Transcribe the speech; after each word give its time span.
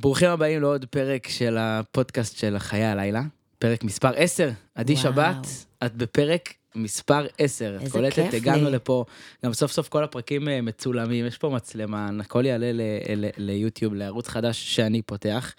ברוכים 0.00 0.28
הבאים 0.30 0.60
לעוד 0.60 0.84
פרק 0.84 1.28
של 1.28 1.56
הפודקאסט 1.58 2.36
של 2.36 2.58
חיי 2.58 2.84
הלילה, 2.84 3.22
פרק 3.58 3.84
מספר 3.84 4.12
10. 4.16 4.50
עדי. 4.74 4.96
שבת, 4.96 5.46
את 5.84 5.94
בפרק 5.94 6.54
מספר 6.74 7.26
10. 7.38 7.76
את 7.76 7.80
איזה 7.80 7.92
קולטת, 7.92 8.14
כיף 8.14 8.34
הגענו 8.34 8.64
לי. 8.64 8.70
לפה, 8.70 9.04
גם 9.44 9.52
סוף 9.52 9.72
סוף 9.72 9.88
כל 9.88 10.04
הפרקים 10.04 10.48
אה, 10.48 10.60
מצולמים, 10.60 11.26
יש 11.26 11.38
פה 11.38 11.48
מצלמה, 11.48 12.10
הכל 12.20 12.46
יעלה 12.46 12.70
ליוטיוב, 13.36 13.94
לערוץ 13.94 14.28
חדש 14.28 14.74
שאני 14.76 15.02
פותח. 15.02 15.54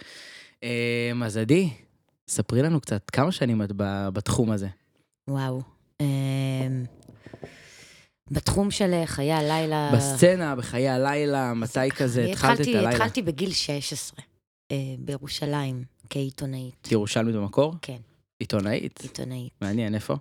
אה, 0.63 1.11
אז 1.23 1.37
עדי, 1.37 1.69
ספרי 2.27 2.61
לנו 2.61 2.81
קצת, 2.81 3.09
כמה 3.09 3.31
שנים 3.31 3.61
את 3.61 3.71
בתחום 4.13 4.51
הזה? 4.51 4.67
וואו. 5.29 5.61
אמ, 6.01 6.05
בתחום 8.31 8.71
של 8.71 8.93
אה, 8.93 9.05
חיי 9.05 9.33
הלילה... 9.33 9.91
בסצנה, 9.93 10.55
בחיי 10.55 10.89
הלילה, 10.89 11.53
מתי 11.53 11.91
כזה 11.97 12.25
התחלת 12.25 12.61
את 12.61 12.67
הלילה? 12.67 12.89
התחלתי 12.89 13.21
בגיל 13.21 13.51
16, 13.51 14.19
אה, 14.19 14.28
בירושלים, 14.99 15.83
כעיתונאית. 16.09 16.87
ירושלמית 16.91 17.35
במקור? 17.35 17.75
כן, 17.81 17.97
עיתונאית? 18.39 18.99
עיתונאית. 19.01 19.53
מעניין, 19.61 19.95
איפה? 19.95 20.15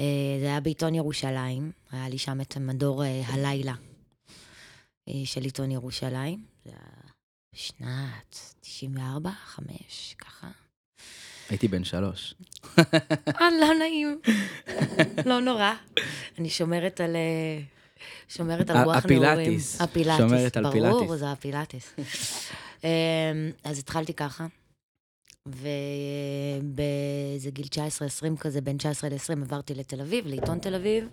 אה, 0.00 0.04
זה 0.40 0.46
היה 0.46 0.60
בעיתון 0.60 0.94
ירושלים, 0.94 1.72
היה 1.92 2.08
לי 2.08 2.18
שם 2.18 2.40
את 2.40 2.56
מדור 2.56 3.04
אה, 3.04 3.22
הלילה 3.26 3.74
אה, 5.08 5.14
של 5.24 5.42
עיתון 5.42 5.70
ירושלים. 5.70 6.44
זה 6.64 6.70
היה 6.70 6.80
בשנת 7.54 8.54
94, 8.60 9.30
5, 9.44 10.14
ככה. 10.18 10.48
הייתי 11.50 11.68
בן 11.68 11.84
שלוש. 11.84 12.34
אה, 12.78 13.48
לא 13.60 13.74
נעים. 13.78 14.20
לא 15.26 15.40
נורא. 15.40 15.72
אני 16.38 16.50
שומרת 16.50 17.00
על... 17.00 17.16
אה, 17.16 17.60
שומרת 18.28 18.70
על 18.70 18.76
רוח 18.76 19.06
נעורים. 19.06 19.22
הפילאטיס. 19.22 19.80
הפילאטיס. 19.80 20.56
ברור. 20.72 21.16
זה 21.16 21.32
הפילאטיס. 21.32 21.94
אמ, 22.84 22.88
אז 23.64 23.78
התחלתי 23.78 24.14
ככה, 24.14 24.46
ובאיזה 25.48 25.60
גיל 27.50 27.66
19-20 27.66 27.70
כזה, 28.40 28.60
בין 28.60 28.78
19 28.78 29.10
ל-20, 29.10 29.42
עברתי 29.42 29.74
לתל 29.74 30.00
אביב, 30.00 30.26
לעיתון 30.26 30.58
תל 30.58 30.74
אביב. 30.74 31.08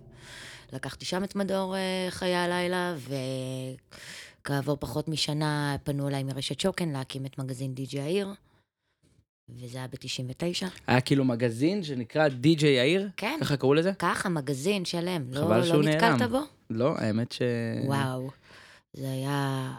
לקחתי 0.73 1.05
שם 1.05 1.23
את 1.23 1.35
מדור 1.35 1.75
אה, 1.75 2.07
חיי 2.09 2.35
הלילה, 2.35 2.95
וכעבור 4.41 4.77
פחות 4.79 5.07
משנה 5.07 5.75
פנו 5.83 6.07
אליי 6.07 6.23
מרשת 6.23 6.59
שוקן 6.59 6.89
להקים 6.89 7.25
את 7.25 7.37
מגזין 7.37 7.73
די.ג'י 7.73 8.01
העיר, 8.01 8.27
וזה 9.49 9.77
היה 9.77 9.87
ב-99. 9.87 10.65
היה 10.87 11.01
כאילו 11.01 11.25
מגזין 11.25 11.83
שנקרא 11.83 12.27
די.ג'יי 12.27 12.77
יאיר? 12.77 13.09
כן. 13.17 13.37
ככה 13.41 13.57
קראו 13.57 13.73
לזה? 13.73 13.91
ככה, 13.99 14.29
מגזין 14.29 14.85
שלם. 14.85 15.23
לא, 15.31 15.41
חבל 15.41 15.57
לא 15.57 15.65
שהוא 15.65 15.83
נתקלת 15.83 16.19
נעלם. 16.19 16.31
בו? 16.31 16.39
לא, 16.69 16.93
האמת 16.97 17.31
ש... 17.31 17.41
וואו. 17.85 18.29
זה 18.93 19.11
היה... 19.11 19.71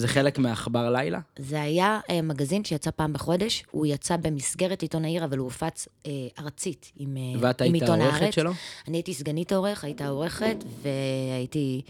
זה 0.00 0.08
חלק 0.08 0.38
מעכבר 0.38 0.90
לילה? 0.90 1.20
זה 1.38 1.62
היה 1.62 2.00
אה, 2.10 2.22
מגזין 2.22 2.64
שיצא 2.64 2.90
פעם 2.90 3.12
בחודש, 3.12 3.64
הוא 3.70 3.86
יצא 3.86 4.16
במסגרת 4.16 4.82
עיתון 4.82 5.04
העיר, 5.04 5.24
אבל 5.24 5.38
הוא 5.38 5.44
הופץ 5.44 5.88
אה, 6.06 6.12
ארצית 6.38 6.92
עם, 6.96 7.16
אה, 7.16 7.22
ואת 7.40 7.62
עם 7.62 7.72
היית 7.72 7.82
עיתון 7.82 8.00
העורכת 8.00 8.22
הארץ. 8.22 8.34
שלו? 8.34 8.50
אני 8.88 8.96
הייתי 8.96 9.14
סגנית 9.14 9.52
העורך, 9.52 9.84
הייתה 9.84 10.08
עורכת, 10.08 10.56
והייתי... 10.82 11.82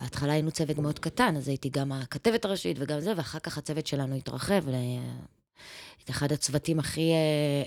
בהתחלה 0.00 0.32
היינו 0.32 0.50
צוות 0.50 0.78
מאוד 0.78 0.98
קטן, 0.98 1.36
אז 1.36 1.48
הייתי 1.48 1.68
גם 1.68 1.92
הכתבת 1.92 2.44
הראשית 2.44 2.76
וגם 2.80 3.00
זה, 3.00 3.12
ואחר 3.16 3.38
כך 3.38 3.58
הצוות 3.58 3.86
שלנו 3.86 4.14
התרחב 4.14 4.68
ל... 4.68 4.74
את 6.06 6.10
אחד 6.10 6.32
הצוותים 6.32 6.78
הכי 6.78 7.10
אה, 7.12 7.16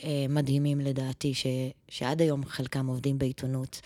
אה, 0.09 0.25
מדהימים 0.29 0.79
לדעתי, 0.79 1.33
ש, 1.33 1.45
שעד 1.89 2.21
היום 2.21 2.45
חלקם 2.45 2.87
עובדים 2.87 3.17
בעיתונות. 3.17 3.81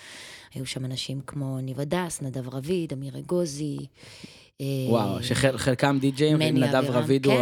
היו 0.53 0.65
שם 0.65 0.85
אנשים 0.85 1.21
כמו 1.27 1.61
ניב 1.61 1.79
הדס, 1.79 2.21
נדב 2.21 2.55
רביד, 2.55 2.93
אמיר 2.93 3.17
אגוזי. 3.19 3.77
אה, 4.63 4.91
וואו, 4.91 5.23
שחלקם 5.23 5.97
די.ג'יים, 6.01 6.39
מני 6.39 6.51
נדב 6.51 6.83
רביד 6.89 7.25
הוא 7.25 7.35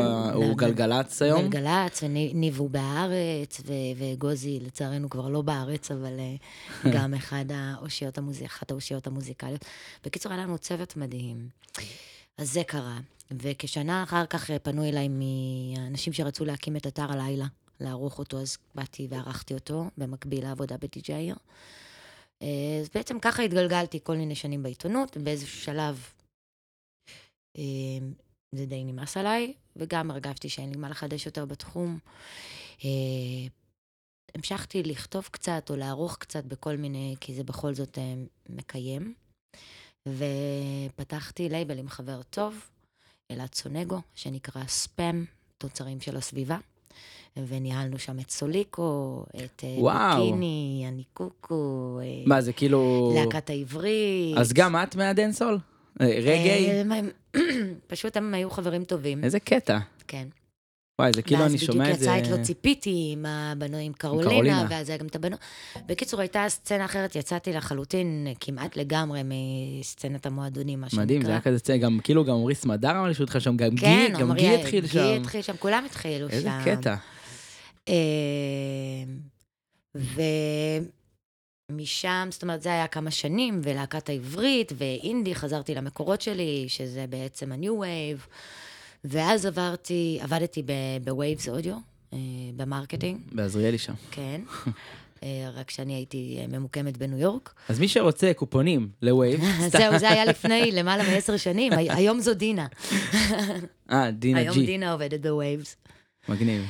כן. 0.48 0.56
גלגלצ 0.56 1.22
היום? 1.22 1.50
גלגלצ, 1.50 2.04
וניב 2.04 2.60
הוא 2.60 2.70
בארץ, 2.70 3.62
וגוזי 3.98 4.60
לצערנו 4.60 5.10
כבר 5.10 5.30
לא 5.30 5.42
בארץ, 5.42 5.92
אבל 5.92 6.20
אה, 6.20 6.36
גם 6.96 7.14
אחד 7.14 7.46
האושיות, 7.54 8.18
המוזיק, 8.18 8.46
אחת 8.46 8.72
האושיות 8.72 9.08
המוזיקליות. 9.08 9.66
בקיצור, 10.06 10.32
היה 10.32 10.44
לנו 10.44 10.58
צוות 10.58 10.98
מדהים. 10.98 11.50
אז 12.38 12.54
זה 12.54 12.64
קרה. 12.64 13.00
וכשנה 13.32 14.04
אחר 14.04 14.26
כך 14.26 14.52
אה, 14.52 14.60
פנו 14.60 14.84
אליי 14.84 15.08
מאנשים 15.10 16.14
שרצו 16.14 16.46
להקים 16.46 16.76
את 16.76 16.88
אתר 16.88 17.12
הלילה, 17.12 17.46
לערוך 17.80 18.20
אותו, 18.20 18.40
אז 18.40 18.58
באתי 18.76 19.08
וערכתי 19.10 19.54
אותו, 19.54 19.86
במקביל 19.98 20.44
לעבודה 20.44 20.78
בדי.ג'יי 20.78 21.16
העיר. 21.16 21.36
אה, 22.42 22.48
אז 22.82 22.90
בעצם 22.96 23.20
ככה 23.20 23.44
התגלגלתי 23.44 24.00
כל 24.04 24.16
מיני 24.16 24.36
שנים 24.36 24.64
בעיתונות, 24.64 25.18
ובאיזשהו 25.18 25.62
שלב 25.62 25.96
אה, 25.96 26.21
זה 28.56 28.66
די 28.66 28.84
נמאס 28.84 29.18
עליי, 29.18 29.54
וגם 29.76 30.12
הרגשתי 30.12 30.50
שאין 30.50 30.70
לי 30.70 30.78
מה 30.78 30.90
לחדש 30.90 31.26
יותר 31.26 31.46
בתחום. 31.46 32.00
אה, 32.86 32.90
המשכתי 34.36 34.84
לכתוב 34.84 35.30
קצת 35.32 35.70
או 35.70 35.76
לערוך 35.76 36.18
קצת 36.18 36.46
בכל 36.46 36.78
מיני, 36.78 37.16
כי 37.20 37.34
זה 37.34 37.44
בכל 37.44 37.74
זאת 37.74 37.98
אה, 37.98 38.14
מקיים. 38.50 39.14
ופתחתי 40.08 41.50
לייבל 41.50 41.80
עם 41.80 41.90
חבר 41.90 42.22
טוב, 42.24 42.70
אלעד 43.32 43.56
סונגו, 43.56 44.02
שנקרא 44.16 44.64
ספאם, 44.68 45.26
תוצרים 45.58 46.02
של 46.02 46.18
הסביבה. 46.18 46.58
וניהלנו 47.38 48.00
שם 48.00 48.20
את 48.20 48.32
סוליקו, 48.32 49.24
את 49.30 49.64
אה. 49.64 50.16
ביקיני, 50.20 50.86
אני 50.88 51.04
קוקו, 51.14 52.00
מה, 52.26 52.42
זה 52.42 52.54
כאילו... 52.54 53.12
להקת 53.16 53.50
העברית. 53.50 54.38
אז 54.38 54.54
גם 54.54 54.76
את 54.76 54.96
מהדנסול? 54.96 55.58
אה, 56.02 56.06
רגעי? 56.08 56.72
אה, 56.92 57.00
פשוט 57.88 58.18
הם 58.18 58.34
היו 58.34 58.50
חברים 58.50 58.84
טובים, 58.84 59.24
איזה 59.24 59.40
קטע. 59.40 59.80
כן. 60.08 60.28
וואי, 61.00 61.12
זה 61.16 61.22
כאילו 61.22 61.46
אני 61.46 61.58
שומע 61.58 61.84
את 61.86 61.90
ואז 61.90 62.00
זה... 62.00 62.10
בדיוק 62.12 62.26
יצא 62.26 62.34
את 62.34 62.40
לא 62.40 62.44
ציפיתי 62.44 63.10
עם 63.14 63.26
הבנו, 63.26 63.78
עם 63.78 63.94
קרולינה. 63.94 64.66
ואז 64.70 64.90
היה 64.90 64.98
גם 64.98 65.08
את 65.08 65.16
הבנו. 65.16 65.38
בקיצור, 65.86 66.20
הייתה 66.20 66.46
סצנה 66.50 66.86
אחרת, 66.86 67.16
יצאתי 67.16 67.54
לחלוטין 67.54 68.28
כמעט 68.40 68.76
לגמרי 68.78 69.22
מסצנת 69.26 70.26
המועדונים, 70.26 70.82
מה 70.82 70.90
שנקרא. 70.90 71.04
מדהים, 71.04 71.22
זה 71.22 71.32
היה 71.32 71.42
כזה 71.42 71.60
צטער, 71.60 71.78
גם 71.78 72.00
כאילו 72.04 72.24
גם 72.26 72.34
אורי 72.34 72.56
סמדר 72.56 72.92
אמר 72.92 73.08
לי 73.08 73.14
שהוא 73.14 73.24
התחיל 73.24 73.42
שם, 73.42 73.58
גם 73.58 73.70
גי, 73.70 73.82
כן, 73.82 74.14
גם 74.20 74.22
עמרי- 74.22 74.40
גי 74.40 74.56
התחיל 74.56 74.88
שם. 74.88 74.94
גי 74.94 75.16
התחיל 75.16 75.42
שם, 75.42 75.54
כולם 75.60 75.84
התחילו 75.86 76.30
שם. 76.30 76.36
איזה 76.36 76.50
קטע. 76.66 76.96
ומשם, 81.72 82.28
זאת 82.32 82.44
אומרת, 82.44 82.62
זה 82.62 82.70
היה 82.70 82.88
כמה 82.88 83.12
שנים, 83.12 83.62
ולהקת 83.64 84.10
העברית, 84.10 84.72
ואינדי, 84.78 85.36
חזרתי 85.36 85.76
למקורות 85.76 86.22
שלי, 86.22 86.66
שזה 86.68 87.06
בעצם 87.10 87.52
ה-new 87.52 87.82
wave. 87.84 88.28
ואז 89.04 89.46
עברתי, 89.46 90.20
עבדתי 90.22 90.64
ב-Waves 91.04 91.50
אודיו, 91.50 91.76
אה, 92.14 92.18
ב 92.56 92.61
marketing, 92.61 93.20
בעזריאלי 93.32 93.78
שם. 93.78 93.94
כן. 94.12 94.42
אה, 95.24 95.28
רק 95.56 95.70
שאני 95.70 95.94
הייתי 95.94 96.38
אה, 96.42 96.48
ממוקמת 96.48 96.98
בניו 96.98 97.18
יורק. 97.20 97.54
אז 97.70 97.80
מי 97.80 97.88
שרוצה 97.88 98.32
קופונים 98.36 98.90
ל 99.02 99.07
Waves, 99.07 99.42
זהו, 99.78 100.00
זה 100.00 100.10
היה 100.10 100.26
לפני 100.26 100.72
למעלה 100.78 101.04
מעשר 101.04 101.38
שנים, 101.38 101.74
הי- 101.74 101.90
היום 101.92 102.20
זו 102.20 102.34
דינה. 102.34 102.68
אה, 103.92 104.12
דינה 104.12 104.40
היום 104.40 104.56
ג'י, 104.56 104.66
דינה 104.66 104.92
עובדת 104.92 105.20
ב-Waves. 105.20 105.76
מגניב. 106.30 106.64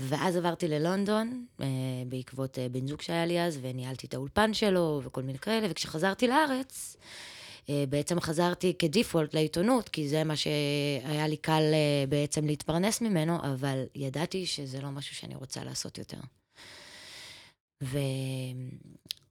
ואז 0.00 0.36
עברתי 0.36 0.68
ללונדון, 0.68 1.46
אה, 1.60 1.66
בעקבות 2.08 2.58
אה, 2.58 2.68
בן 2.68 2.86
זוג 2.86 3.00
שהיה 3.00 3.26
לי 3.26 3.42
אז, 3.42 3.58
וניהלתי 3.62 4.06
את 4.06 4.14
האולפן 4.14 4.54
שלו 4.54 5.00
וכל 5.04 5.22
מיני 5.22 5.38
כאלה, 5.38 5.66
וכשחזרתי 5.70 6.26
לארץ, 6.28 6.96
אה, 7.68 7.84
בעצם 7.88 8.20
חזרתי 8.20 8.74
כדיפולט 8.78 9.34
לעיתונות, 9.34 9.88
כי 9.88 10.08
זה 10.08 10.24
מה 10.24 10.36
שהיה 10.36 11.28
לי 11.28 11.36
קל 11.36 11.62
בעצם 12.08 12.46
להתפרנס 12.46 13.00
ממנו, 13.00 13.36
אבל 13.42 13.84
ידעתי 13.94 14.46
שזה 14.46 14.80
לא 14.80 14.90
משהו 14.90 15.16
שאני 15.16 15.34
רוצה 15.34 15.64
לעשות 15.64 15.98
יותר. 15.98 16.18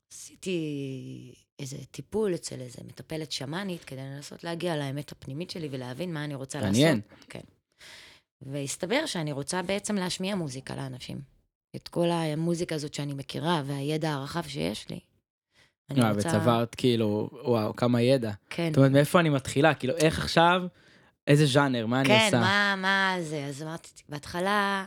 ועשיתי 0.09 1.33
איזה 1.59 1.77
טיפול 1.91 2.35
אצל 2.35 2.61
איזה 2.61 2.79
מטפלת 2.87 3.31
שמאנית, 3.31 3.83
כדי 3.83 4.01
לנסות 4.01 4.43
להגיע 4.43 4.77
לאמת 4.77 5.11
הפנימית 5.11 5.49
שלי 5.49 5.67
ולהבין 5.71 6.13
מה 6.13 6.23
אני 6.23 6.35
רוצה 6.35 6.61
מעניין. 6.61 7.01
לעשות. 7.11 7.25
כן. 7.29 7.58
והסתבר 8.41 9.05
שאני 9.05 9.31
רוצה 9.31 9.61
בעצם 9.61 9.95
להשמיע 9.95 10.35
מוזיקה 10.35 10.75
לאנשים. 10.75 11.21
את 11.75 11.87
כל 11.87 12.09
המוזיקה 12.09 12.75
הזאת 12.75 12.93
שאני 12.93 13.13
מכירה 13.13 13.61
והידע 13.65 14.11
הרחב 14.11 14.43
שיש 14.47 14.89
לי. 14.89 14.99
אני 15.89 16.01
אה, 16.01 16.11
רוצה... 16.11 16.29
וצברת 16.29 16.75
כאילו, 16.75 17.29
וואו, 17.45 17.75
כמה 17.75 18.01
ידע. 18.01 18.31
כן, 18.49 18.69
זאת 18.69 18.77
אומרת, 18.77 18.91
מאיפה 18.91 19.19
אני 19.19 19.29
מתחילה? 19.29 19.73
כאילו, 19.73 19.95
איך 19.95 20.19
עכשיו, 20.19 20.61
איזה 21.27 21.45
ז'אנר, 21.45 21.85
מה 21.85 21.99
אני 21.99 22.07
כן, 22.07 22.25
עושה? 22.25 22.39
מה, 22.39 22.75
מה 22.77 23.15
זה? 23.21 23.45
אז 23.45 23.63
אמרתי, 23.63 23.89
בהתחלה... 24.09 24.85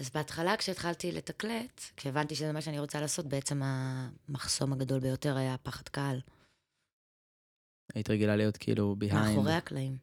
אז 0.00 0.10
בהתחלה 0.10 0.56
כשהתחלתי 0.56 1.12
לתקלט, 1.12 1.80
כשהבנתי 1.96 2.34
שזה 2.34 2.52
מה 2.52 2.60
שאני 2.60 2.78
רוצה 2.78 3.00
לעשות, 3.00 3.26
בעצם 3.26 3.60
המחסום 3.64 4.72
הגדול 4.72 5.00
ביותר 5.00 5.36
היה 5.36 5.56
פחד 5.62 5.88
קהל. 5.88 6.20
היית 7.94 8.10
רגילה 8.10 8.36
להיות 8.36 8.56
כאילו 8.56 8.96
behind. 9.00 9.14
מאחורי 9.14 9.52
הקלעים. 9.52 9.96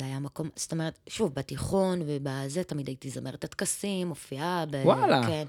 זה 0.00 0.06
היה 0.06 0.18
מקום, 0.18 0.48
זאת 0.56 0.72
אומרת, 0.72 0.98
שוב, 1.08 1.34
בתיכון 1.34 2.02
ובזה, 2.06 2.64
תמיד 2.64 2.88
הייתי 2.88 3.10
זמרת 3.10 3.44
הטקסים, 3.44 4.08
מופיעה 4.08 4.64
ב... 4.70 4.82
וואלה. 4.84 5.26
כן. 5.26 5.46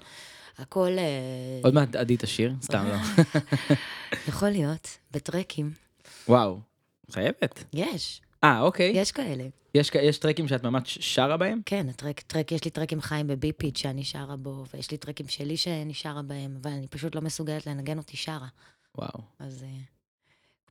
הכל... 0.57 0.97
אה, 0.97 1.59
עוד 1.63 1.73
מעט 1.73 1.95
עדי 1.95 2.15
תשיר, 2.19 2.53
סתם 2.61 2.85
לא. 2.87 3.23
יכול 4.29 4.49
להיות, 4.49 4.97
בטרקים. 5.11 5.71
וואו, 6.27 6.59
חייבת. 7.11 7.63
יש, 7.73 8.21
אה, 8.43 8.61
אוקיי. 8.61 8.91
יש 8.95 9.11
כאלה. 9.11 9.43
יש, 9.75 9.91
יש 10.03 10.17
טרקים 10.17 10.47
שאת 10.47 10.63
ממש 10.63 10.97
שרה 11.01 11.37
בהם? 11.37 11.61
כן, 11.65 11.89
הטרק, 11.89 12.19
טרק, 12.19 12.51
יש 12.51 12.63
לי 12.65 12.71
טרק 12.71 12.93
עם 12.93 13.01
חיים 13.01 13.27
בביפיד 13.27 13.75
שאני 13.75 14.03
שרה 14.03 14.35
בו, 14.35 14.63
ויש 14.73 14.91
לי 14.91 14.97
טרקים 14.97 15.27
שלי 15.27 15.57
שאני 15.57 15.93
שרה 15.93 16.21
בהם, 16.21 16.57
אבל 16.61 16.71
אני 16.71 16.87
פשוט 16.87 17.15
לא 17.15 17.21
מסוגלת 17.21 17.67
לנגן 17.67 17.97
אותי 17.97 18.17
שרה. 18.17 18.47
וואו. 18.97 19.19
אז 19.39 19.63
אה, 19.63 19.69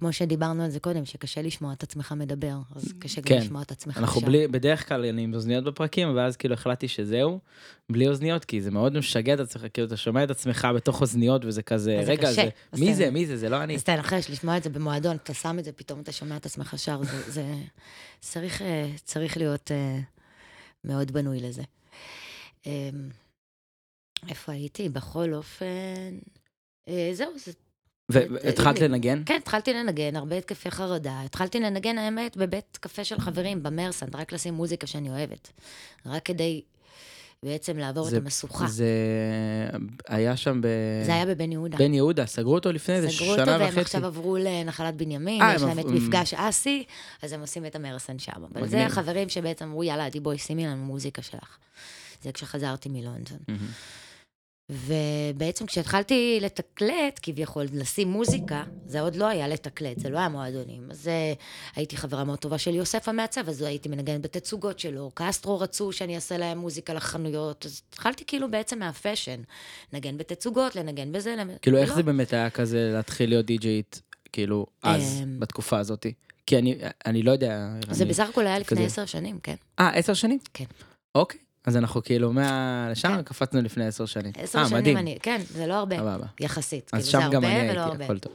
כמו 0.03 0.13
שדיברנו 0.13 0.65
על 0.65 0.71
זה 0.71 0.81
קודם, 0.81 1.05
שקשה 1.05 1.43
לשמוע 1.43 1.73
את 1.73 1.83
עצמך 1.83 2.15
מדבר, 2.17 2.57
אז 2.75 2.93
קשה 2.99 3.21
גם 3.21 3.27
כן. 3.27 3.39
לשמוע 3.39 3.63
את 3.63 3.71
עצמך 3.71 3.99
אנחנו 3.99 4.21
שר. 4.21 4.27
בלי, 4.27 4.49
בדרך 4.49 4.89
כלל 4.89 5.05
אני 5.05 5.23
עם 5.23 5.35
אוזניות 5.35 5.65
בפרקים, 5.65 6.17
ואז 6.17 6.37
כאילו 6.37 6.55
החלטתי 6.55 6.89
שזהו, 6.89 7.39
בלי 7.91 8.09
אוזניות, 8.09 8.45
כי 8.45 8.61
זה 8.61 8.71
מאוד 8.71 8.99
משגע 8.99 9.35
את 9.35 9.41
עצמך, 9.41 9.65
כאילו 9.75 9.87
אתה 9.87 9.97
שומע 9.97 10.25
את 10.25 10.31
עצמך 10.31 10.69
בתוך 10.77 11.01
אוזניות, 11.01 11.45
וזה 11.45 11.63
כזה, 11.63 12.03
רגע, 12.07 12.29
קשה. 12.29 12.49
זה, 12.73 12.85
מי 12.85 12.95
זה, 12.95 13.11
מי 13.11 13.27
זה, 13.27 13.37
זה 13.37 13.49
לא 13.49 13.63
אני. 13.63 13.75
אז 13.75 13.85
תנחש, 13.85 14.31
לשמוע 14.31 14.57
את 14.57 14.63
זה 14.63 14.71
במועדון, 14.71 15.17
אתה 15.17 15.35
שם 15.35 15.59
את 15.59 15.65
זה, 15.65 15.73
פתאום 15.73 16.01
אתה 16.01 16.13
שומע 16.13 16.37
את 16.37 16.47
עצמך 16.47 16.75
שר, 16.77 17.03
זה, 17.03 17.31
זה 17.33 17.55
צריך, 18.21 18.63
אה, 18.63 18.91
צריך 19.05 19.37
להיות 19.37 19.71
אה, 19.71 19.99
מאוד 20.85 21.11
בנוי 21.11 21.41
לזה. 21.41 21.63
אה, 22.67 22.91
איפה 24.29 24.53
הייתי? 24.53 24.89
בכל 24.89 25.35
אופן... 25.35 26.19
אה, 26.89 27.11
זהו, 27.13 27.39
זה... 27.39 27.53
והתחלת 28.09 28.83
אה, 28.83 28.89
לנגן? 28.89 29.23
כן, 29.27 29.39
התחלתי 29.43 29.73
לנגן, 29.75 30.17
הרבה 30.17 30.37
התקפי 30.39 30.71
חרדה. 30.71 31.21
התחלתי 31.25 31.61
לנגן, 31.61 31.99
האמת, 31.99 32.37
בבית 32.37 32.79
קפה 32.81 33.05
של 33.05 33.21
חברים, 33.21 33.63
במרסנד, 33.63 34.17
רק 34.17 34.33
לשים 34.33 34.55
מוזיקה 34.55 34.87
שאני 34.87 35.11
אוהבת. 35.11 35.53
רק 36.07 36.25
כדי 36.25 36.63
בעצם 37.43 37.79
לעבור 37.79 38.05
זה- 38.05 38.17
את 38.17 38.23
המשוכה. 38.23 38.67
זה, 38.67 38.75
זה 38.75 38.85
היה 40.09 40.37
שם 40.37 40.61
ב... 40.61 40.67
היה 41.09 41.27
בבן 41.27 41.53
יהודה. 41.53 41.79
בן 41.79 41.95
יהודה, 41.95 42.27
סגרו 42.27 42.55
אותו 42.55 42.73
לפני 42.73 42.95
איזה 42.95 43.09
סגרו 43.11 43.35
שנה 43.35 43.43
אותו, 43.43 43.51
והם 43.51 43.69
וחצי. 43.69 43.81
עכשיו 43.81 44.07
עברו 44.07 44.37
לנחלת 44.37 44.95
בנימין, 44.97 45.43
אה, 45.43 45.55
יש 45.55 45.63
הם 45.63 45.69
להם 45.69 45.79
את 45.79 45.85
מפגש 45.85 46.35
אסי, 46.35 46.85
אז 47.23 47.33
הם 47.33 47.41
עושים 47.41 47.67
את 47.67 47.77
המרסן 47.77 48.19
שם. 48.19 48.33
אבל 48.55 48.69
זה. 48.69 48.87
החברים 48.87 49.29
שבעצם 49.29 49.65
אמרו, 49.65 49.85
יאללה, 49.85 50.07
עדי, 50.07 50.21
בואי, 50.21 50.39
שימי 50.39 50.67
לנו 50.67 50.85
מוזיקה 50.85 51.23
שלך. 51.23 51.57
זה 52.23 52.33
כשחזרתי 52.33 52.89
מלונדון. 52.89 53.39
מהמם. 53.49 53.61
ובעצם 54.71 55.67
כשהתחלתי 55.67 56.39
לתקלט, 56.41 57.21
כביכול, 57.23 57.67
לשים 57.73 58.09
מוזיקה, 58.09 58.63
זה 58.87 59.01
עוד 59.01 59.17
לא 59.17 59.27
היה 59.27 59.49
לתקלט, 59.49 59.99
זה 59.99 60.11
לא 60.11 60.19
היה 60.19 60.29
מועדונים. 60.29 60.91
אז 60.91 61.09
אה, 61.09 61.33
הייתי 61.77 61.97
חברה 61.97 62.25
מאוד 62.25 62.39
טובה 62.39 62.59
של 62.59 62.75
יוסף 62.75 63.09
המעצב, 63.09 63.49
אז 63.49 63.63
הייתי 63.63 63.89
מנגנת 63.89 64.21
בתצוגות 64.23 64.79
שלו. 64.79 65.11
קסטרו 65.15 65.61
רצו 65.61 65.93
שאני 65.93 66.15
אעשה 66.15 66.39
להם 66.39 66.59
מוזיקה 66.59 66.95
לחנויות, 66.95 67.67
אז 67.67 67.83
התחלתי 67.89 68.25
כאילו 68.25 68.51
בעצם 68.51 68.79
מהפאשן. 68.79 69.41
לנגן 69.93 70.17
בתצוגות, 70.19 70.77
לנגן 70.77 71.13
בזה. 71.13 71.35
כאילו, 71.63 71.79
איך 71.79 71.91
לא. 71.91 71.95
זה 71.95 72.03
באמת 72.03 72.33
היה 72.33 72.51
כזה 72.51 72.91
להתחיל 72.95 73.29
להיות 73.29 73.47
די-ג'יית, 73.47 74.03
כאילו, 74.33 74.67
אז, 74.83 75.21
אמ, 75.23 75.41
בתקופה 75.41 75.79
הזאת? 75.79 76.07
כי 76.47 76.59
אני, 76.59 76.79
אני 77.07 77.23
לא 77.23 77.31
יודע... 77.33 77.69
זה 77.91 78.05
אני- 78.05 78.11
בסך 78.11 78.29
הכל 78.29 78.47
היה 78.47 78.59
לפני. 78.59 78.87
עשר 78.87 79.07
שנים, 79.07 79.39
כן. 79.43 79.55
אה, 79.79 79.91
עשר 79.95 80.15
שנים? 80.15 80.39
כן. 80.55 80.65
אוקיי, 81.15 81.41
אז 81.65 81.77
אנחנו 81.77 82.03
כאילו 82.03 82.33
מה... 82.33 82.89
לשם 82.91 83.09
כן. 83.17 83.23
קפצנו 83.23 83.63
לפני 83.63 83.87
עשר 83.87 84.07
שנים. 84.07 84.33
עשר 84.37 84.59
אה, 84.59 84.69
שנים 84.69 84.79
מדהים. 84.81 84.97
אני, 84.97 85.19
כן, 85.23 85.41
זה 85.49 85.67
לא 85.67 85.75
הרבה, 85.75 85.97
סבבה. 85.97 86.27
יחסית. 86.41 86.91
אז 86.93 87.09
כאילו, 87.09 87.23
שם 87.23 87.31
גם 87.31 87.45
אני 87.45 87.53
הייתי, 87.53 87.79
הרבה. 87.79 88.05
הכל 88.05 88.19
טוב. 88.19 88.33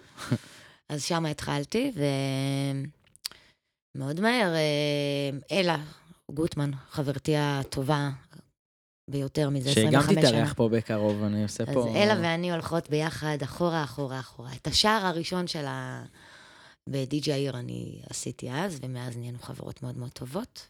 אז 0.89 1.03
שם 1.03 1.25
התחלתי, 1.25 1.91
ו... 1.95 2.03
מאוד 3.97 4.19
מהר, 4.19 4.53
אה, 4.53 5.57
אלה 5.57 5.77
גוטמן, 6.31 6.71
חברתי 6.89 7.37
הטובה 7.37 8.09
ביותר 9.09 9.49
מזה 9.49 9.69
25 9.69 10.05
שגם 10.05 10.13
שנה. 10.13 10.21
תתארח 10.21 10.53
פה 10.53 10.69
בקרוב, 10.69 11.23
אני 11.23 11.43
עושה 11.43 11.63
אז 11.63 11.73
פה... 11.73 11.93
אלה 11.95 12.13
ואני 12.21 12.51
הולכות 12.51 12.89
ביחד, 12.89 13.37
אחורה, 13.43 13.83
אחורה, 13.83 14.19
אחורה. 14.19 14.49
את 14.61 14.67
השער 14.67 15.05
הראשון 15.05 15.47
של 15.47 15.65
ה... 15.65 16.03
בדי.ג'י 16.89 17.33
העיר 17.33 17.59
אני 17.59 18.01
עשיתי 18.09 18.51
אז, 18.51 18.79
ומאז 18.81 19.17
נהיינו 19.17 19.39
חברות 19.39 19.83
מאוד 19.83 19.97
מאוד 19.97 20.11
טובות. 20.11 20.67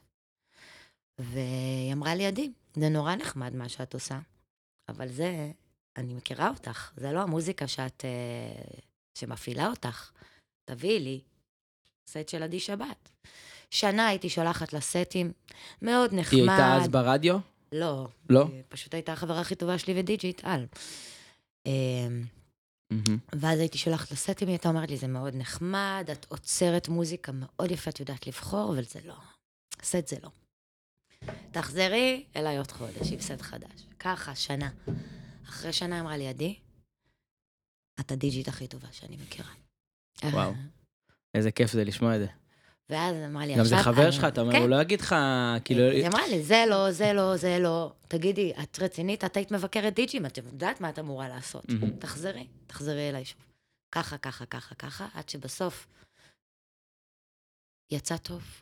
והיא 1.20 1.94
אמרה 1.94 2.16
לי, 2.16 2.26
עדי, 2.26 2.52
זה 2.76 2.90
נורא 2.90 3.16
נחמד 3.16 3.56
מה 3.56 3.70
שאת 3.70 3.94
עושה, 3.94 4.20
אבל 4.90 5.10
זה, 5.10 5.52
אני 5.98 6.14
מכירה 6.14 6.50
אותך, 6.50 6.92
זה 6.98 7.12
לא 7.12 7.22
המוזיקה 7.22 7.68
שאת... 7.68 8.06
אה, 8.06 8.80
שמפעילה 9.18 9.68
אותך. 9.68 10.12
תביאי 10.66 11.00
לי 11.00 11.22
סט 12.10 12.30
של 12.30 12.44
עדי 12.44 12.60
שבת. 12.60 13.10
שנה 13.72 14.08
הייתי 14.08 14.30
שולחת 14.30 14.74
לה 14.74 14.82
סטים, 14.82 15.32
מאוד 15.82 16.14
נחמד. 16.14 16.40
היא 16.40 16.50
הייתה 16.50 16.76
אז 16.76 16.88
ברדיו? 16.88 17.38
לא. 17.72 18.08
לא? 18.30 18.48
היא 18.54 18.64
פשוט 18.70 18.94
הייתה 18.94 19.14
החברה 19.14 19.42
הכי 19.42 19.56
טובה 19.56 19.78
שלי 19.78 20.00
ודיג'ית 20.00 20.42
על. 20.44 20.66
אמ, 21.66 22.24
מהמם. 22.92 23.18
ואז 23.36 23.60
הייתי 23.60 23.78
שולחת 23.78 24.12
לה 24.12 24.22
סטים, 24.22 24.48
היא 24.48 24.54
הייתה 24.54 24.70
אומרת 24.70 24.90
לי, 24.90 24.98
זה 24.98 25.08
מאוד 25.08 25.36
נחמד, 25.36 26.10
את 26.12 26.26
אוצרת 26.30 26.88
מוזיקה 26.88 27.32
מאוד 27.32 27.72
יפה, 27.72 27.90
את 27.90 28.00
יודעת 28.00 28.28
לבחור, 28.28 28.74
אבל 28.74 28.84
זה 28.84 29.00
לא. 29.06 29.16
סט 29.84 30.08
זה 30.08 30.16
לא. 30.24 30.30
תחזרי 31.52 32.26
אליי 32.36 32.58
עוד 32.58 32.72
חודש 32.72 33.12
עם 33.12 33.20
סט 33.20 33.42
חדש. 33.42 33.86
ככה, 34.00 34.36
שנה. 34.36 34.70
אחרי 35.50 35.74
שנה 35.74 36.00
אמרה 36.00 36.18
לי, 36.18 36.28
עדי, 36.28 36.60
את 38.00 38.12
הדיג'ית 38.12 38.48
הכי 38.48 38.68
טובה 38.68 38.88
שאני 38.92 39.18
מכירה. 39.18 39.52
וואו. 40.24 40.54
איזה 41.34 41.52
כיף 41.52 41.72
זה 41.72 41.84
לשמוע 41.84 42.16
את 42.16 42.20
זה. 42.20 42.28
ואז 42.90 43.16
אמרה 43.26 43.46
לי, 43.46 43.56
גם 43.56 43.66
זה 43.66 43.78
עכשיו... 43.78 43.94
חבר 43.94 44.12
שלך, 44.12 44.24
אתה 44.24 44.42
אומר, 44.42 44.52
כן. 44.52 44.62
הוא 44.62 44.70
לא 44.70 44.82
יגיד 44.82 45.02
לך, 45.02 45.16
כאילו... 45.66 45.84
היא 45.92 46.08
אמרה 46.08 46.28
לי, 46.28 46.44
זה 46.44 46.64
לא, 46.70 46.92
זה 46.92 47.14
לא, 47.14 47.38
זה 47.38 47.60
לא. 47.60 47.94
תגידי, 48.08 48.54
את 48.64 48.80
רצינית? 48.80 49.24
את 49.24 49.38
היית 49.38 49.52
מבקרת 49.52 49.94
דיג'יים, 49.94 50.26
את 50.26 50.38
יודעת 50.38 50.82
מה 50.82 50.90
את 50.90 51.00
אמורה 51.00 51.30
לעשות. 51.30 51.66
תחזרי, 52.00 52.48
תחזרי 52.68 53.10
אליי 53.10 53.26
שוב. 53.26 53.42
ככה, 53.92 54.18
ככה, 54.18 54.46
ככה, 54.46 54.76
ככה, 54.76 55.08
עד 55.14 55.30
שבסוף 55.30 55.88
יצא 57.92 58.18
טוב, 58.18 58.62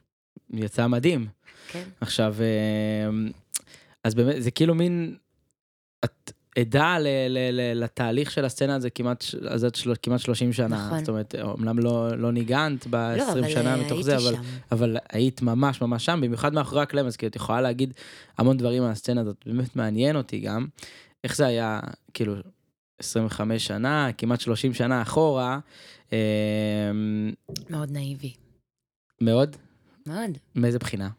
יצא 0.53 0.87
מדהים. 0.87 1.27
כן? 1.71 1.83
עכשיו, 2.01 2.35
אה, 2.39 3.09
אז 4.03 4.15
באמת, 4.15 4.43
זה 4.43 4.51
כאילו 4.51 4.75
מין... 4.75 5.15
את 6.05 6.31
עדה 6.57 6.99
ל- 6.99 7.07
ל- 7.29 7.51
ל- 7.51 7.83
לתהליך 7.83 8.31
של 8.31 8.45
הסצנה 8.45 8.75
הזה 8.75 8.89
כמעט, 8.89 9.23
אז 9.49 9.65
את 9.65 9.75
של- 9.75 9.93
כמעט 10.01 10.19
30 10.19 10.53
שנה. 10.53 10.85
נכון. 10.87 10.99
זאת 10.99 11.09
אומרת, 11.09 11.35
אומנם 11.41 11.79
לא, 11.79 12.17
לא 12.17 12.31
ניגנת 12.31 12.87
ב-20 12.89 13.35
לא, 13.35 13.49
שנה 13.49 13.75
אה, 13.75 13.85
מתוך 13.85 14.01
זה, 14.01 14.17
אבל. 14.17 14.35
אבל 14.71 14.97
היית 15.11 15.41
ממש 15.41 15.81
ממש 15.81 16.05
שם, 16.05 16.19
במיוחד 16.23 16.53
מאחורי 16.53 16.81
הקלעים, 16.81 17.07
אז 17.07 17.17
כאילו, 17.17 17.29
את 17.29 17.35
יכולה 17.35 17.61
להגיד 17.61 17.93
המון 18.37 18.57
דברים 18.57 18.83
על 18.83 18.91
הסצנה 18.91 19.21
הזאת, 19.21 19.35
באמת 19.45 19.75
מעניין 19.75 20.15
אותי 20.15 20.39
גם. 20.39 20.67
איך 21.23 21.35
זה 21.35 21.45
היה, 21.45 21.79
כאילו, 22.13 22.35
25 22.99 23.67
שנה, 23.67 24.09
כמעט 24.17 24.41
30 24.41 24.73
שנה 24.73 25.01
אחורה, 25.01 25.59
אה, 26.13 26.17
מאוד 27.69 27.91
נאיבי. 27.91 28.33
מאוד, 29.21 29.55
מאוד. 30.05 30.37
מאיזה 30.55 30.79
בחינה? 30.79 31.09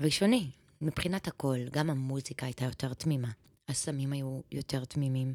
ראשוני, 0.00 0.50
מבחינת 0.80 1.28
הכל, 1.28 1.58
גם 1.72 1.90
המוזיקה 1.90 2.46
הייתה 2.46 2.64
יותר 2.64 2.94
תמימה. 2.94 3.28
הסמים 3.68 4.12
היו 4.12 4.40
יותר 4.52 4.84
תמימים. 4.84 5.34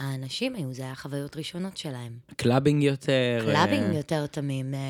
האנשים 0.00 0.54
היו, 0.54 0.74
זה 0.74 0.82
היה 0.82 0.94
חוויות 0.94 1.36
ראשונות 1.36 1.76
שלהם. 1.76 2.18
clubbing 2.36 2.82
יותר? 2.82 3.42
clubbing 3.46 3.90
אה, 3.90 3.96
יותר 3.96 4.26
תמים. 4.26 4.74
אה, 4.74 4.80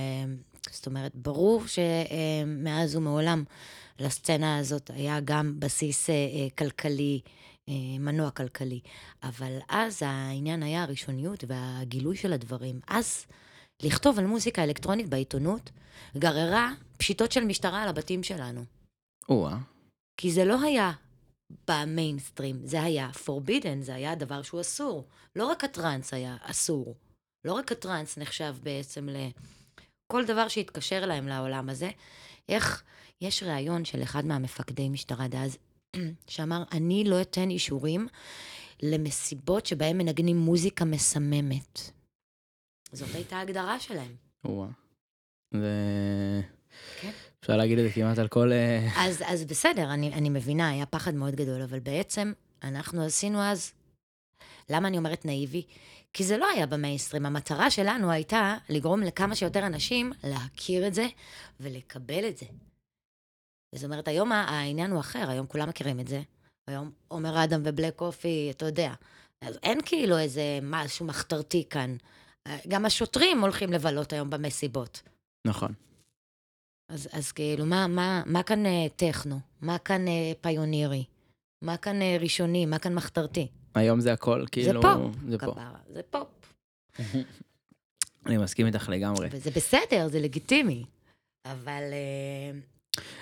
זאת 0.71 0.87
אומרת, 0.87 1.13
ברור 1.15 1.63
שמאז 1.67 2.97
ומעולם 2.97 3.45
לסצנה 3.99 4.59
הזאת 4.59 4.91
היה 4.95 5.21
גם 5.25 5.61
בסיס 5.61 6.11
אה, 6.11 6.15
אה, 6.15 6.49
כלכלי, 6.59 7.21
אה, 7.69 7.75
מנוע 7.99 8.31
כלכלי. 8.31 8.81
אבל 9.23 9.59
אז 9.69 10.03
העניין 10.03 10.63
היה 10.63 10.83
הראשוניות 10.83 11.45
והגילוי 11.49 12.17
של 12.17 12.33
הדברים. 12.33 12.81
אז 12.89 13.27
לכתוב 13.83 14.19
על 14.19 14.27
מוזיקה 14.27 14.65
אלקטרונית 14.65 15.09
בעיתונות 15.09 15.71
גררה 16.17 16.73
פשיטות 16.97 17.33
של 17.33 17.45
משטרה 17.45 17.83
על 17.83 17.89
הבתים 17.89 18.23
שלנו. 18.23 18.65
או-אה. 19.29 19.59
כי 20.17 20.33
זה 20.33 20.45
לא 20.45 20.61
היה 20.63 20.93
במיינסטרים, 21.69 22.61
זה 22.65 22.83
היה 22.83 23.11
forbidden, 23.27 23.81
זה 23.83 23.95
היה 23.95 24.15
דבר 24.15 24.43
שהוא 24.43 24.61
אסור. 24.61 25.05
לא 25.37 25.47
רק 25.47 25.65
הטראנס 25.65 26.15
היה 26.15 26.37
אסור. 26.43 26.95
לא 27.45 27.53
רק 27.53 27.73
הטראנס 27.73 28.19
נחשב 28.19 28.57
בעצם 28.63 29.09
ל... 29.09 29.17
כל 30.13 30.25
דבר 30.25 30.49
שהתקשר 30.49 31.07
להם 31.07 31.29
לעולם 31.29 31.69
הזה. 31.69 31.91
איך, 32.49 32.83
יש 33.21 33.43
ראיון 33.43 33.85
של 33.85 34.03
אחד 34.03 34.27
מהמפקדי 34.27 34.89
משטרה 34.89 35.29
דאז, 35.29 35.59
שאמר, 36.29 36.63
אני 36.73 37.05
לא 37.05 37.21
אתן 37.21 37.51
אישורים 37.51 38.09
למסיבות 38.83 39.67
שבהן 39.67 39.99
מנגנים 39.99 40.37
מוזיקה 40.37 40.85
מסממת. 40.85 41.91
זאת 42.93 43.15
הייתה 43.15 43.37
ההגדרה 43.37 43.81
שלהם. 43.81 44.15
או-אה. 44.45 44.69
זה... 45.55 45.73
כן. 47.01 47.11
אפשר 47.41 47.57
להגיד 47.57 47.79
את 47.79 47.85
זה 47.85 47.91
כמעט 47.91 48.19
על 48.19 48.29
כל... 48.29 48.53
אה, 48.53 48.89
אז, 48.97 49.23
אז 49.27 49.45
בסדר, 49.45 49.93
אני, 49.95 50.15
אני 50.15 50.31
מבינה, 50.31 50.71
היה 50.71 50.87
פחד 50.87 51.15
מאוד 51.15 51.35
גדול, 51.35 51.63
אבל 51.63 51.81
בעצם 51.81 52.33
אנחנו 52.63 53.05
עשינו 53.05 53.43
אז, 53.43 53.73
למה 54.71 54.89
אני 54.89 54.99
אומרת 54.99 55.25
נאיבי? 55.25 55.63
כי 56.13 56.25
זה 56.25 56.37
לא 56.37 56.49
היה 56.49 56.67
במיינסטרים, 56.67 57.27
המטרה 57.27 57.71
שלנו 57.71 58.11
הייתה 58.11 58.57
לגרום 58.69 59.01
לכמה 59.01 59.35
שיותר 59.35 59.67
אנשים 59.67 60.13
להכיר 60.25 60.87
את 60.87 60.95
זה 60.95 61.07
ולקבל 61.61 62.29
את 62.29 62.39
זה. 62.39 62.47
זאת 63.75 63.85
אומרת, 63.85 64.09
היום 64.09 64.33
העניין 64.33 64.91
הוא 64.91 65.01
אחר, 65.01 65.31
היום 65.31 65.47
כולם 65.47 65.69
מכירים 65.69 66.01
את 66.01 66.09
זה. 66.09 66.23
היום 66.67 66.91
עומר 67.09 67.45
אדם 67.45 67.63
ובלק 67.65 67.95
קופי, 67.95 68.49
אתה 68.51 68.67
יודע. 68.67 68.95
אז 69.41 69.59
אין 69.63 69.81
כאילו 69.85 70.19
איזה 70.19 70.59
משהו 70.63 71.07
מחתרתי 71.07 71.65
כאן. 71.71 71.97
גם 72.69 72.85
השוטרים 72.85 73.41
הולכים 73.41 73.73
לבלות 73.73 74.13
היום 74.13 74.31
במסיבות. 74.31 75.03
נכון. 75.45 75.73
אז, 76.89 77.09
אז 77.13 77.33
כאילו, 77.33 77.67
מה, 77.67 77.87
מה, 77.87 78.23
מה 78.27 78.43
כאן 78.43 78.67
אה, 78.67 78.87
טכנו? 78.97 79.41
מה 79.61 79.79
כאן 79.79 80.09
אה, 80.09 80.33
פיונירי? 80.41 81.05
מה 81.63 81.77
כאן 81.77 82.03
אה, 82.03 82.17
ראשוני? 82.21 82.67
מה 82.67 82.79
כאן 82.79 82.95
מחתרתי? 82.95 83.47
היום 83.75 84.01
זה 84.01 84.13
הכל, 84.13 84.45
כאילו... 84.53 84.83
זה 84.83 84.89
פופ, 84.89 85.17
זה 85.29 85.39
פופ. 85.39 85.59
זה 85.93 86.01
פופ. 86.11 86.29
אני 88.27 88.37
מסכים 88.37 88.67
איתך 88.67 88.89
לגמרי. 88.89 89.29
וזה 89.31 89.51
בסדר, 89.51 90.09
זה 90.09 90.21
לגיטימי. 90.21 90.85
אבל 91.47 91.83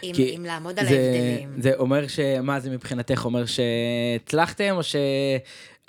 אם, 0.03 0.15
אם 0.37 0.45
לעמוד 0.47 0.79
על 0.79 0.87
זה, 0.87 0.95
ההבדלים... 0.95 1.63
זה 1.63 1.75
אומר 1.75 2.09
ש... 2.09 2.21
מה 2.43 2.61
זה 2.61 2.71
מבחינתך? 2.71 3.25
אומר 3.25 3.45
שהצלחתם 3.47 4.75
או 4.77 4.83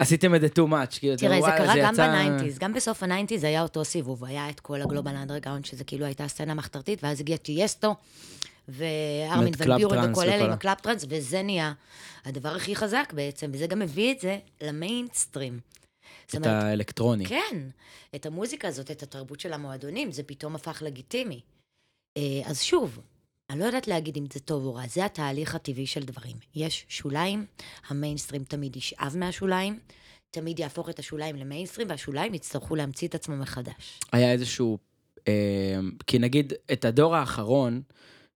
שעשיתם 0.01 0.35
את 0.35 0.41
זה 0.41 0.47
too 0.47 0.69
much? 0.71 0.99
כאילו, 0.99 1.17
תראה, 1.17 1.41
זה 1.41 1.47
קרה 1.57 1.73
גם 1.83 1.95
ב 1.95 2.02
nineties, 2.02 2.59
גם 2.59 2.73
בסוף 2.73 3.03
ה 3.03 3.08
nineties 3.08 3.43
היה 3.43 3.61
אותו 3.61 3.85
סיבוב, 3.85 4.25
היה 4.25 4.49
את 4.49 4.59
כל 4.59 4.81
ה 4.81 4.86
Global 4.86 5.15
Underground, 5.15 5.65
שזה 5.65 5.83
כאילו 5.83 6.05
הייתה 6.05 6.27
סצנה 6.27 6.53
מחתרתית, 6.53 7.03
ואז 7.03 7.19
הגיע 7.19 7.37
טיאסטו, 7.37 7.95
וארמין 8.67 9.53
טראנס 9.53 9.83
וכל 10.11 10.29
אלה 10.29 10.45
עם 10.45 10.51
ה 10.51 10.57
club 10.57 10.81
trance, 10.81 11.05
וזה 11.09 11.41
נהיה 11.41 11.73
הדבר 12.25 12.55
הכי 12.55 12.75
חזק 12.75 13.13
בעצם, 13.15 13.51
וזה 13.53 13.67
גם 13.67 13.79
מביא 13.79 14.11
את 14.11 14.19
זה 14.19 14.37
למיינסטרים. 14.61 15.59
את 16.35 16.45
האלקטרוני. 16.45 17.25
כן, 17.25 17.69
את 18.15 18.25
המוזיקה 18.25 18.67
הזאת, 18.67 18.91
את 18.91 19.03
התרבות 19.03 19.39
של 19.39 19.53
המועדונים, 19.53 20.11
זה 20.11 20.23
פתאום 20.23 20.55
הפך 20.55 20.81
לגיטימי. 20.85 21.41
אה, 22.17 22.21
אז 22.45 22.61
שוב, 22.61 22.99
אני 23.49 23.59
לא 23.59 23.65
יודעת 23.65 23.87
להגיד 23.87 24.17
אם 24.17 24.25
זה 24.33 24.39
טוב 24.39 24.65
או 24.65 24.75
רע, 24.75 24.87
זה 24.87 25.05
התהליך 25.05 25.55
הטבעי 25.55 25.85
של 25.85 26.03
דברים. 26.03 26.35
יש 26.55 26.85
שוליים, 26.89 27.45
המיינסטרים 27.87 28.43
תמיד 28.43 28.75
ישאב 28.75 29.13
מהשוליים, 29.17 29.79
תמיד 30.31 30.59
יהפוך 30.59 30.89
את 30.89 30.99
השוליים 30.99 31.35
למיינסטרים, 31.35 31.89
והשוליים 31.89 32.33
יצטרכו 32.33 32.75
להמציא 32.75 33.07
את 33.07 33.15
עצמם 33.15 33.39
מחדש. 33.39 33.99
היה 34.11 34.31
איזשהו... 34.31 34.77
אה, 35.27 35.79
כי 36.07 36.19
נגיד, 36.19 36.53
את 36.73 36.85
הדור 36.85 37.15
האחרון 37.15 37.81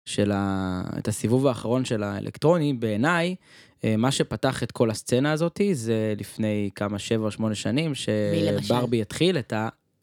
של 0.06 0.32
ה... 0.32 0.82
את 0.98 1.08
הסיבוב 1.08 1.48
האחרון 1.48 1.86
של 1.86 2.04
האלקטרוני, 2.04 2.74
בעיניי, 2.74 3.36
אה, 3.84 3.98
מה 3.98 4.12
שפתח 4.12 4.64
את 4.64 4.72
כל 4.72 4.90
הסצנה 4.90 5.32
הזאת 5.32 5.62
זה 5.72 6.14
לפני 6.18 6.70
כמה, 6.76 7.00
שבע 7.00 7.26
או 7.26 7.32
שמונה 7.32 7.56
שנים? 7.56 7.92
שברבי 7.96 9.02
התחיל 9.02 9.38
את 9.38 9.54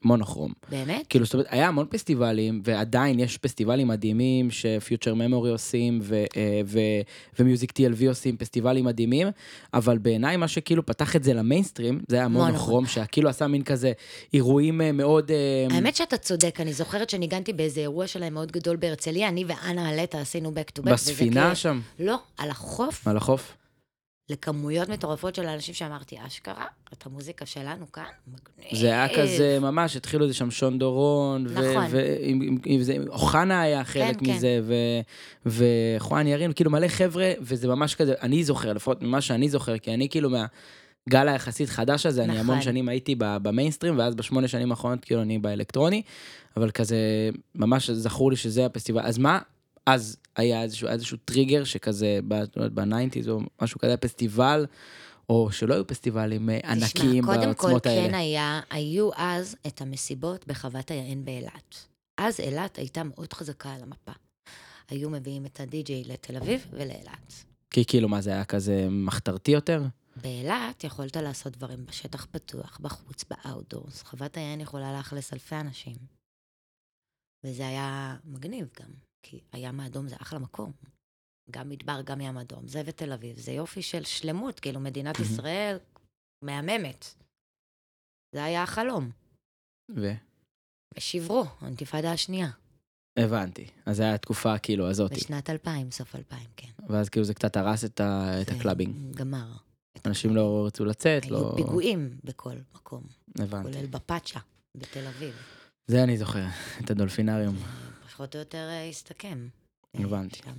המונוכרום. 0.03 0.51
באמת? 0.69 1.07
כאילו, 1.09 1.25
זאת 1.25 1.33
אומרת, 1.33 1.47
היה 1.49 1.67
המון 1.67 1.85
פסטיבלים, 1.89 2.61
ועדיין 2.63 3.19
יש 3.19 3.37
פסטיבלים 3.37 3.87
מדהימים 3.87 4.51
שפיוטר 4.51 5.13
ממורי 5.13 5.51
עושים, 5.51 5.99
ו- 6.01 6.25
אה, 6.35 6.61
ומיוזיק 7.39 7.71
TLV 7.71 8.07
עושים, 8.09 8.37
פסטיבלים 8.37 8.85
מדהימים, 8.85 9.27
אבל 9.73 9.97
בעיניי 9.97 10.37
מה 10.37 10.47
שכאילו 10.47 10.85
פתח 10.85 11.15
את 11.15 11.23
זה 11.23 11.33
למיינסטרים, 11.33 12.01
זה 12.07 12.15
היה 12.15 12.27
מונוכרום. 12.27 12.51
מונוכרום, 12.51 12.85
שכאילו 12.85 13.29
עשה 13.29 13.47
מין 13.47 13.63
כזה 13.63 13.91
אירועים 14.33 14.81
אה, 14.81 14.91
מאוד... 14.91 15.31
אה, 15.31 15.75
האמת 15.75 15.95
שאתה 15.95 16.17
צודק, 16.17 16.57
אני 16.59 16.73
זוכרת 16.73 17.09
שניגנתי 17.09 17.53
באיזה 17.53 17.81
אירוע 17.81 18.07
שלהם 18.07 18.33
מאוד 18.33 18.51
גדול 18.51 18.75
בהרצליה, 18.75 19.27
אני 19.27 19.45
ואנה 19.47 19.93
אלטה 19.93 20.21
עשינו 20.21 20.49
back 20.49 20.79
to 20.79 20.83
back. 20.83 20.91
בספינה 20.91 21.55
שם, 21.55 21.79
לא, 21.99 22.15
על 22.37 22.49
החוף, 22.49 23.07
על 23.07 23.17
החוף. 23.17 23.53
לכמויות 24.29 24.89
מטורפות 24.89 25.35
של 25.35 25.45
אנשים 25.47 25.73
שאמרתי, 25.73 26.15
אשכרה, 26.27 26.65
את 26.93 27.05
המוזיקה 27.05 27.45
שלנו 27.45 27.91
כאן, 27.91 28.03
מגניב. 28.27 28.79
זה 28.81 28.87
היה 28.87 29.07
כזה 29.17 29.57
ממש, 29.61 29.95
התחילו 29.95 30.23
את 30.23 30.29
זה 30.29 30.35
שם 30.35 30.51
שון 30.51 30.79
דורון, 30.79 31.43
נכון. 31.43 31.85
ועם- 31.91 32.41
עם- 32.41 32.57
עם 32.65 32.81
זה- 32.83 32.95
אוחנה 33.07 33.61
היה 33.61 33.83
חלק 33.83 34.19
כן, 34.19 34.25
כן. 34.25 34.31
מזה, 34.35 34.59
ו- 34.63 35.01
וחואן 35.45 36.27
ירין, 36.27 36.53
כאילו 36.53 36.71
מלא 36.71 36.87
חבר'ה, 36.87 37.31
וזה 37.41 37.67
ממש 37.67 37.95
כזה, 37.95 38.13
אני 38.21 38.43
זוכר, 38.43 38.73
לפחות 38.73 39.01
ממה 39.01 39.21
שאני 39.21 39.49
זוכר, 39.49 39.77
כי 39.77 39.93
אני 39.93 40.09
כאילו 40.09 40.29
מהגל 40.29 41.27
היחסית 41.27 41.69
חדש 41.69 42.05
הזה, 42.05 42.23
אני 42.23 42.33
נכון. 42.33 42.39
המון 42.39 42.61
שנים 42.61 42.89
הייתי 42.89 43.15
במיינסטרים, 43.19 43.97
ואז 43.99 44.15
בשמונה 44.15 44.47
שנים 44.47 44.71
האחרונות 44.71 45.05
כאילו 45.05 45.21
אני 45.21 45.37
באלקטרוני, 45.37 46.01
אבל 46.57 46.71
כזה, 46.71 46.97
ממש 47.55 47.89
זכור 47.89 48.29
לי 48.31 48.37
שזה 48.37 48.65
הפסטיבל. 48.65 49.01
אז 49.01 49.17
מה, 49.17 49.39
אז 49.85 50.17
היה 50.37 50.63
איזשהו, 50.63 50.87
איזשהו 50.87 51.17
טריגר 51.25 51.63
שכזה, 51.63 52.19
ב 52.73 52.79
nineties 52.79 53.29
או 53.29 53.39
משהו 53.61 53.79
כזה, 53.79 53.97
פסטיבל, 53.97 54.65
או 55.29 55.51
שלא 55.51 55.73
היו 55.73 55.87
פסטיבלים 55.87 56.49
ענקיים 56.49 57.23
תשמע, 57.23 57.35
קודם 57.35 57.53
כל 57.53 57.67
בעוצמות 57.67 57.85
האלה. 57.85 58.07
כן 58.07 58.15
היה, 58.15 58.61
היו 58.69 59.09
אז 59.15 59.55
את 59.67 59.81
המסיבות 59.81 60.47
בחוות 60.47 60.91
היען 60.91 61.25
באילת. 61.25 61.85
אז 62.17 62.39
אילת 62.39 62.77
הייתה 62.77 63.03
מאוד 63.03 63.33
חזקה 63.33 63.73
על 63.73 63.81
המפה. 63.83 64.11
היו 64.89 65.09
מביאים 65.09 65.45
את 65.45 65.59
הדי-ג'יי 65.59 66.03
לתל 66.03 66.37
אביב 66.37 66.65
ולאילת. 66.71 67.33
כי 67.69 67.85
כאילו, 67.85 68.09
מה 68.09 68.21
זה 68.21 68.29
היה 68.29 68.45
כזה 68.45 68.87
מחתרתי 68.89 69.51
יותר? 69.51 69.83
באילת 70.21 70.83
יכולת 70.83 71.15
לעשות 71.15 71.57
דברים 71.57 71.85
בשטח 71.85 72.27
פתוח, 72.31 72.79
בחוץ, 72.81 73.25
ב 73.29 73.36
outdoors. 73.36 74.03
חוות 74.03 74.37
היען 74.37 74.61
יכולה 74.61 74.97
לאכלס 74.97 75.33
אלפי 75.33 75.55
אנשים. 75.55 75.95
וזה 77.43 77.67
היה 77.67 78.15
מגניב 78.25 78.67
גם, 78.79 78.89
כי 79.23 79.39
הים 79.51 79.79
האדום 79.79 80.07
זה 80.07 80.15
אחלה 80.21 80.39
מקום. 80.39 80.71
גם 81.51 81.69
מדבר, 81.69 82.01
גם 82.01 82.21
ים 82.21 82.37
אדום. 82.37 82.67
זה 82.67 82.81
ותל 82.85 83.13
אביב, 83.13 83.37
זה 83.37 83.51
יופי 83.51 83.81
של 83.81 84.03
שלמות, 84.03 84.59
כאילו 84.59 84.79
מדינת. 84.79 85.19
ישראל 85.19 85.77
מהממת. 86.43 87.05
זה 88.35 88.43
היה 88.43 88.63
החלום. 88.63 89.11
ו... 89.95 90.11
ושברו, 90.97 91.45
האינתיפאדה 91.61 92.11
השנייה. 92.11 92.49
הבנתי. 93.19 93.67
אז 93.85 93.97
זו 93.97 94.03
הייתה 94.03 94.15
התקופה 94.15 94.57
כאילו 94.57 94.89
הזאתי. 94.89 95.15
בשנת 95.15 95.49
2000, 95.49 95.91
סוף 95.91 96.15
2000, 96.15 96.39
כן. 96.57 96.67
ואז 96.89 97.09
כאילו 97.09 97.25
זה 97.25 97.33
קצת 97.33 97.57
הרס 97.57 97.85
את, 97.85 97.99
ה... 97.99 98.41
את 98.41 98.47
זה 98.47 98.55
ה 98.55 98.61
clubbing. 98.61 99.15
גמר. 99.15 99.47
את 99.97 100.07
אנשים. 100.07 100.35
לא 100.35 100.63
רצו 100.67 100.85
לצאת, 100.85 101.23
היו 101.23 101.33
לא... 101.33 101.53
פיגועים 101.55 102.17
בכל 102.23 102.55
מקום, 102.75 103.03
הבנתי. 103.39 103.73
כולל 103.73 103.85
בפאצ'ה, 103.85 104.39
בתל 104.77 105.07
אביב. 105.07 105.35
זה 105.87 106.03
אני 106.03 106.17
זוכר, 106.17 106.45
את 106.83 106.91
הדולפינריום. 106.91 107.55
פחות 108.17 108.35
או 108.35 108.39
יותר 108.39 108.67
אה, 108.69 108.87
הסתכם. 108.89 109.47
אה, 109.95 110.03
הבנתי. 110.03 110.39
שם. 110.45 110.51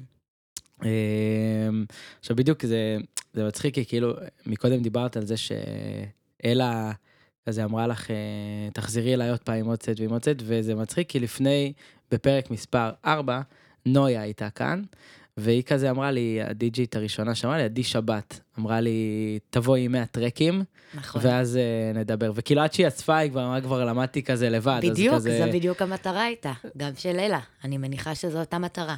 אמ, 0.85 1.85
עכשיו 2.19 2.37
בדיוק 2.37 2.67
זה, 2.67 2.97
זה 3.33 3.47
מצחיק, 3.47 3.75
כי 3.75 3.85
כאילו, 3.85 4.15
מקודם 4.47 4.83
דיברת 4.83 5.17
על 5.17 5.27
זה 5.27 5.35
שאלה 5.37 6.93
כזה 7.49 7.65
אמרה 7.65 7.87
לך, 7.87 8.11
אה, 8.11 8.69
תחזרי 8.73 9.15
אליי 9.15 9.31
עוד 9.31 9.39
פעם 9.39 9.59
עם 9.59 9.67
עוד 9.67 9.83
סט 9.83 10.01
ועם 10.01 10.11
עוד 10.11 10.23
סט, 10.23 10.37
וזה 10.43 10.75
מצחיק, 10.75 11.09
כי 11.09 11.21
לפני, 11.21 11.73
בפרק 12.11 12.51
מספר 12.51 12.91
4, 13.05 13.41
נויה 13.87 14.21
הייתה 14.21 14.51
כאן, 14.51 14.83
והיא 15.39 15.63
כזה 15.63 15.91
אמרה 15.91 16.11
לי, 16.11 16.39
הדי-ג'ית 16.43 16.97
הראשונה 16.97 17.35
שאמרה 17.35 17.57
לי, 17.57 17.63
עדי 17.63 17.83
שבת, 17.83 18.41
אמרה 18.59 18.81
לי, 18.81 19.39
תבואי 19.51 19.85
עם 19.85 19.93
100 19.93 20.07
טרקים, 20.07 20.65
נכון. 20.95 21.21
ואז 21.25 21.57
אה, 21.57 21.93
נדבר. 22.01 22.33
וכאילו 22.35 22.63
עד 22.63 22.73
שהיא 22.73 22.89
אספה, 22.89 23.17
היא 23.17 23.31
כבר 23.31 23.45
אמרה, 23.45 23.61
כבר 23.61 23.85
למדתי 23.85 24.23
כזה 24.23 24.51
לבד. 24.51 24.81
בדיוק, 24.83 25.15
כזה... 25.15 25.45
זו 25.45 25.53
בדיוק 25.53 25.83
המטרה 25.83 26.23
הייתה, 26.23 26.53
גם 26.77 26.91
של 26.97 27.19
אלה. 27.19 27.41
אני 27.65 27.79
מניחה 27.79 28.15
שזו 28.15 28.41
אותה 28.41 28.59
מטרה. 28.59 28.97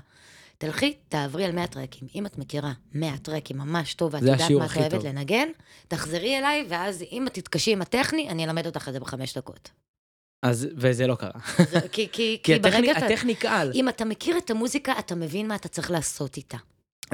תלכי, 0.59 0.95
תעברי 1.09 1.45
על 1.45 1.53
100 1.53 1.67
טרקים. 1.67 2.09
אם 2.15 2.27
את 2.27 2.39
מכירה 2.39 2.73
100 2.95 3.19
טרקים 3.19 3.59
ממש 3.59 3.95
טוב, 3.95 4.15
ואת 4.15 4.23
יודעת 4.23 4.51
מה 4.51 4.67
את 4.67 4.93
אוהבת. 4.93 5.05
לנגן, 5.05 5.49
תחזרי 5.89 6.39
אליי, 6.39 6.67
ואז 6.69 7.05
אם 7.13 7.27
את 7.27 7.35
תתקשי 7.35 7.73
עם 7.73 7.83
הטכני, 7.83 8.29
אני 8.29 8.45
אלמד 8.45 8.67
אותך 8.67 8.89
את 8.89 8.93
זה 8.93 9.01
בחמש 9.01 9.39
דקות. 9.39 9.71
אז, 10.43 10.69
וזה 10.77 11.07
לא 11.07 11.15
קרה. 11.15 11.31
זה- 11.71 11.81
כי, 11.93 12.09
כי, 12.13 12.39
כי 12.43 12.59
ברגע 12.59 12.93
אתה... 12.93 13.07
הטכני 13.07 13.35
קל. 13.35 13.71
אם 13.75 13.89
אתה 13.89 14.05
מכיר 14.05 14.39
את 14.39 14.51
המוזיקה, 14.51 14.93
אתה 14.99 15.15
מבין 15.15 15.49
מה 15.49 15.55
אתה 15.55 15.69
צריך 15.69 15.91
לעשות 15.91 16.37
איתה. 16.37 16.57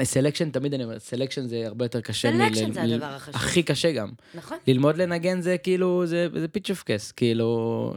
selection, 0.03 0.49
תמיד 0.49 0.73
אני 0.73 0.83
אומר, 0.83 0.99
selection 0.99 1.47
זה 1.47 1.63
הרבה 1.65 1.85
יותר 1.85 2.01
קשה. 2.01 2.31
selection 2.31 2.73
זה 2.73 2.81
הדבר 2.83 3.05
החשוב. 3.05 3.35
הכי 3.35 3.63
קשה 3.63 3.91
גם. 3.91 4.09
נכון? 4.35 4.57
ללמוד 4.67 4.97
לנגן 4.97 5.41
זה 5.41 5.57
כאילו, 5.57 6.05
זה, 6.05 6.27
זה 6.39 6.47
piece 6.47 6.69
of 6.69 6.83
cake, 6.83 7.11
כאילו, 7.11 7.93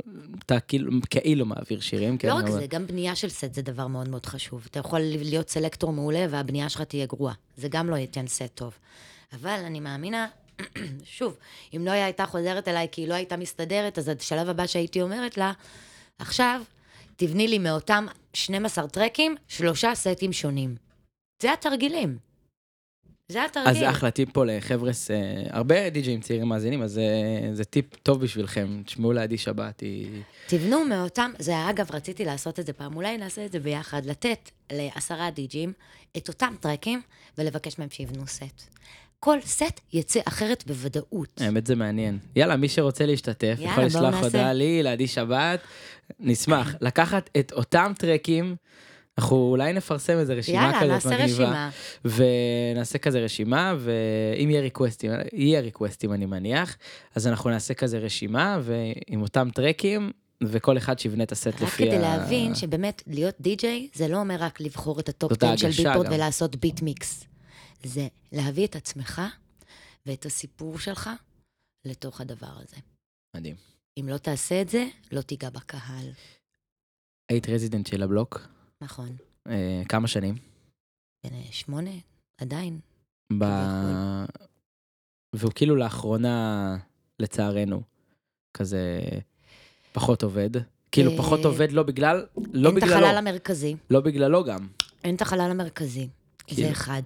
אתה 0.47 0.61
כאילו, 0.61 0.93
כאילו 1.11 1.47
מעביר 1.47 1.81
שירים, 1.81 2.19
כן, 2.19 2.29
לא 2.29 2.35
רק 2.35 2.45
אבל- 2.45 2.53
זה, 2.53 2.67
גם 2.67 2.87
בנייה 2.87 3.15
של 3.15 3.29
סט 3.29 3.55
זה 3.55 3.63
דבר 3.63 3.87
מאוד 3.87 4.09
מאוד 4.09 4.27
חשוב. 4.27 4.67
אתה 4.71 4.79
יכול 4.79 5.01
להיות 5.01 5.49
selector 5.51 5.93
מעולה 5.93 6.27
והבנייה 6.31 6.69
שלך 6.69 6.83
תהיה 6.83 7.07
גרועה. 7.07 7.35
זה 7.57 7.69
גם 7.69 7.91
לא 7.91 7.97
ייתן 7.97 8.27
סט 8.27 8.43
טוב. 8.55 8.73
אבל 9.41 9.61
אני 9.67 9.81
מאמינה, 9.81 10.27
שוב, 11.17 11.37
אם 11.77 11.85
נויה 11.85 12.05
הייתה 12.05 12.27
חוזרת 12.27 12.69
אליי 12.69 12.89
כי 12.93 13.01
היא 13.01 13.09
לא 13.09 13.15
הייתה 13.15 13.37
מסתדרת, 13.37 13.99
אז 13.99 14.09
השלב 14.09 14.49
הבא 14.49 14.67
שהייתי 14.67 15.03
אומרת 15.03 15.37
לה, 15.37 15.53
עכשיו, 16.19 16.63
תבני 17.17 17.49
לי 17.49 17.59
מאותם 17.59 18.07
12 18.35 18.89
טרקים, 18.89 19.37
שלושה 19.49 19.95
סטים 19.95 20.33
שונים. 20.33 20.77
זה 21.43 21.53
התרגילים. 21.53 22.19
זה 23.29 23.43
אז 23.43 23.51
התרגיל. 23.51 23.91
אחלה 23.91 24.11
טיפ 24.11 24.33
פה 24.33 24.45
לחבר'ס, 24.45 25.11
אה, 25.11 25.43
הרבה 25.51 25.91
די-ג'אים 25.91 26.21
צעירים 26.21 26.49
מאזינים, 26.49 26.83
אז 26.83 26.93
זה, 26.93 27.05
זה 27.53 27.65
טיפ 27.65 27.97
טוב 27.97 28.21
בשבילכם, 28.21 28.83
תשמעו 28.87 29.13
לעדי 29.13 29.39
שבת, 29.39 29.81
היא... 29.81 30.23
תבנו 30.47 30.85
מאותם, 30.85 31.33
זה 31.39 31.71
אגב, 31.71 31.91
רציתי 31.91 32.25
לעשות 32.25 32.61
את 32.61 32.67
זה 32.67 32.73
פעם, 32.73 32.97
אולי 32.97 33.19
נעשה 33.19 33.45
את 33.45 33.53
זה 33.53 33.61
ביחד, 33.61 34.07
לתת 34.07 34.51
לעשרה 34.73 35.31
די-ג'ים 35.31 35.73
את 36.17 36.29
אותם 36.29 36.55
טרקים 36.61 37.03
ולבקש 37.39 37.79
מהם 37.79 37.91
שיבנו 37.91 38.27
סט. 38.27 38.63
כל 39.21 39.39
סט 39.45 39.81
יצא 39.93 40.21
אחרת 40.25 40.65
בוודאות. 40.67 41.41
האמת 41.41 41.67
זה 41.67 41.75
מעניין. 41.75 42.19
יאללה, 42.37 42.57
מי 42.57 42.69
שרוצה 42.69 43.07
להשתתף, 43.07 43.57
יאללה, 43.59 43.73
יכול 43.73 43.85
לשלוח 43.85 44.15
נעשה. 44.15 44.27
הודעה 44.27 44.53
לי, 44.53 44.83
לעדי 44.83 45.07
שבת, 45.07 45.61
נשמח. 46.21 46.75
לקחת 46.81 47.31
את 47.39 47.53
אותם 47.53 47.93
טרקים, 47.99 48.57
אנחנו 49.19 49.37
אולי 49.37 49.73
נפרסם 49.73 50.19
איזה 50.19 50.35
רשימה 50.35 50.63
יאללה, 50.63 50.81
כזאת 50.81 50.91
נעשה 50.91 51.09
מגניבה. 51.09 51.25
רשימה. 51.25 51.71
ונעשה 52.75 52.99
כזה 52.99 53.21
רשימה, 53.21 53.75
ואם 53.79 54.51
יהיה 54.51 54.61
request 54.61 54.96
ים, 54.96 55.11
יהיה 55.33 55.61
request 55.61 56.01
ים 56.01 56.13
אני 56.13 56.27
מניח, 56.27 56.77
אז 57.15 57.27
אנחנו 57.27 57.51
נעשה 57.51 57.75
כזה 57.75 57.99
רשימה, 57.99 58.59
ועם 58.63 59.23
אותם 59.23 59.49
טרקים, 59.55 60.11
וכל 60.43 60.77
אחד 60.77 60.99
שיבנה 60.99 61.25
את 61.25 61.33
הסט 61.33 61.47
רק 61.47 61.63
לפי 61.63 61.87
כדי 61.87 61.99
להבין 61.99 62.55
שבאמת 62.55 63.03
להיות 63.07 63.35
די-ג'יי 63.41 63.89
זה 63.95 64.09
לא 64.09 64.21
אומר 64.21 64.37
רק 64.39 64.61
לבחור 64.61 65.01
את 65.01 65.09
ה 65.09 65.15
top 65.15 65.33
זאת 65.33 65.43
10 65.43 65.71
של 65.71 65.85
גם. 65.85 66.01
ולעשות 66.11 66.57
beat 66.57 66.83
mix. 66.83 67.25
זה 67.83 68.09
להביא 68.33 68.67
את 68.67 68.77
עצמך 68.77 69.23
ואת 70.07 70.27
הסיפור 70.27 70.79
שלך 70.79 71.11
לתוך 71.85 72.21
הדבר 72.21 72.53
הזה. 72.57 72.77
מדהים. 73.37 73.57
אם 74.01 74.09
לא 74.09 74.19
תעשה 74.19 74.63
את 74.63 74.69
זה, 74.69 74.87
לא 75.13 75.21
תיגע 75.21 75.51
בקהל. 75.51 76.13
היית 77.29 77.49
רזידנט 77.49 77.87
של 77.87 78.03
הבלוק, 78.03 78.49
נכון. 78.81 79.17
אה, 79.49 79.83
כמה 79.89 80.09
שנים? 80.09 80.35
אה, 81.25 81.43
שמונה, 81.51 81.91
עדיין. 82.39 82.81
ב... 83.39 83.45
והוא 85.33 85.53
כאילו 85.55 85.77
לאחרונה, 85.77 86.77
לצערנו, 87.19 87.83
כזה 88.55 89.01
פחות 89.93 90.23
עובד. 90.23 90.51
כאילו 90.93 91.13
אה, 91.13 91.19
פחות 91.19 91.45
עובד 91.45 91.73
לא 91.73 91.83
בגלל, 91.83 92.27
לא 92.53 92.69
אין 92.69 92.79
את 92.79 92.83
בגללו, 92.83 93.07
החלל 93.07 93.17
המרכזי. 93.17 93.77
לא 93.91 94.01
בגללו 94.01 94.45
גם. 94.45 94.69
אין 95.05 95.15
את 95.15 95.23
החלל 95.23 95.51
המרכזי. 95.51 96.09
כאילו. 96.47 96.63
זה 96.63 96.73
אחד. 96.73 97.03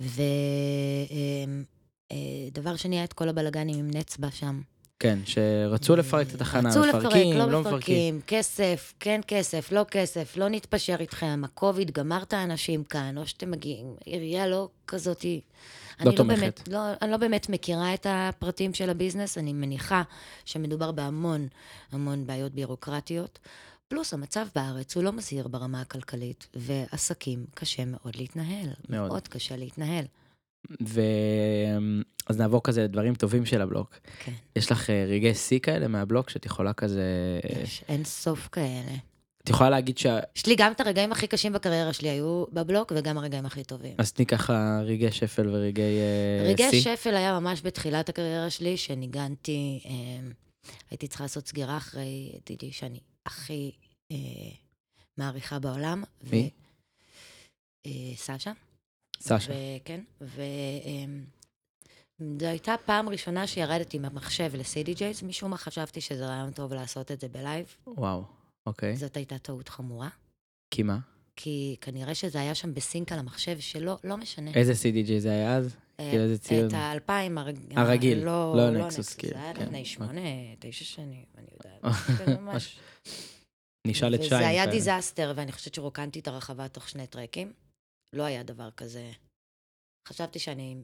ודבר 0.00 0.16
שני, 2.76 2.96
היה 2.96 3.04
את 3.04 3.12
כל 3.12 3.28
הבלגנים 3.28 3.78
עם 3.78 3.90
נצבא 3.94 4.30
שם. 4.30 4.60
כן, 4.98 5.18
שרצו 5.24 5.96
לפרק 5.96 6.28
את 6.28 6.34
התחנה, 6.34 6.68
רצו 6.68 6.84
לפרק, 6.84 7.04
מפרקים, 7.04 7.36
לא 7.36 7.50
לא 7.50 7.60
מפרקים. 7.60 8.20
כסף, 8.26 8.94
כן 9.00 9.20
כסף, 9.26 9.72
לא 9.72 9.84
כסף, 9.90 10.36
לא 10.36 10.48
נתפשר 10.48 10.96
איתכם, 11.00 11.42
הקוביד 11.44 11.90
גמר 11.90 12.22
את 12.22 12.32
האנשים 12.32 12.84
כאן, 12.84 13.18
או 13.18 13.26
שאתם 13.26 13.50
מגיעים, 13.50 13.94
עירייה 14.04 14.46
לא 14.46 14.68
כזאתי... 14.86 15.40
אני 16.00 16.08
לא 16.08 16.16
תומכת. 16.16 16.40
באמת, 16.40 16.68
לא, 16.68 16.78
אני 17.02 17.10
לא 17.10 17.16
באמת 17.16 17.48
מכירה 17.48 17.94
את 17.94 18.06
הפרטים 18.10 18.74
של 18.74 18.90
הביזנס, 18.90 19.38
אני 19.38 19.52
מניחה 19.52 20.02
שמדובר 20.44 20.92
בהמון 20.92 21.48
המון 21.92 22.26
בעיות 22.26 22.52
בירוקרטיות. 22.52 23.38
פלוס 23.88 24.14
המצב 24.14 24.46
בארץ 24.54 24.96
הוא 24.96 25.04
לא 25.04 25.12
מזהיר 25.12 25.48
ברמה 25.48 25.80
הכלכלית, 25.80 26.46
ועסקים 26.54 27.46
קשה 27.54 27.84
מאוד 27.84 28.16
להתנהל. 28.16 28.68
מאוד. 28.88 29.08
מאוד 29.08 29.28
קשה 29.28 29.56
להתנהל. 29.56 30.04
ו... 30.82 31.00
אז 32.26 32.38
נעבור 32.38 32.62
כזה 32.62 32.84
לדברים 32.84 33.14
טובים 33.14 33.46
של 33.46 33.62
הבלוק. 33.62 33.98
כן, 34.24 34.32
יש 34.56 34.72
לך 34.72 34.90
אה, 34.90 35.04
רגעי 35.08 35.34
שיא 35.34 35.58
כאלה 35.58 35.88
מהבלוק 35.88 36.30
שאת 36.30 36.46
יכולה 36.46 36.72
כזה... 36.72 37.02
יש 37.62 37.84
אין 37.88 38.04
סוף 38.04 38.48
כאלה. 38.52 38.96
את 39.44 39.50
יכולה 39.50 39.70
להגיד 39.70 39.98
שה... 39.98 40.18
יש 40.36 40.46
לי 40.46 40.54
גם 40.58 40.72
את 40.72 40.80
הרגעים 40.80 41.12
הכי 41.12 41.26
קשים 41.26 41.52
בקריירה 41.52 41.92
שלי 41.92 42.08
היו 42.08 42.44
בבלוק, 42.52 42.92
וגם 42.96 43.18
הרגעים 43.18 43.46
הכי 43.46 43.64
טובים. 43.64 43.94
אז 43.98 44.12
תני 44.12 44.26
ככה 44.26 44.80
רגעי 44.84 45.12
שפל 45.12 45.48
ורגעי 45.48 45.98
אה, 45.98 46.56
שיא. 46.56 46.66
רגעי 46.66 46.80
שפל 46.80 47.14
היה 47.14 47.40
ממש 47.40 47.62
בתחילת 47.64 48.08
הקריירה 48.08 48.50
שלי, 48.50 48.76
שניגנתי, 48.76 49.80
אה, 49.86 50.28
הייתי 50.90 51.08
צריכה 51.08 51.24
לעשות 51.24 51.48
סגירה 51.48 51.76
אחרי 51.76 52.32
דידי 52.46 52.72
שאני 52.72 52.98
הכי 53.26 53.72
אה, 54.10 54.16
מעריכה 55.16 55.58
בעולם. 55.58 56.04
ו- 56.22 56.30
מי? 56.30 56.50
אה, 57.86 57.90
סשה. 58.16 58.52
סשה. 59.20 59.52
וכן, 59.82 60.00
וזו 60.20 60.36
הייתה 62.46 62.74
פעם 62.84 63.08
ראשונה 63.08 63.46
שירדתי 63.46 63.98
מהמחשב 63.98 64.50
ל-CDJs, 64.54 65.24
משום 65.24 65.50
מה 65.50 65.56
חשבתי 65.56 66.00
שזה 66.00 66.26
רעיון 66.26 66.50
טוב 66.50 66.72
לעשות 66.72 67.12
את 67.12 67.20
זה 67.20 67.28
בלייב. 67.28 67.76
וואו, 67.86 68.24
אוקיי. 68.66 68.96
זאת 68.96 69.16
הייתה 69.16 69.38
טעות 69.38 69.68
חמורה, 69.68 70.08
כי 70.70 70.82
מה? 70.82 70.98
כי 71.36 71.76
כנראה 71.80 72.14
שזה 72.14 72.40
היה 72.40 72.54
שם 72.54 72.74
ב 72.74 72.82
sync 72.82 73.12
על 73.12 73.18
המחשב, 73.18 73.60
שלא, 73.60 73.98
לא 74.04 74.16
משנה. 74.16 74.50
איזה 74.54 74.72
CDJ 74.72 75.18
זה 75.18 75.30
היה 75.30 75.56
אז? 75.56 75.76
אה, 76.00 76.10
כאילו 76.10 76.22
איזה 76.22 76.38
ציון? 76.38 76.68
את 76.68 76.72
האלפיים 76.72 77.38
הרג... 77.38 77.56
הרגיל, 77.76 78.24
לא, 78.24 78.54
לא 78.56 78.70
לא 78.70 78.86
Nexus, 78.86 79.14
כאילו, 79.14 79.34
זה 79.34 79.42
היה 79.42 79.54
כן. 79.54 79.62
לפני 79.62 79.84
שמונה, 79.84 80.20
תשע 80.58 80.84
שנים, 80.84 81.24
אני 81.38 81.46
יודעת. 81.52 81.94
זה 82.18 82.36
ממש... 82.38 82.78
נשאל 83.86 84.14
את 84.14 84.20
שי. 84.20 84.26
וזה 84.26 84.48
היה 84.48 84.66
דיזסטר, 84.66 85.32
ואני 85.36 85.52
חושבת 85.52 85.74
שרוקנתי 85.74 86.18
את 86.18 86.28
הרחבה 86.28 86.68
תוך 86.68 86.88
שני 86.88 87.06
טרקים. 87.06 87.52
לא 88.12 88.22
היה 88.22 88.42
דבר 88.42 88.70
כזה. 88.70 89.12
חשבתי 90.08 90.38
שאני 90.38 90.76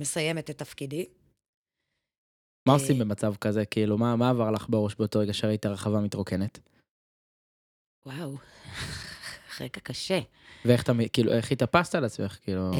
מסיימת 0.00 0.50
את 0.50 0.58
תפקידי. 0.58 1.06
מה 2.68 2.72
אה, 2.72 2.78
עושים 2.78 2.98
במצב 2.98 3.34
כזה? 3.36 3.64
כאילו, 3.64 3.98
מה 3.98 4.30
עבר 4.30 4.50
לך 4.50 4.68
בראש 4.68 4.94
באותו 4.94 5.18
רגע 5.18 5.32
שראית 5.32 5.66
הרחבה 5.66 6.00
מתרוקנת? 6.00 6.58
וואו, 8.06 8.36
רגע 9.60 9.80
קשה. 9.82 10.20
ואיך 10.64 10.82
אתה, 10.82 10.92
כאילו, 11.12 11.32
איך 11.32 11.52
התאפסת 11.52 11.94
על 11.94 12.04
עצמך? 12.04 12.38
כאילו... 12.42 12.70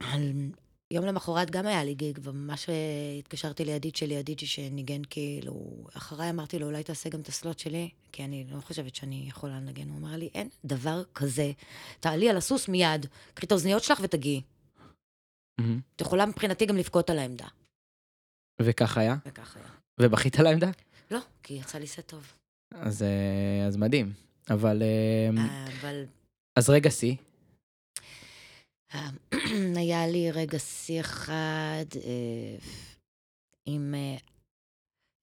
אמ, 0.00 0.50
יום 0.90 1.04
למחרת 1.04 1.50
גם 1.50 1.66
היה 1.66 1.84
לי 1.84 1.94
גיג, 1.94 2.18
וממש 2.22 2.68
אה, 2.68 2.74
התקשרתי 3.18 3.64
לידיד 3.64 3.96
שלי, 3.96 4.14
ידיד 4.14 4.38
שניגן 4.38 5.02
כאילו, 5.10 5.84
אחריי 5.92 6.30
אמרתי 6.30 6.58
לו, 6.58 6.66
אולי 6.66 6.82
תעשה 6.82 7.08
גם 7.08 7.20
את 7.20 7.28
הסלוט 7.28 7.58
שלי, 7.58 7.90
כי 8.12 8.24
אני 8.24 8.44
לא 8.50 8.60
חושבת 8.60 8.94
שאני 8.94 9.24
יכולה 9.28 9.60
לנגן. 9.60 9.88
הוא 9.88 9.98
אמר 9.98 10.16
לי, 10.16 10.28
אין 10.34 10.48
דבר 10.64 11.02
כזה, 11.14 11.52
תעלי 12.00 12.30
על 12.30 12.36
הסוס 12.36 12.68
מיד, 12.68 13.06
קחי 13.34 13.46
את 13.46 13.52
האוזניות 13.52 13.82
שלך 13.82 14.00
ותגיעי. 14.02 14.42
מהמם. 15.60 15.80
את 15.96 16.00
יכולה 16.00 16.26
מבחינתי 16.26 16.66
גם 16.66 16.76
לבכות 16.76 17.10
על 17.10 17.18
העמדה. 17.18 17.46
וכך 18.62 18.98
היה? 18.98 19.16
וככה 19.26 19.58
היה. 19.58 19.68
ובכית 20.00 20.40
על 20.40 20.46
העמדה? 20.46 20.70
לא, 21.10 21.18
כי 21.42 21.54
יצא 21.54 21.78
לי 21.78 21.86
סט 21.86 22.06
טוב. 22.06 22.32
אז, 22.74 23.02
אה, 23.02 23.66
אז 23.66 23.76
מדהים. 23.76 24.27
אבל... 24.50 24.82
אה, 24.82 25.66
אבל 25.80 26.04
אז 26.58 26.70
רגע 26.70 26.90
שיא. 26.90 27.16
אה, 28.94 29.08
היה 29.80 30.06
לי 30.06 30.30
רגע 30.30 30.58
שיא 30.58 31.00
אחד 31.00 31.84
אה, 31.96 32.56
עם 33.66 33.94
אה, 33.94 34.16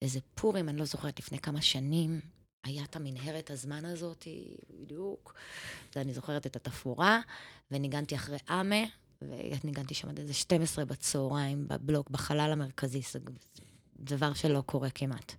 איזה 0.01 0.19
פורים, 0.35 0.69
אני 0.69 0.77
לא 0.77 0.85
זוכרת, 0.85 1.19
לפני 1.19 1.39
כמה 1.39 1.61
שנים. 1.61 2.19
היה 2.63 2.83
את 2.83 2.95
המנהרת 2.95 3.51
הזמן 3.51 3.85
הזאת, 3.85 4.27
בדיוק. 4.81 5.33
ואני 5.95 6.13
זוכרת 6.13 6.45
את 6.45 6.55
התפאורה, 6.55 7.19
וניגנתי 7.71 8.15
אחרי 8.15 8.37
אמה, 8.49 8.83
וניגנתי 9.21 9.93
שם 9.93 10.09
עד 10.09 10.19
איזה 10.19 10.33
12 10.33 10.85
בצהריים 10.85 11.67
בבלוק, 11.67 12.09
בחלל 12.09 12.51
המרכזי, 12.51 13.01
זה 13.11 13.19
דבר 13.99 14.33
שלא 14.33 14.63
קורה 14.65 14.89
כמעט. 14.89 15.35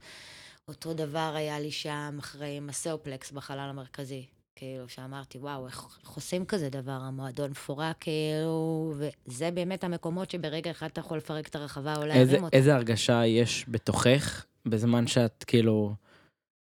אותו 0.68 0.94
דבר 0.94 1.32
היה 1.36 1.60
לי 1.60 1.70
שם 1.70 2.16
אחרי 2.18 2.60
מסאופלקס 2.60 3.32
בחלל 3.32 3.68
המרכזי. 3.70 4.26
כאילו, 4.56 4.88
שאמרתי, 4.88 5.38
וואו, 5.38 5.66
איך, 5.66 5.98
עושים 6.14 6.44
כזה 6.44 6.68
דבר? 6.70 6.92
המועדון 6.92 7.54
פורק, 7.54 7.96
כאילו, 8.00 8.94
וזה 8.96 9.50
באמת 9.50 9.84
המקומות 9.84 10.30
שברגע 10.30 10.70
אחד 10.70 10.86
אתה 10.86 11.00
יכול 11.00 11.18
לפרק 11.18 11.48
את 11.48 11.56
הרחבה 11.56 11.96
או 11.96 12.06
להרים 12.06 12.44
אותה. 12.44 12.56
איזה 12.56 12.74
הרגשה 12.74 13.26
יש 13.26 13.64
בתוכך 13.68 14.44
בזמן 14.66 15.06
שאת 15.06 15.44
כאילו 15.46 15.94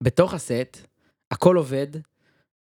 בתוך 0.02 0.34
הסט, 0.34 0.86
הכל 1.30 1.56
עובד, 1.56 1.86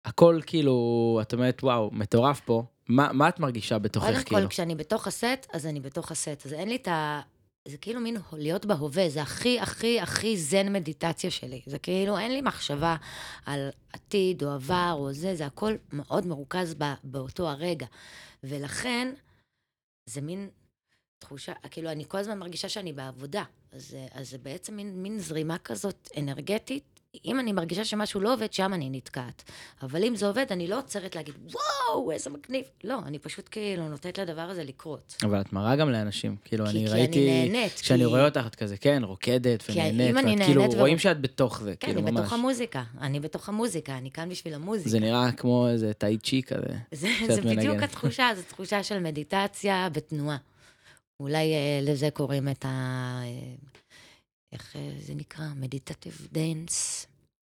הכל 0.05 0.39
כאילו, 0.45 1.19
את 1.21 1.33
אומרת, 1.33 1.63
וואו, 1.63 1.89
מטורף 1.91 2.39
פה. 2.39 2.63
מה, 2.89 3.13
מה 3.13 3.29
את 3.29 3.39
מרגישה 3.39 3.79
בתוכך, 3.79 4.07
קודם 4.07 4.23
כאילו? 4.23 4.41
כל, 4.41 4.47
כשאני 4.47 4.75
בתוך 4.75 5.07
הסט, 5.07 5.47
אז 5.53 5.65
אני 5.65 5.79
בתוך 5.79 6.11
הסט. 6.11 6.45
אז 6.45 6.53
אין 6.53 6.69
לי 6.69 6.75
את 6.75 6.87
ה... 6.87 7.21
זה 7.67 7.77
כאילו 7.77 7.99
מין 7.99 8.17
להיות 8.33 8.65
בהווה, 8.65 9.09
זה 9.09 9.21
הכי, 9.21 9.59
הכי, 9.59 9.99
הכי 9.99 10.37
זן 10.37 10.73
מדיטציה 10.73 11.31
שלי. 11.31 11.61
זה 11.65 11.79
כאילו, 11.79 12.17
אין 12.17 12.31
לי 12.31 12.41
מחשבה 12.41 12.95
על 13.45 13.69
עתיד 13.93 14.43
או 14.43 14.49
עבר 14.49 14.95
או 14.99 15.13
זה, 15.13 15.35
זה 15.35 15.45
הכל 15.45 15.73
מאוד 15.93 16.27
מרוכז 16.27 16.75
ב, 16.77 16.83
באותו 17.03 17.49
הרגע. 17.49 17.85
ולכן, 18.43 19.13
זה 20.05 20.21
מין 20.21 20.49
תחושה, 21.19 21.53
כאילו, 21.71 21.91
אני 21.91 22.05
כל 22.07 22.17
הזמן 22.17 22.39
מרגישה 22.39 22.69
שאני 22.69 22.93
בעבודה. 22.93 23.43
אז, 23.71 23.97
אז 24.11 24.29
זה 24.29 24.37
בעצם 24.37 24.75
מין, 24.75 25.03
מין 25.03 25.19
זרימה 25.19 25.57
כזאת 25.57 26.09
אנרגטית. 26.17 26.90
אם 27.25 27.39
אני 27.39 27.51
מרגישה 27.51 27.85
שמשהו 27.85 28.21
לא 28.21 28.33
עובד, 28.33 28.53
שם 28.53 28.73
אני 28.73 28.89
נתקעת. 28.91 29.43
אבל 29.83 30.03
אם 30.03 30.15
זה 30.15 30.27
עובד, 30.27 30.45
אני 30.51 30.67
לא 30.67 30.77
עוצרת 30.77 31.15
להגיד, 31.15 31.33
וואו, 31.51 32.11
איזה 32.11 32.29
מגניב. 32.29 32.65
לא, 32.83 32.99
אני 33.05 33.19
פשוט 33.19 33.47
כאילו 33.51 33.89
נותנת 33.89 34.17
לדבר 34.19 34.41
הזה 34.41 34.63
לקרות. 34.63 35.15
אבל 35.23 35.41
את 35.41 35.53
מראה 35.53 35.75
גם 35.75 35.89
לאנשים. 35.89 36.35
כאילו, 36.45 36.65
כי- 36.65 36.71
אני 36.71 36.85
כי 36.87 36.91
ראיתי... 36.93 37.29
אני 37.29 37.49
נהנית. 37.49 37.73
כשאני 37.73 37.99
כי- 37.99 38.05
רואה 38.05 38.25
אותך, 38.25 38.43
את 38.47 38.55
כזה, 38.55 38.77
כן, 38.77 39.01
רוקדת 39.05 39.61
כי 39.61 39.71
ונהנית. 39.71 40.09
אם 40.09 40.17
אני 40.17 40.31
ואת 40.35 40.45
כאילו, 40.45 40.61
נהנית 40.61 40.77
רואים 40.77 40.99
שאת 40.99 41.21
בתוך 41.21 41.61
זה, 41.61 41.73
כן, 41.79 41.87
כאילו, 41.87 42.01
אני 42.01 42.11
ממש. 42.11 42.19
בתוך 42.21 42.33
המוזיקה. 42.33 42.83
אני 43.01 43.19
בתוך 43.19 43.49
המוזיקה, 43.49 43.97
אני 43.97 44.11
כאן 44.11 44.29
בשביל 44.29 44.53
המוזיקה. 44.53 44.89
זה 44.89 44.99
נראה 44.99 45.31
כמו 45.31 45.67
איזה 45.69 45.93
טאי 45.93 46.17
צ'י 46.17 46.41
כזה. 46.43 46.75
זה, 46.91 47.07
זה 47.27 47.41
בדיוק. 47.41 47.75
התחושה, 47.83 48.29
זו 48.35 48.41
תחושה 48.47 48.83
של 48.83 48.99
מדיטציה 48.99 49.87
בתנועה. 49.91 50.37
אולי 51.19 51.53
אה, 51.53 51.79
לזה 51.81 52.09
קוראים 52.13 52.47
את 52.49 52.65
ה... 52.65 53.21
איך 54.53 54.75
אה, 54.75 54.91
זה 54.99 55.13
נקרא? 55.15 55.45
meditative 55.55 56.27
dance. 56.31 57.07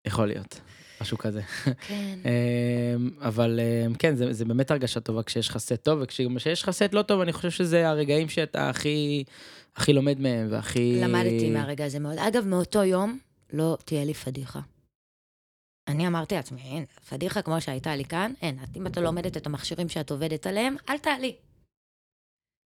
יכול 0.08 0.28
להיות, 0.28 0.60
משהו 1.02 1.18
כזה. 1.18 1.42
כן. 1.88 2.20
אמ, 2.26 3.10
אבל 3.20 3.60
אמ, 3.60 3.96
כן, 3.96 4.16
זה, 4.16 4.34
זה 4.34 4.46
באמת 4.46 4.72
הרגשה 4.72 5.00
טובה 5.00 5.24
כשיש 5.24 5.50
לך 5.50 5.58
סט 5.58 5.84
טוב, 5.84 6.00
וכשיש 6.02 6.64
לך 6.64 6.72
סט 6.72 6.94
לא 6.94 7.02
טוב, 7.02 7.22
אני 7.22 7.34
חושב 7.34 7.52
שזה 7.52 7.90
הרגעים 7.90 8.30
שאתה 8.30 8.70
הכי, 8.70 9.24
הכי 9.76 9.94
לומד 9.94 10.20
מהם, 10.20 10.48
והכי... 10.52 11.02
למדתי 11.02 11.50
מהרגע 11.50 11.86
הזה 11.86 12.00
מאוד. 12.00 12.18
אגב, 12.18 12.46
מאותו 12.48 12.84
יום 12.84 13.20
לא 13.54 13.78
תהיה 13.86 14.06
לי 14.06 14.14
פדיחה. 14.14 14.60
אני 15.88 16.08
אמרתי 16.08 16.36
לעצמי, 16.36 16.62
אין, 16.62 16.86
פדיחה 17.10 17.42
כמו 17.42 17.62
שהייתה 17.62 17.96
לי 17.96 18.06
כאן, 18.06 18.34
אין. 18.42 18.60
אם 18.76 18.88
אתה 18.88 19.02
לומדת 19.02 19.38
את 19.38 19.46
המכשירים 19.46 19.90
שאת 19.90 20.12
עובדת 20.12 20.48
עליהם, 20.48 20.76
אל 20.90 20.98
תעלי. 20.98 21.36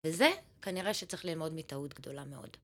וזה 0.07 0.29
כנראה 0.61 0.93
שצריך 0.93 1.25
ללמוד 1.25 1.53
מטעות 1.55 1.93
גדולה 1.93 2.25
מאוד. 2.25 2.57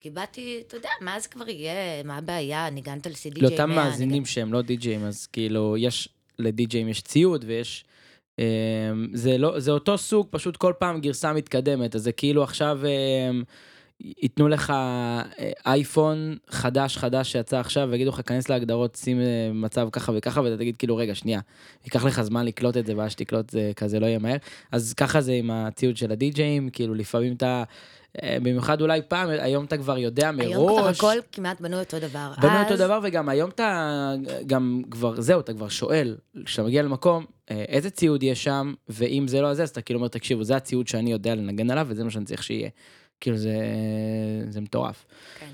כי 0.00 0.10
באתי, 0.10 0.62
אתה 0.66 0.76
יודע, 0.76 0.88
מה 1.00 1.20
זה 1.20 1.28
כבר 1.28 1.48
יהיה, 1.48 2.02
מה 2.04 2.16
הבעיה, 2.16 2.70
ניגנת 2.70 3.06
לסי 3.06 3.30
די.ג'יי 3.30 3.48
100. 3.48 3.50
לאותם 3.50 3.70
מאזינים 3.70 4.26
שהם 4.26 4.52
לא 4.52 4.62
די-ג'אים, 4.62 5.04
אז 5.04 5.26
כאילו, 5.26 5.76
יש, 5.76 6.08
לדי-ג'אים 6.38 6.88
יש 6.88 7.02
ציוד 7.02 7.44
ויש... 7.48 7.84
אמ, 8.38 8.44
זה 9.12 9.38
לא, 9.38 9.60
זה 9.60 9.70
אותו 9.70 9.98
סוג, 9.98 10.26
פשוט 10.30 10.56
כל 10.56 10.72
פעם 10.78 11.00
גרסה 11.00 11.32
מתקדמת, 11.32 11.94
אז 11.94 12.02
זה 12.02 12.12
כאילו 12.12 12.42
עכשיו 12.42 12.80
אמ, 12.84 13.42
ייתנו 14.00 14.48
לך 14.48 14.70
אה, 14.70 15.22
אייפון 15.66 16.36
חדש 16.50 16.96
חדש 16.96 17.32
שיצא 17.32 17.58
עכשיו 17.58 17.88
ויגידו 17.90 18.10
לך, 18.10 18.20
כנס 18.26 18.48
להגדרות, 18.48 18.96
שים 18.96 19.20
אה, 19.20 19.50
מצב 19.54 19.88
ככה 19.92 20.12
וככה, 20.16 20.40
ואתה 20.40 20.56
תגיד 20.56 20.76
כאילו, 20.76 20.96
רגע, 20.96 21.14
שנייה, 21.14 21.40
ייקח 21.84 22.04
לך 22.04 22.20
זמן 22.20 22.46
לקלוט 22.46 22.76
את 22.76 22.86
זה, 22.86 22.96
ואז 22.96 23.12
שתקלוט 23.12 23.50
זה 23.50 23.72
כזה 23.76 24.00
לא 24.00 24.06
יהיה 24.06 24.18
מהר. 24.18 24.36
אז 24.72 24.94
ככה 24.94 25.20
זה 25.20 25.32
עם 25.32 25.50
הציוד 25.50 25.96
של 25.96 26.12
הדי-ג'אים, 26.12 26.70
כאילו 26.70 26.94
לפעמים 26.94 27.32
אתה... 27.32 27.64
אה, 28.22 28.36
במיוחד 28.42 28.80
אולי 28.80 29.00
פעם, 29.08 29.28
היום 29.30 29.64
אתה 29.64 29.76
כבר 29.78 29.98
יודע 29.98 30.32
מראש. 30.32 30.46
היום 30.46 30.68
כבר 30.78 30.88
הכל 30.88 31.16
כמעט 31.32 31.60
בנוי 31.60 31.80
אותו 31.80 31.98
דבר. 31.98 32.32
בנוי 32.42 32.56
אז- 32.56 32.64
אותו 32.72 32.84
דבר, 32.84 33.00
וגם 33.02 33.28
היום 33.28 33.50
אתה 33.50 34.12
גם 34.46 34.82
כבר, 34.90 35.20
זהו, 35.20 35.40
אתה 35.40 35.52
כבר 35.52 35.68
שואל, 35.68 36.16
כשאתה 36.44 36.62
מגיע 36.62 36.82
למקום, 36.82 37.24
אה, 37.50 37.64
איזה 37.68 37.90
ציוד 37.90 38.22
יש 38.22 38.44
שם, 38.44 38.74
ואם 38.88 39.28
זה 39.28 39.40
לא 39.40 39.54
זה, 39.54 39.62
אז 39.62 39.68
אתה 39.70 39.82
כאילו 39.82 39.98
אומר, 39.98 40.08
תקשיבו, 40.08 40.44
זה 40.44 40.56
הציוד 40.56 40.88
שאני 40.88 41.12
יודע 41.12 41.34
לנגן 41.34 41.70
עליו, 41.70 41.86
וזה 41.90 42.04
מה 42.04 42.10
שאני 42.10 42.24
צריך 42.24 42.42
שיהיה. 42.42 42.68
כאילו, 43.20 43.36
זה, 43.36 43.54
זה 44.48 44.60
מטורף. 44.60 45.04
כן, 45.38 45.50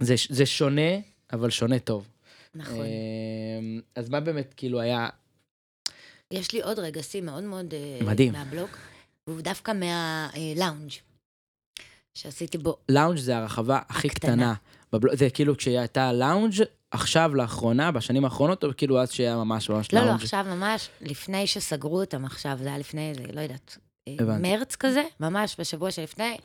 זה, 0.00 0.14
זה 0.28 0.46
שונה, 0.46 0.90
אבל 1.32 1.50
שונה 1.50 1.78
טוב. 1.78 2.08
נכון. 2.54 2.80
אה, 2.80 2.84
אז 3.94 4.08
מה 4.08 4.20
באמת, 4.20 4.54
כאילו, 4.56 4.80
היה... 4.80 5.08
יש 6.30 6.52
לי 6.52 6.62
עוד 6.62 6.78
רגסי 6.78 7.20
מאוד 7.20 7.44
מאוד... 7.44 7.74
אה, 7.74 8.06
מדהים. 8.06 8.32
מהבלוג, 8.32 8.68
והוא 9.26 9.40
דווקא 9.40 9.72
מהלאונג' 9.72 10.90
שעשיתי 12.18 12.58
בו. 12.58 12.76
לאונג' 12.88 13.18
זה 13.18 13.36
הרחבה 13.36 13.78
הכי 13.88 14.08
הקטנה. 14.08 14.32
קטנה. 14.32 14.54
בבלוג, 14.92 15.14
זה 15.14 15.30
כאילו 15.30 15.56
כשהייתה 15.56 16.12
לאונג' 16.12 16.54
עכשיו, 16.90 17.34
לאחרונה, 17.34 17.90
בשנים 17.90 18.24
האחרונות, 18.24 18.64
או 18.64 18.68
כאילו 18.76 19.00
אז 19.00 19.12
שהיה 19.12 19.36
ממש 19.36 19.70
ממש 19.70 19.92
לא, 19.92 20.00
לא, 20.00 20.06
לאונג'? 20.06 20.22
עכשיו 20.22 20.44
ממש, 20.48 20.88
לפני 21.00 21.46
שסגרו 21.46 22.00
אותם 22.00 22.24
עכשיו, 22.24 22.58
זה 22.62 22.68
היה 22.68 22.78
לפני, 22.78 23.12
זה, 23.14 23.22
לא 23.32 23.40
יודעת, 23.40 23.78
אה, 24.08 24.14
הבנתי. 24.20 24.48
מרץ 24.56 24.76
כזה, 24.76 25.02
ממש 25.20 25.56
בשבוע 25.58 25.90
שלפני. 25.90 26.36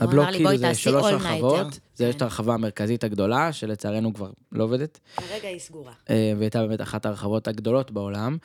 הבלוק 0.00 0.26
כאילו 0.30 0.56
זה 0.56 0.74
שלוש 0.74 1.04
הרחבות, 1.12 1.66
nighter." 1.66 1.78
זה 1.94 2.04
יש 2.04 2.10
כן. 2.10 2.16
את 2.16 2.22
הרחבה 2.22 2.54
המרכזית 2.54 3.04
הגדולה, 3.04 3.52
שלצערנו 3.52 4.14
כבר 4.14 4.30
לא 4.52 4.64
עובדת, 4.64 5.00
כרגע 5.16 5.48
היא 5.48 5.58
סגורה. 5.58 5.92
אה, 6.10 6.32
והייתה 6.38 6.66
באמת 6.66 6.80
אחת 6.80 7.06
הרחבות 7.06 7.48
הגדולות 7.48 7.90
בעולם, 7.90 8.36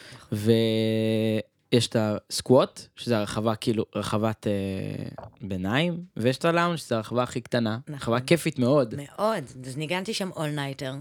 ויש 1.74 1.88
את 1.88 1.96
הסקווט, 2.00 2.82
שזה 2.96 3.18
הרחבה 3.18 3.56
כאילו, 3.56 3.86
רחבת 3.96 4.48
אה, 4.48 5.26
ביניים, 5.42 6.06
ויש 6.18 6.38
את 6.38 6.46
הלאונג', 6.46 6.76
שזה 6.76 6.96
הרחבה 6.96 7.24
הכי 7.24 7.42
קטנה, 7.42 7.80
נכון. 7.84 7.96
רחבה 7.96 8.20
כיפית 8.28 8.60
מאוד. 8.60 8.96
מאוד. 8.98 9.44
אז 9.66 9.78
ניגנתי 9.78 10.14
שם 10.14 10.30
nighter, 10.32 10.94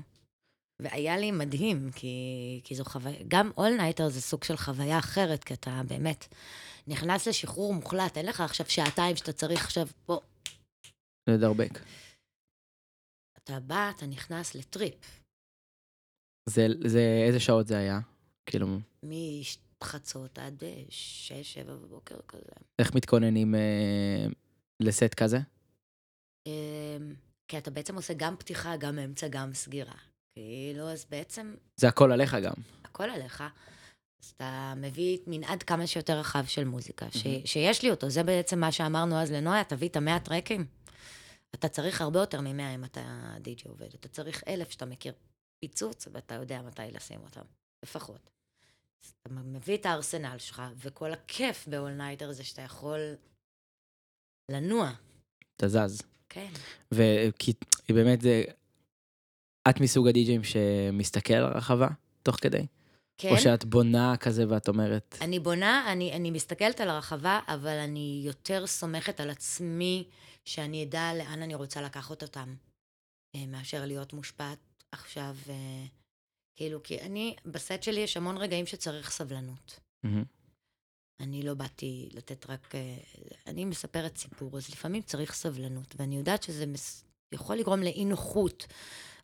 והיה 0.82 1.16
לי 1.16 1.30
מדהים, 1.30 1.90
כי, 1.94 2.60
כי 2.64 2.74
זו 2.74 2.84
חוויה, 2.84 3.16
גם 3.28 3.50
nighter 3.56 4.08
זה 4.08 4.20
סוג 4.20 4.44
של 4.44 4.56
חוויה 4.56 4.98
אחרת, 4.98 5.44
כי 5.44 5.54
אתה 5.54 5.80
באמת 5.88 6.34
נכנס 6.86 7.28
לשחרור 7.28 7.74
מוחלט, 7.74 8.16
אין 8.16 8.26
לך 8.26 8.40
עכשיו 8.40 8.66
שעתיים 8.68 9.16
שאתה 9.16 9.32
צריך 9.32 9.64
עכשיו, 9.64 9.86
בוא, 10.06 10.20
לדרבק. 11.28 11.78
אתה 13.38 13.60
בא, 13.60 13.90
אתה 13.96 14.06
נכנס 14.06 14.54
לטריפ, 14.54 15.20
זה, 16.48 16.66
זה, 16.86 17.22
איזה 17.26 17.40
שעות 17.40 17.66
זה 17.66 17.78
היה? 17.78 18.00
כאילו, 18.46 18.66
מחצות 19.84 20.38
עד 20.38 20.64
אה, 20.64 20.82
שש, 20.88 21.54
שבע 21.54 21.74
בבוקר 21.74 22.16
כזה. 22.28 22.52
איך 22.78 22.94
מתכוננים 22.94 23.54
אה, 23.54 24.26
לסט 24.80 25.14
כזה? 25.14 25.38
אמ, 26.46 27.14
כי 27.48 27.58
אתה 27.58 27.70
בעצם 27.70 27.96
עושה 27.96 28.14
גם 28.16 28.36
פתיחה, 28.36 28.76
גם 28.76 28.98
אמצע, 28.98 29.28
גם 29.28 29.54
סגירה. 29.54 29.94
כאילו, 30.32 30.90
אז 30.90 31.06
בעצם 31.10 31.54
זה 31.76 31.88
הכל 31.88 32.12
עליך 32.12 32.34
גם. 32.34 32.54
הכל 32.84 33.10
עליך. 33.10 33.44
אז 34.22 34.32
אתה 34.36 34.74
מביא 34.76 35.18
מנעד 35.26 35.62
כמה 35.62 35.86
שיותר 35.86 36.18
רחב 36.18 36.44
של 36.44 36.64
מוזיקה, 36.64 37.06
ש, 37.10 37.26
מהמם. 37.26 37.46
שיש 37.46 37.82
לי 37.82 37.90
אותו. 37.90 38.10
זה 38.10 38.22
בעצם 38.22 38.60
מה 38.60 38.72
שאמרנו 38.72 39.16
אז 39.20 39.32
לנויה, 39.32 39.64
תביא 39.64 39.88
את 39.88 39.96
המאה 39.96 40.20
טרקים. 40.20 40.66
אתה 41.54 41.68
צריך 41.68 42.00
הרבה 42.00 42.20
יותר 42.20 42.40
ממאה 42.40 42.74
אם 42.74 42.84
אתה 42.84 43.34
די.ג'י 43.40 43.68
עובד. 43.68 43.94
אתה 43.94 44.08
צריך 44.08 44.42
אלף 44.48 44.70
שאתה 44.70 44.86
מכיר 44.86 45.12
פיצוץ, 45.60 46.08
ואתה 46.12 46.34
יודע 46.34 46.62
מתי 46.62 46.82
לשים 46.92 47.20
אותם, 47.20 47.44
לפחות. 47.84 48.33
אתה 49.22 49.34
מביא 49.34 49.76
את 49.76 49.86
הארסנל 49.86 50.38
שלך, 50.38 50.62
וכל 50.76 51.12
הכיף 51.12 51.68
ב-all 51.68 52.00
nighter 52.00 52.32
זה 52.32 52.44
שאתה 52.44 52.62
יכול 52.62 53.00
לנוע. 54.50 54.92
אתה 55.56 55.68
זז. 55.68 56.02
כן. 56.28 56.50
וכי 56.92 57.52
באמת 57.88 58.20
זה... 58.20 58.44
את 59.70 59.80
מסוג 59.80 60.08
הדי-ג'אים 60.08 60.44
שמסתכל 60.44 61.34
על 61.34 61.44
הרחבה 61.44 61.88
תוך 62.22 62.36
כדי? 62.36 62.66
כן. 63.18 63.28
או 63.30 63.38
שאת 63.38 63.64
בונה 63.64 64.16
כזה 64.16 64.44
ואת 64.48 64.68
אומרת, 64.68 65.16
אני 65.20 65.38
בונה, 65.38 65.92
אני, 65.92 66.12
אני 66.12 66.30
מסתכלת 66.30 66.80
על 66.80 66.90
הרחבה, 66.90 67.40
אבל 67.48 67.78
אני 67.78 68.22
יותר 68.24 68.66
סומכת 68.66 69.20
על 69.20 69.30
עצמי, 69.30 70.08
שאני 70.44 70.84
אדע 70.84 71.14
לאן 71.14 71.42
אני 71.42 71.54
רוצה 71.54 71.82
לקחת 71.82 72.22
אותם, 72.22 72.54
אה, 73.36 73.46
מאשר 73.46 73.84
להיות 73.86 74.12
מושפעת 74.12 74.58
עכשיו. 74.92 75.36
כאילו, 76.56 76.82
כי 76.82 77.00
אני, 77.00 77.36
בסט 77.46 77.82
שלי 77.82 78.00
יש 78.00 78.16
המון 78.16 78.36
רגעים 78.36 78.66
שצריך 78.66 79.10
סבלנות. 79.10 79.80
"מהמם, 80.02 80.24
אני 81.20 81.42
לא 81.42 81.54
באתי 81.54 82.08
לתת 82.12 82.50
רק... 82.50 82.74
אה, 82.74 82.96
אני 83.46 83.64
מספרת 83.64 84.16
סיפור, 84.16 84.56
אז 84.56 84.70
לפעמים 84.70 85.02
צריך 85.02 85.34
סבלנות, 85.34 85.94
ואני 85.98 86.16
יודעת 86.16 86.42
שזה 86.42 86.66
מס, 86.66 87.04
יכול 87.32 87.56
לגרום 87.56 87.82
לאי 87.82 88.04
נוחות 88.04 88.66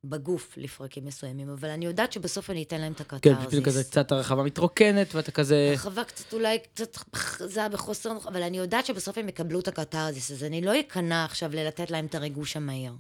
בגוף 0.05 0.55
לפרקים 0.57 1.05
מסוימים, 1.05 1.51
אבל 1.51 1.69
אני 1.69 1.87
יודעת 1.87 2.13
שבסוף 2.13 2.51
אני 2.51 2.63
אתן 2.63 2.81
להם 2.81 2.93
את 2.93 2.97
כן, 3.03 3.17
הקתרזיס. 3.17 3.47
פתאום 3.49 3.65
כזה 3.65 3.85
קצת 3.85 4.13
הרחבה 4.13 4.43
מתרוקנת 4.43 5.15
ואתה 5.15 5.31
כזה... 5.31 5.69
הרחבה 5.71 6.05
קצת 6.05 6.33
אולי 6.33 6.59
קצת 6.59 6.99
זה 7.39 7.61
היה 7.61 7.69
בחוסר 7.69 8.17
אבל 8.27 8.43
אני 8.43 8.59
יודעת 8.59 8.87
שבסוף 8.87 9.19
הם 9.19 9.29
יקבלו 9.29 9.61
את 9.61 9.69
הקתרזיס, 9.69 10.31
אז 10.31 10.45
אני 10.45 10.61
לא 10.61 10.81
אכנע 10.81 11.25
עכשיו 11.25 11.51
ללתת 11.55 11.91
להם 11.91 12.07
את 12.07 12.15
הריגוש 12.15 12.57
המהיר. 12.57 12.93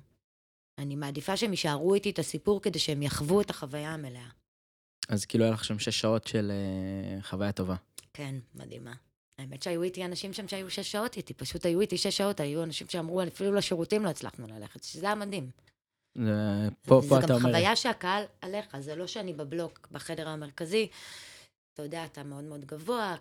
אני 0.80 0.96
מעדיפה 0.96 1.36
שהם 1.36 1.50
יישארו 1.50 1.94
איתי 1.94 2.10
את 2.10 2.18
הסיפור 2.18 2.62
כדי 2.62 2.78
שהם 2.78 3.02
יחוו 3.02 3.40
את 3.40 3.50
החוויה 3.50 3.90
המלאה. 3.94 4.28
אז 5.08 5.24
כאילו 5.24 5.44
היה 5.44 5.52
לך 5.52 5.64
שם 5.64 5.78
שש 5.78 6.00
שעות 6.00 6.26
של 6.26 6.50
אה, 6.50 7.22
חוויה 7.22 7.52
טובה. 7.52 7.74
כן, 8.12 8.34
מדהימה. 8.54 8.94
האמת 9.38 9.62
שהיו 9.62 9.82
איתי 9.82 10.04
אנשים 10.04 10.32
שם 10.32 10.48
שהיו 10.48 10.70
שש 10.70 10.92
שעות 10.92 11.16
איתי, 11.16 11.34
פשוט 11.34 11.66
היו 11.66 11.80
איתי 11.80 11.98
שש 11.98 12.16
שעות, 12.16 12.40
היו 12.40 12.62
אנשים 12.62 12.86
שאמרו, 12.88 13.22
אפילו 13.22 13.54
לשירותים 13.54 14.04
לא 14.04 14.08
הצלחנו 14.08 14.46
ללכת, 14.46 14.84
שזה 14.84 15.06
היה 15.06 15.14
מדהים. 15.14 15.50
זה- 16.14 16.68
פה, 16.86 17.00
זה 17.02 17.08
פה 17.08 17.16
גם 17.18 17.24
אתה 17.24 17.34
אומר, 17.34 17.42
חוויה 17.50 17.76
שהקהל 17.76 18.24
עליך, 18.40 18.78
זה 18.80 18.94
לא 18.96 19.06
שאני 19.06 19.32
בבלוק, 19.32 19.88
בחדר 19.90 20.28
המרכזי, 20.28 20.88
אתה 21.74 21.82
יודע, 21.82 22.04
אתה 22.04 22.22
מאוד 22.22 22.44
מאוד 22.44 22.64
גבוה, 22.64 23.16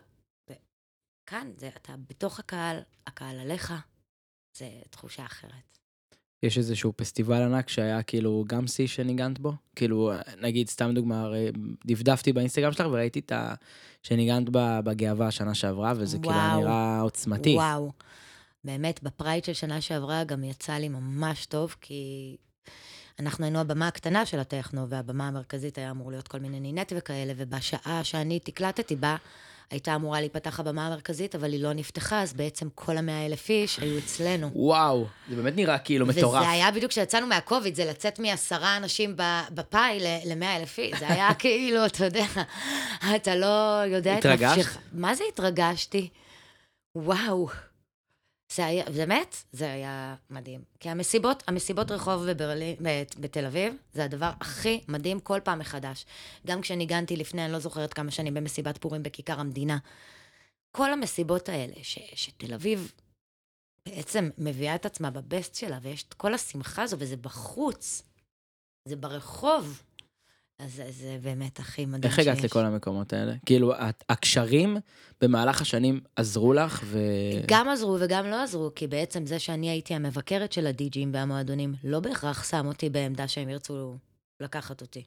וכאן, 0.49 1.51
זה, 1.57 1.67
אתה 1.67 1.95
בתוך 2.09 2.39
הקהל, 2.39 2.77
הקהל 3.07 3.39
עליך, 3.39 3.73
זה 4.57 4.69
תחושה 4.89 5.25
אחרת. 5.25 5.78
יש 6.43 6.57
איזשהו 6.57 6.93
פסטיבל 6.95 7.41
ענק 7.41 7.69
שהיה 7.69 8.03
כאילו 8.03 8.43
גם 8.47 8.67
שיא 8.67 8.87
שניגנת 8.87 9.39
בו? 9.39 9.53
כאילו, 9.75 10.11
נגיד, 10.41 10.69
סתם 10.69 10.91
דוגמה, 10.93 11.21
הרי 11.21 11.51
דפדפתי 11.85 12.33
באינסטגרם 12.33 12.71
שלך 12.71 12.87
וראיתי 12.91 13.19
את 13.19 13.31
ה... 13.31 13.53
שניגנת 14.03 14.49
בגאווה 14.83 15.27
השנה 15.27 15.53
שעברה, 15.53 15.93
וזה 15.95 16.17
כאילו 16.17 16.35
וואו. 16.35 16.59
נראה 16.59 17.01
עוצמתי. 17.01 17.55
וואו. 17.55 17.91
באמת, 18.63 19.03
ב 19.03 19.10
Pride 19.10 19.45
של 19.45 19.53
שנה 19.53 19.81
שעברה 19.81 20.23
גם 20.23 20.43
יצא 20.43 20.73
לי 20.73 20.89
ממש 20.89 21.45
טוב, 21.45 21.75
כי 21.81 22.35
אנחנו 23.19 23.45
היינו 23.45 23.59
הבמה 23.59 23.87
הקטנה 23.87 24.25
של 24.25 24.39
הטכנו, 24.39 24.89
והבמה 24.89 25.27
המרכזית 25.27 25.77
היה 25.77 25.91
אמור 25.91 26.11
להיות 26.11 26.27
כל 26.27 26.39
מיני 26.39 26.59
נינט 26.59 26.93
וכאלה, 26.95 27.33
ובשעה 27.37 28.03
שאני 28.03 28.39
תקלטתי 28.39 28.95
בה, 28.95 29.15
הייתה 29.71 29.95
אמורה 29.95 30.19
להיפתח 30.19 30.59
הבמה 30.59 30.87
המרכזית, 30.87 31.35
אבל 31.35 31.51
היא 31.51 31.63
לא 31.63 31.73
נפתחה, 31.73 32.21
אז 32.21 32.33
בעצם 32.33 32.67
כל 32.75 32.97
המאה 32.97 33.25
אלף 33.25 33.49
איש 33.49 33.79
היו 33.79 33.97
אצלנו. 33.97 34.49
וואו, 34.53 35.05
זה 35.29 35.35
באמת 35.35 35.55
נראה 35.55 35.77
כאילו 35.77 36.05
מטורף. 36.05 36.41
וזה 36.41 36.49
היה 36.49 36.71
בדיוק 36.71 36.91
כשיצאנו 36.91 37.27
מהקוביד, 37.27 37.75
זה 37.75 37.85
לצאת 37.85 38.19
מעשרה 38.19 38.77
אנשים 38.77 39.15
בפאי 39.51 39.99
למאה 40.25 40.55
אלף 40.55 40.77
איש. 40.79 40.99
זה 40.99 41.07
היה 41.13 41.33
כאילו, 41.39 41.85
אתה 41.85 42.05
יודע, 42.05 42.25
אתה 43.15 43.35
לא 43.35 43.81
יודע 43.85 44.13
את 44.13 44.25
התרגשת? 44.25 44.65
מה 44.93 45.15
זה 45.15 45.23
התרגשתי? 45.33 46.09
וואו. 46.95 47.47
זה 48.53 48.65
היה, 48.65 48.85
באמת, 48.85 49.35
זה 49.51 49.71
היה 49.71 50.15
מדהים. 50.29 50.63
כי 50.79 50.89
המסיבות, 50.89 51.43
המסיבות 51.47 51.91
רחוב 51.91 52.25
בברלין, 52.31 52.75
בת- 52.79 53.15
בתל 53.19 53.45
אביב, 53.45 53.73
זה 53.93 54.03
הדבר 54.03 54.31
הכי 54.41 54.81
מדהים 54.87 55.19
כל 55.19 55.39
פעם 55.43 55.59
מחדש. 55.59 56.05
גם 56.47 56.61
כשניגנתי 56.61 57.15
לפני, 57.15 57.45
אני 57.45 57.53
לא 57.53 57.59
זוכרת 57.59 57.93
כמה 57.93 58.11
שנים, 58.11 58.33
במסיבת 58.33 58.77
פורים 58.77 59.03
בכיכר 59.03 59.39
המדינה. 59.39 59.77
כל 60.71 60.93
המסיבות 60.93 61.49
האלה, 61.49 61.73
ש, 61.81 61.99
שתל 62.15 62.53
אביב 62.53 62.91
בעצם 63.85 64.29
מביאה 64.37 64.75
את 64.75 64.85
עצמה 64.85 65.11
בבסט 65.11 65.55
שלה, 65.55 65.79
ויש 65.81 66.03
את 66.03 66.13
כל 66.13 66.33
השמחה 66.33 66.83
הזו, 66.83 66.97
וזה 66.99 67.17
בחוץ, 67.17 68.03
זה 68.85 68.95
ברחוב. 68.95 69.83
אז 70.59 70.81
זה- 70.89 71.19
באמת 71.21 71.59
הכי 71.59 71.85
מדהים 71.85 72.03
איך 72.11 72.19
הגעת 72.19 72.43
לכל 72.43 72.65
המקומות 72.65 73.13
האלה? 73.13 73.33
כאילו, 73.45 73.73
הקשרים 74.09 74.77
במהלך 75.21 75.61
השנים 75.61 76.01
עזרו 76.15 76.53
לך, 76.53 76.81
ו... 76.85 76.99
גם 77.47 77.69
עזרו 77.69 77.97
וגם 78.01 78.25
לא 78.25 78.43
עזרו, 78.43 78.71
כי 78.75 78.87
בעצם 78.87 79.25
זה 79.25 79.39
שאני 79.39 79.69
הייתי 79.69 79.93
המבקרת 79.95 80.51
של 80.51 80.67
הדי-ג'ים 80.67 81.13
והמועדונים, 81.13 81.75
לא 81.83 81.99
בהכרח 81.99 82.49
שם 82.49 82.65
אותי 82.67 82.89
בעמדה 82.89 83.27
שהם 83.27 83.49
ירצו 83.49 83.97
לקחת 84.39 84.81
אותי. 84.81 85.03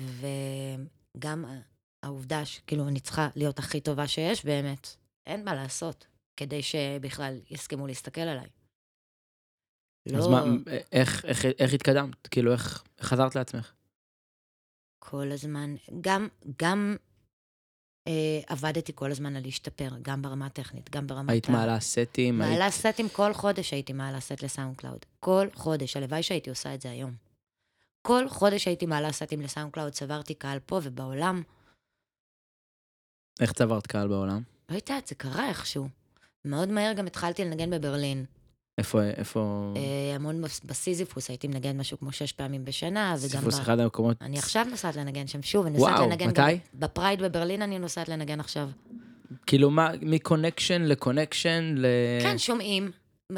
וגם 0.00 1.44
העובדה 2.04 2.44
שכאילו 2.44 2.88
אני 2.88 3.00
צריכה 3.00 3.28
להיות 3.36 3.58
הכי 3.58 3.80
טובה 3.80 4.08
שיש, 4.08 4.44
באמת, 4.44 4.88
אין 5.26 5.44
מה 5.44 5.54
לעשות, 5.54 6.06
כדי 6.36 6.62
שבכלל 6.62 7.40
יסכימו 7.50 7.86
להסתכל 7.86 8.20
עליי. 8.20 8.48
אז 10.14 10.26
לא 10.26 10.30
מה, 10.30 10.44
איך, 10.92 11.24
איך, 11.24 11.44
איך 11.44 11.74
התקדמת? 11.74 12.26
כאילו, 12.26 12.52
איך 12.52 12.82
חזרת 13.00 13.36
לעצמך? 13.36 13.72
כל 15.10 15.32
הזמן, 15.32 15.74
גם, 16.00 16.28
גם 16.62 16.96
אה, 18.08 18.40
עבדתי 18.46 18.92
כל 18.94 19.10
הזמן 19.10 19.36
על 19.36 19.42
להשתפר, 19.42 19.90
גם 20.02 20.22
ברמה 20.22 20.46
הטכנית, 20.46 20.90
גם 20.90 21.06
ברמת 21.06 21.30
היית 21.30 21.48
ה- 21.48 21.52
מעלה 21.52 21.80
סטים? 21.80 22.40
היית... 22.40 22.52
מעלה 22.52 22.70
סטים 22.70 23.08
כל 23.08 23.32
חודש 23.34 23.72
הייתי 23.72 23.92
מעלה 23.92 24.20
סט 24.20 24.42
ל 24.42 24.76
SoundCloud. 24.76 24.98
כל 25.20 25.46
חודש, 25.54 25.96
הלוואי 25.96 26.22
שהייתי 26.22 26.50
עושה 26.50 26.74
את 26.74 26.80
זה 26.80 26.90
היום. 26.90 27.14
כל 28.02 28.28
חודש 28.28 28.68
הייתי 28.68 28.86
מעלה 28.86 29.12
סטים 29.12 29.40
ל 29.40 29.72
SoundCloud, 29.72 29.92
צברתי 29.92 30.34
קהל 30.34 30.58
פה 30.66 30.80
ובעולם. 30.82 31.42
איך 33.40 33.52
צברת 33.52 33.86
קהל 33.86 34.08
בעולם? 34.08 34.42
לא 34.68 34.74
יודעת, 34.74 35.06
זה 35.06 35.14
קרה 35.14 35.48
איכשהו. 35.48 35.88
מאוד 36.44 36.68
מהר 36.68 36.92
גם 36.92 37.06
התחלתי 37.06 37.44
לנגן 37.44 37.70
בברלין. 37.70 38.24
איפה, 38.78 39.02
איפה... 39.02 39.72
אה, 39.76 40.14
המון 40.14 40.42
בס- 40.42 40.60
בסיזיפוס, 40.64 41.28
הייתי 41.28 41.48
מנגן 41.48 41.76
משהו 41.76 41.98
כמו 41.98 42.12
שש 42.12 42.32
פעמים 42.32 42.64
בשנה, 42.64 43.14
וגם... 43.18 43.28
סיזיפוס 43.40 43.58
ב- 43.58 43.60
אחד 43.60 43.80
המקומות... 43.80 44.16
אני 44.20 44.38
עכשיו 44.38 44.66
נוסעת 44.70 44.96
לנגן 44.96 45.26
שם 45.26 45.42
שוב, 45.42 45.66
אני 45.66 45.78
נוסעת 45.78 45.94
וואו, 45.98 46.08
לנגן... 46.10 46.28
מתי? 46.28 46.40
גם- 46.40 46.56
ב 46.74 46.82
Pride 46.82 47.22
בברלין 47.22 47.62
אני 47.62 47.78
נוסעת 47.78 48.08
לנגן 48.08 48.40
עכשיו. 48.40 48.68
כאילו, 49.46 49.70
מה, 49.70 49.90
מ 50.02 50.09
connection 50.09 50.82
ל 50.82 50.90
connection 50.90 51.74
ל... 51.76 51.86
כן, 52.22 52.38
שומעים. 52.38 52.90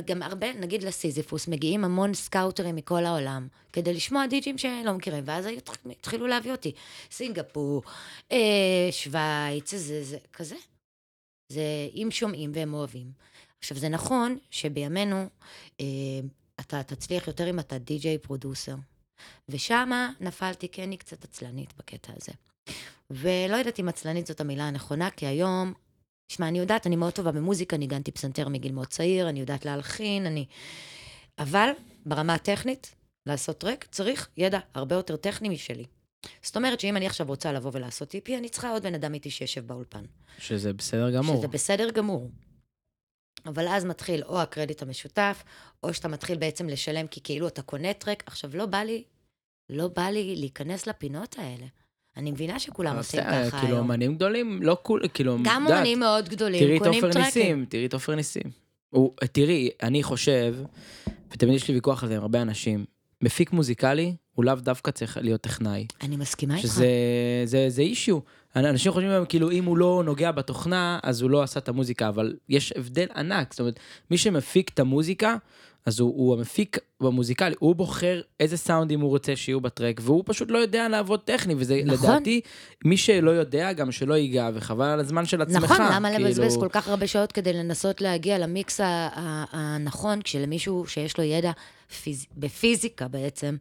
גם 0.04 0.22
הרבה, 0.22 0.52
נגיד 0.52 0.82
לסיזיפוס, 0.82 1.48
מגיעים 1.48 1.84
המון 1.84 2.14
scouter 2.14 2.63
ים 2.63 2.76
מכל 2.76 3.04
העולם, 3.04 3.48
כדי 3.72 3.94
לשמוע 3.94 4.26
די-ג'ים 4.26 4.58
שלא 4.58 4.92
מכירים, 4.94 5.22
ואז 5.26 5.46
התחילו 5.90 6.26
להביא 6.26 6.52
אותי. 6.52 6.72
סינגפור, 7.10 7.82
אה, 8.32 8.38
שווייץ, 8.90 9.74
זה, 9.74 10.04
זה, 10.04 10.18
כזה. 10.32 10.54
זה 11.52 11.62
אם 11.94 12.08
שומעים 12.10 12.50
והם 12.54 12.74
אוהבים. 12.74 13.06
עכשיו, 13.58 13.78
זה 13.78 13.88
נכון 13.88 14.38
שבימינו 14.50 15.26
אה, 15.80 15.84
אתה 16.60 16.82
תצליח 16.82 17.26
יותר 17.26 17.50
אם 17.50 17.58
אתה 17.58 17.78
די-ג'יי 17.78 18.18
פרודוסר. 18.18 18.74
ושמה 19.48 20.10
נפלתי, 20.20 20.68
כי 20.68 20.84
אני 20.84 20.96
קצת 20.96 21.24
עצלנית 21.24 21.74
בקטע 21.78 22.12
הזה. 22.16 22.32
ולא 23.10 23.56
יודעת 23.56 23.80
אם 23.80 23.88
עצלנית 23.88 24.26
זאת 24.26 24.40
המילה 24.40 24.68
הנכונה, 24.68 25.10
כי 25.10 25.26
היום 25.26 25.72
שמע, 26.28 26.48
אני 26.48 26.58
יודעת, 26.58 26.86
אני 26.86 26.96
מאוד 26.96 27.12
טובה 27.12 27.32
במוזיקה, 27.32 27.76
ניגנתי 27.76 28.10
פסנתר 28.10 28.48
מגיל 28.48 28.72
מאוד 28.72 28.86
צעיר, 28.86 29.28
אני 29.28 29.40
יודעת 29.40 29.64
להלחין, 29.64 30.26
אני... 30.26 30.46
אבל 31.38 31.70
ברמה 32.06 32.34
הטכנית, 32.34 32.94
לעשות 33.26 33.58
טרק, 33.58 33.86
צריך 33.90 34.28
ידע 34.36 34.58
הרבה 34.74 34.94
יותר 34.94 35.16
טכני 35.16 35.48
משלי. 35.48 35.84
זאת 36.42 36.56
אומרת 36.56 36.80
שאם 36.80 36.96
אני 36.96 37.06
עכשיו 37.06 37.26
רוצה 37.26 37.52
לבוא 37.52 37.70
ולעשות 37.74 38.08
טיפי, 38.08 38.36
אני 38.38 38.48
צריכה 38.48 38.70
עוד 38.70 38.82
בן 38.82 38.94
אדם 38.94 39.14
איתי 39.14 39.30
שישב 39.30 39.66
באולפן. 39.66 40.04
שזה 40.38 40.72
בסדר 40.72 41.10
גמור. 41.10 41.36
שזה 41.36 41.48
בסדר 41.48 41.90
גמור. 41.90 42.30
אבל 43.48 43.68
אז 43.68 43.84
מתחיל 43.84 44.22
או 44.22 44.40
הקרדיט 44.40 44.82
המשותף, 44.82 45.44
או 45.82 45.94
שאתה 45.94 46.08
מתחיל 46.08 46.38
בעצם 46.38 46.68
לשלם 46.68 47.06
כי 47.06 47.20
כאילו 47.24 47.48
אתה 47.48 47.62
קונה 47.62 47.92
טרק. 47.92 48.22
עכשיו, 48.26 48.50
לא 48.54 48.66
בא 48.66 48.78
לי, 48.78 49.02
לא 49.70 49.88
בא 49.88 50.02
לי 50.02 50.36
להיכנס 50.36 50.86
לפינות 50.86 51.36
האלה. 51.38 51.66
אני 52.16 52.30
מבינה 52.30 52.58
שכולם 52.58 52.96
עושים 52.96 53.20
בסדר, 53.20 53.50
ככה 53.50 53.60
כאילו, 53.60 53.74
היום. 53.76 53.90
אמנים 53.90 54.14
גדולים, 54.14 54.62
לא 54.62 54.76
כול, 54.82 55.02
כאילו, 55.14 55.36
גם 55.44 55.66
אומנים 55.66 56.00
מאוד 56.00 56.28
גדולים 56.28 56.60
תראי 56.60 56.76
את 56.76 56.82
קונים 56.82 57.04
עופר 57.04 57.12
טרקים. 57.12 57.24
ניסים, 57.24 57.64
תראי 57.68 57.86
את 57.86 57.94
עופר 57.94 58.14
ניסים. 58.14 58.50
תראי, 59.32 59.70
אני 59.82 60.02
חושב, 60.02 60.54
ותמיד 61.30 61.54
יש 61.54 61.68
לי 61.68 61.74
ויכוח 61.74 62.02
על 62.02 62.08
זה 62.08 62.16
עם 62.16 62.22
הרבה 62.22 62.42
אנשים, 62.42 62.84
מפיק 63.22 63.52
מוזיקלי, 63.52 64.14
הוא 64.36 64.44
לאו 64.44 64.54
דווקא 64.54 64.90
צריך 64.90 65.18
להיות 65.20 65.40
טכנאי. 65.40 65.86
אני 66.02 66.16
מסכימה 66.16 66.56
איתך. 66.56 66.66
שזה 66.66 66.86
זה, 67.44 67.66
זה 67.68 67.82
אישיו. 67.82 68.18
אנשים 68.56 68.92
חושבים 68.92 69.10
היום, 69.10 69.24
כאילו, 69.24 69.50
אם 69.50 69.64
הוא 69.64 69.76
לא 69.76 70.02
נוגע 70.04 70.32
בתוכנה, 70.32 70.98
אז 71.02 71.22
הוא 71.22 71.30
לא 71.30 71.42
עשה 71.42 71.60
את 71.60 71.68
המוזיקה, 71.68 72.08
אבל 72.08 72.36
יש 72.48 72.72
הבדל 72.76 73.06
ענק. 73.16 73.52
זאת 73.52 73.60
אומרת, 73.60 73.78
מי 74.10 74.18
שמפיק 74.18 74.70
את 74.74 74.78
המוזיקה, 74.78 75.36
אז 75.86 76.00
הוא, 76.00 76.14
הוא 76.16 76.36
המפיק 76.36 76.78
במוזיקלי, 77.00 77.54
הוא 77.58 77.74
בוחר 77.74 78.20
איזה 78.40 78.56
סאונדים 78.56 79.00
הוא 79.00 79.10
רוצה 79.10 79.36
שיהיו 79.36 79.60
בטרק, 79.60 80.00
והוא 80.02 80.22
פשוט 80.26 80.50
לא 80.50 80.58
יודע 80.58 80.88
לעבוד 80.88 81.20
טכני, 81.20 81.54
וזה 81.58 81.80
נכון. 81.84 82.10
לדעתי, 82.10 82.40
מי 82.84 82.96
שלא 82.96 83.30
יודע, 83.30 83.72
גם 83.72 83.92
שלא 83.92 84.14
ייגע, 84.14 84.50
וחבל 84.54 84.84
על 84.84 85.00
הזמן 85.00 85.26
של 85.26 85.42
עצמך. 85.42 85.62
נכון, 85.62 85.86
למה 85.92 86.10
כאילו... 86.10 86.24
לבזבז 86.24 86.56
כל 86.56 86.68
כך 86.68 86.88
הרבה 86.88 87.06
שעות 87.06 87.32
כדי 87.32 87.52
לנסות 87.52 88.00
להגיע 88.00 88.38
למיקס 88.38 88.80
הנכון, 89.52 90.22
כשלמישהו 90.22 90.86
שיש 90.86 91.18
לו 91.18 91.24
ידע 91.24 91.52
פיז... 92.02 92.26
בפיזיקה 92.36 93.08
בעצם, 93.08 93.56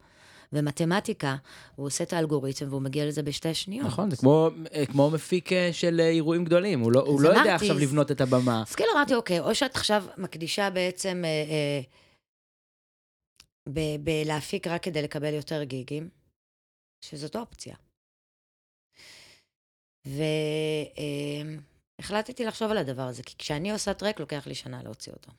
ומתמטיקה, 0.56 1.36
הוא 1.76 1.86
עושה 1.86 2.04
את 2.04 2.14
האלגוריתם 2.14 2.70
והוא 2.70 2.82
מגיע 2.82 3.06
לזה 3.06 3.24
בשתי 3.24 3.54
שניות. 3.54 3.88
נכון, 3.88 4.12
זה 4.12 4.18
כמו, 4.18 4.50
אה, 4.74 4.86
כמו 4.86 5.10
מפיק 5.10 5.54
אה, 5.54 5.70
של 5.74 6.00
אה, 6.00 6.10
אירועים 6.10 6.46
גדולים, 6.46 6.80
הוא 6.80 6.92
לא, 6.92 7.00
הוא 7.00 7.22
לא 7.22 7.30
יודע 7.30 7.56
עכשיו 7.56 7.80
לבנות 7.80 8.12
את 8.12 8.22
הבמה. 8.22 8.64
אז 8.68 8.76
כאילו 8.76 8.92
אמרתי, 8.96 9.16
אוקיי, 9.16 9.40
או 9.40 9.56
שאת 9.56 9.76
עכשיו 9.76 10.06
מקדישה 10.18 10.70
בעצם 10.70 11.24
אה, 11.26 11.44
אה, 13.70 13.96
בלהפיק 14.04 14.68
רק 14.68 14.84
כדי 14.84 15.02
לקבל 15.02 15.34
יותר 15.34 15.64
גיגים, 15.64 16.10
שזאת 17.02 17.36
אופציה. 17.36 17.76
והחלטתי 22.00 22.46
לחשוב 22.46 22.72
על 22.72 22.78
הדבר 22.78 23.02
הזה, 23.02 23.24
כי 23.24 23.38
כשאני 23.38 23.72
עושה 23.72 23.94
טרק, 23.94 24.20
לוקח 24.20 24.48
לי 24.48 24.56
שנה 24.56 24.84
להוציא 24.84 25.14
אותו. 25.14 25.32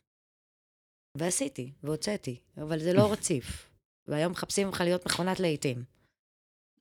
ועשיתי, 1.16 1.72
והוצאתי, 1.82 2.40
אבל 2.56 2.78
זה 2.78 2.92
לא 2.92 3.12
רציף. 3.12 3.75
והיום 4.08 4.32
מחפשים 4.32 4.66
ממך 4.66 4.80
להיות 4.80 5.06
מכונת 5.06 5.40
להיטים. 5.40 5.84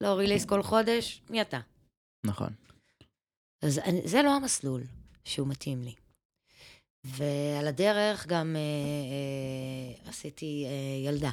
לא 0.02 0.08
ריליס 0.14 0.46
כל 0.46 0.64
חודש, 0.64 1.22
מי 1.30 1.42
אתה? 1.42 1.60
נכון. 2.24 2.50
אז 3.62 3.80
אני, 3.80 4.02
זה 4.06 4.22
לא 4.22 4.36
המסלול 4.36 4.84
שהוא 5.24 5.48
מתאים 5.48 5.84
לי. 5.84 5.96
ועל 7.04 7.68
הדרך 7.68 8.28
גם 8.28 8.56
אה, 8.56 8.62
אה, 8.62 10.10
עשיתי 10.10 10.66
אה, 10.68 11.10
ילדה. 11.10 11.32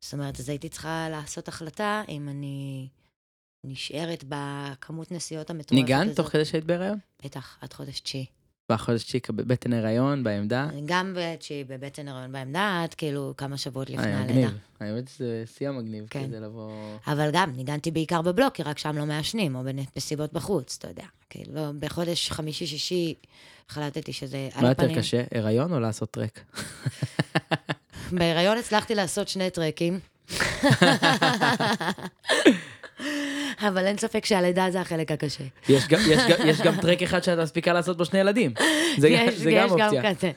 זאת 0.00 0.12
אומרת, 0.12 0.40
אז 0.40 0.48
הייתי 0.48 0.68
צריכה 0.68 1.08
לעשות 1.10 1.48
החלטה 1.48 2.02
אם 2.08 2.28
אני 2.28 2.88
נשארת 3.64 4.24
בכמות 4.28 5.12
נסיעות 5.12 5.50
המטורפת 5.50 5.72
ניגנת 5.72 6.04
הזאת. 6.04 6.16
תוך 6.16 6.28
כדי 6.28 6.44
שהיית 6.44 6.64
בהיריון? 6.64 6.98
בטח, 7.24 7.58
עד 7.60 7.72
חודש 7.72 8.00
תשיעי. 8.00 8.26
בחודש 8.70 9.04
צ'יקה 9.04 9.32
בבטן 9.32 9.72
הריון, 9.72 10.24
בעמדה? 10.24 10.68
גם 10.86 11.16
בתשיעי 11.16 11.64
בבטן 11.64 12.08
הריון 12.08 12.32
בעמדה, 12.32 12.80
עד 12.82 12.94
כאילו 12.94 13.34
כמה 13.36 13.56
שבועות 13.56 13.90
לפני 13.90 14.04
אה, 14.04 14.18
הלידה. 14.18 14.32
מגניב. 14.32 14.50
האמת 14.80 15.08
שזה 15.08 15.44
שיא 15.56 15.68
המגניב, 15.68 16.06
כן. 16.10 16.26
כזה 16.26 16.40
לבוא... 16.40 16.72
אבל 17.06 17.30
גם, 17.32 17.52
ניגנתי 17.56 17.90
בעיקר 17.90 18.22
בבלוק, 18.22 18.54
כי 18.54 18.62
רק 18.62 18.78
שם 18.78 18.98
לא 18.98 19.06
מעשנים, 19.06 19.56
או 19.56 19.62
בנסיבות 19.64 20.32
בחוץ, 20.32 20.76
אתה 20.78 20.88
יודע. 20.88 21.04
כאילו, 21.30 21.52
בחודש 21.78 22.30
חמישי-שישי 22.30 23.14
החלטתי 23.70 24.12
שזה 24.12 24.48
על 24.54 24.62
מה 24.62 24.70
הפנים. 24.70 24.88
יותר 24.88 25.00
קשה, 25.00 25.22
הריון 25.34 25.72
או 25.72 25.80
לעשות 25.80 26.10
טרק? 26.10 26.40
בהיריון 28.12 28.58
הצלחתי 28.58 28.94
לעשות 28.94 29.28
שני 29.28 29.50
טרקים. 29.50 30.00
אבל 33.68 33.86
אין 33.86 33.96
ספק 33.98 34.24
שהלידה 34.24 34.70
זה 34.70 34.80
החלק 34.80 35.12
הקשה. 35.12 35.44
יש 35.68 35.88
גם- 35.88 36.00
יש 36.10 36.18
גם- 36.30 36.46
יש 36.46 36.60
גם 36.60 36.74
טרק 36.80 37.02
אחד 37.02 37.22
שאת 37.22 37.38
מספיקה 37.38 37.72
לעשות 37.72 37.96
בו 37.96 38.04
שני 38.04 38.18
ילדים. 38.18 38.54
זה 38.98 39.08
גם- 39.08 39.24
יש, 39.28 39.34
זה 39.34 39.50
גם 39.50 39.66
יש 39.66 39.72
אופציה. 39.72 40.14
כזה. 40.14 40.30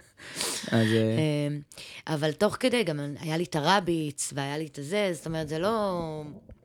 אז 0.72 0.88
אה, 0.94 1.18
אמ, 1.48 1.60
אבל 2.08 2.32
תוך 2.32 2.58
כדי 2.60 2.84
גם 2.84 3.00
היה 3.20 3.38
לי 3.38 3.44
את 3.44 3.56
הרביץ, 3.56 4.34
והיה 4.36 4.58
לי 4.58 4.66
את 4.66 4.80
הזה, 4.80 5.10
זאת 5.14 5.26
אומרת, 5.26 5.50
זה 5.50 5.60
לא, 5.60 6.00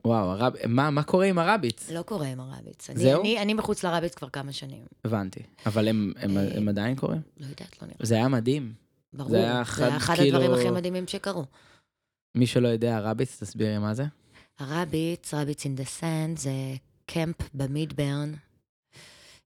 וואו, 0.05 0.29
הרב- 0.31 0.53
מה 0.67 0.89
מה 0.89 1.03
קורה 1.03 1.25
עם 1.25 1.39
הרביץ? 1.39 1.91
לא 1.91 2.01
קורה 2.01 2.27
עם 2.27 2.39
הרביץ. 2.39 2.89
אני, 2.89 2.99
זהו? 2.99 3.21
אני, 3.21 3.41
אני 3.41 3.53
מחוץ 3.53 3.83
לרביץ 3.83 4.15
כבר 4.15 4.29
כמה 4.29 4.51
שנים. 4.51 4.81
הבנתי. 5.05 5.39
אבל 5.65 5.87
הם- 5.87 6.13
הם 6.17 6.37
אה, 6.37 6.43
הם 6.57 6.67
עדיין 6.69 6.95
קורים? 6.95 7.21
לא 7.39 7.43
יודעת, 7.45 7.75
לא 7.81 7.87
נראה. 7.87 7.97
זה 8.05 8.15
היה 8.15 8.27
מדהים. 8.27 8.73
ברור, 9.13 9.29
זה 9.29 9.37
היה 9.37 9.53
זה 9.55 9.61
אחד, 9.61 9.83
היה 9.83 9.97
אחד 9.97 10.15
כאילו- 10.15 10.37
הדברים 10.41 10.59
הכי 10.59 10.69
מדהימים 10.71 11.07
שקרו. 11.07 11.43
מי 12.35 12.47
שלא 12.47 12.67
יודע, 12.67 12.97
הרביץ, 12.97 13.37
תסבירי 13.43 13.77
מה 13.77 13.93
זה. 13.93 14.03
הרביץ, 14.59 15.33
רביץ 15.33 15.65
אין 15.65 15.75
דה 15.75 15.83
סנד, 15.85 16.37
זה 16.37 16.51
קמפ 17.05 17.35
במידברן, 17.53 18.33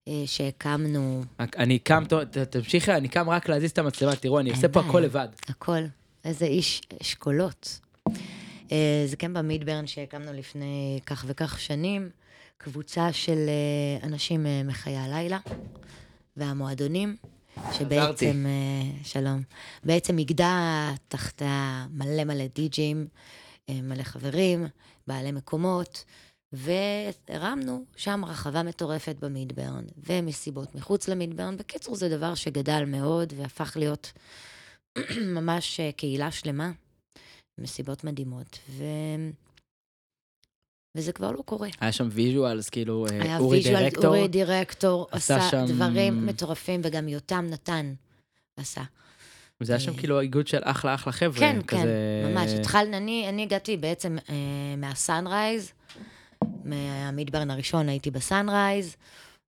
אה, 0.07 0.23
שהקמנו 0.25 1.23
אני 1.39 1.79
קם, 1.79 2.03
תמשיכי, 2.49 2.91
אני 2.91 3.07
קם 3.07 3.29
רק 3.29 3.49
להזיז 3.49 3.71
את 3.71 3.77
המצלמה, 3.77 4.15
תראו, 4.15 4.39
אני 4.39 4.51
עושה 4.51 4.67
פה 4.67 4.79
הכל. 4.79 4.99
לבד. 4.99 5.27
הכל. 5.49 5.81
איזה 6.25 6.45
איש 6.45 6.81
אשכולות. 7.01 7.79
אה, 8.71 9.03
זה 9.07 9.15
קמפ 9.15 9.37
במידברן 9.37 9.87
שהקמנו 9.87 10.33
לפני 10.33 10.99
כך 11.05 11.25
וכך 11.27 11.59
שנים, 11.59 12.09
קבוצה 12.57 13.13
של 13.13 13.49
אה, 13.49 14.07
אנשים 14.07 14.45
מחיי 14.65 14.97
הלילה 14.97 15.39
והמועדונים, 16.37 17.15
שבעצם, 17.71 18.45
שלום, 19.03 19.41
בעצם 19.83 20.17
איגדה 20.17 20.91
תחתיה 21.07 21.85
מלא 21.91 22.23
מלא 22.23 22.45
די-ג'ים, 22.55 23.07
מלא 23.71 24.03
חברים, 24.03 24.67
בעלי 25.07 25.31
מקומות, 25.31 26.03
והרמנו 26.51 27.85
שם 27.95 28.25
רחבה 28.25 28.63
מטורפת 28.63 29.15
במידברן, 29.19 29.85
ומסיבות 29.97 30.75
מחוץ 30.75 31.07
למידברן. 31.07 31.57
בקיצור, 31.57 31.95
זה 31.95 32.09
דבר 32.09 32.35
שגדל 32.35 32.83
מאוד 32.87 33.33
והפך 33.37 33.77
להיות 33.79 34.11
ממש 35.35 35.79
אה, 35.79 35.91
קהילה 35.91 36.31
שלמה, 36.31 36.71
מסיבות 37.57 38.03
מדהימות. 38.03 38.59
ו... 38.69 38.83
וזה 40.97 41.11
כבר 41.11 41.31
לא 41.31 41.41
קורה. 41.41 41.69
היה 41.81 41.91
שם 41.91 42.07
visuals, 42.11 42.69
כאילו, 42.69 43.05
אה, 43.11 43.21
היה 43.23 43.37
אורי 43.37 43.57
visual, 43.57 43.79
director. 43.79 44.05
אורי 44.05 44.27
דירקטור 44.27 45.07
עשה 45.11 45.35
עשה 45.37 45.49
שם- 45.51 45.65
דברים 45.75 46.25
מטורפים, 46.25 46.81
וגם 46.83 47.07
יותם 47.07 47.45
נתן 47.49 47.93
עשה. 48.57 48.83
זה 49.63 49.73
היה 49.73 49.79
שם 49.79 49.91
אה, 49.91 49.97
כאילו 49.97 50.19
איגוד 50.19 50.47
של 50.47 50.59
אחלה 50.61 50.93
אחלה 50.93 51.13
חבר'ה. 51.13 51.39
כן, 51.39 51.59
כן, 51.67 51.77
כזה... 51.77 52.31
ממש. 52.33 52.51
התחלנו, 52.51 52.97
אני, 52.97 53.29
אני 53.29 53.43
הגעתי 53.43 53.77
בעצם 53.77 54.17
אה, 54.29 54.35
מהסאנרייז, 54.77 55.71
מהמידברן 56.63 57.51
הראשון 57.51 57.89
הייתי 57.89 58.11
בסאנרייז, 58.11 58.95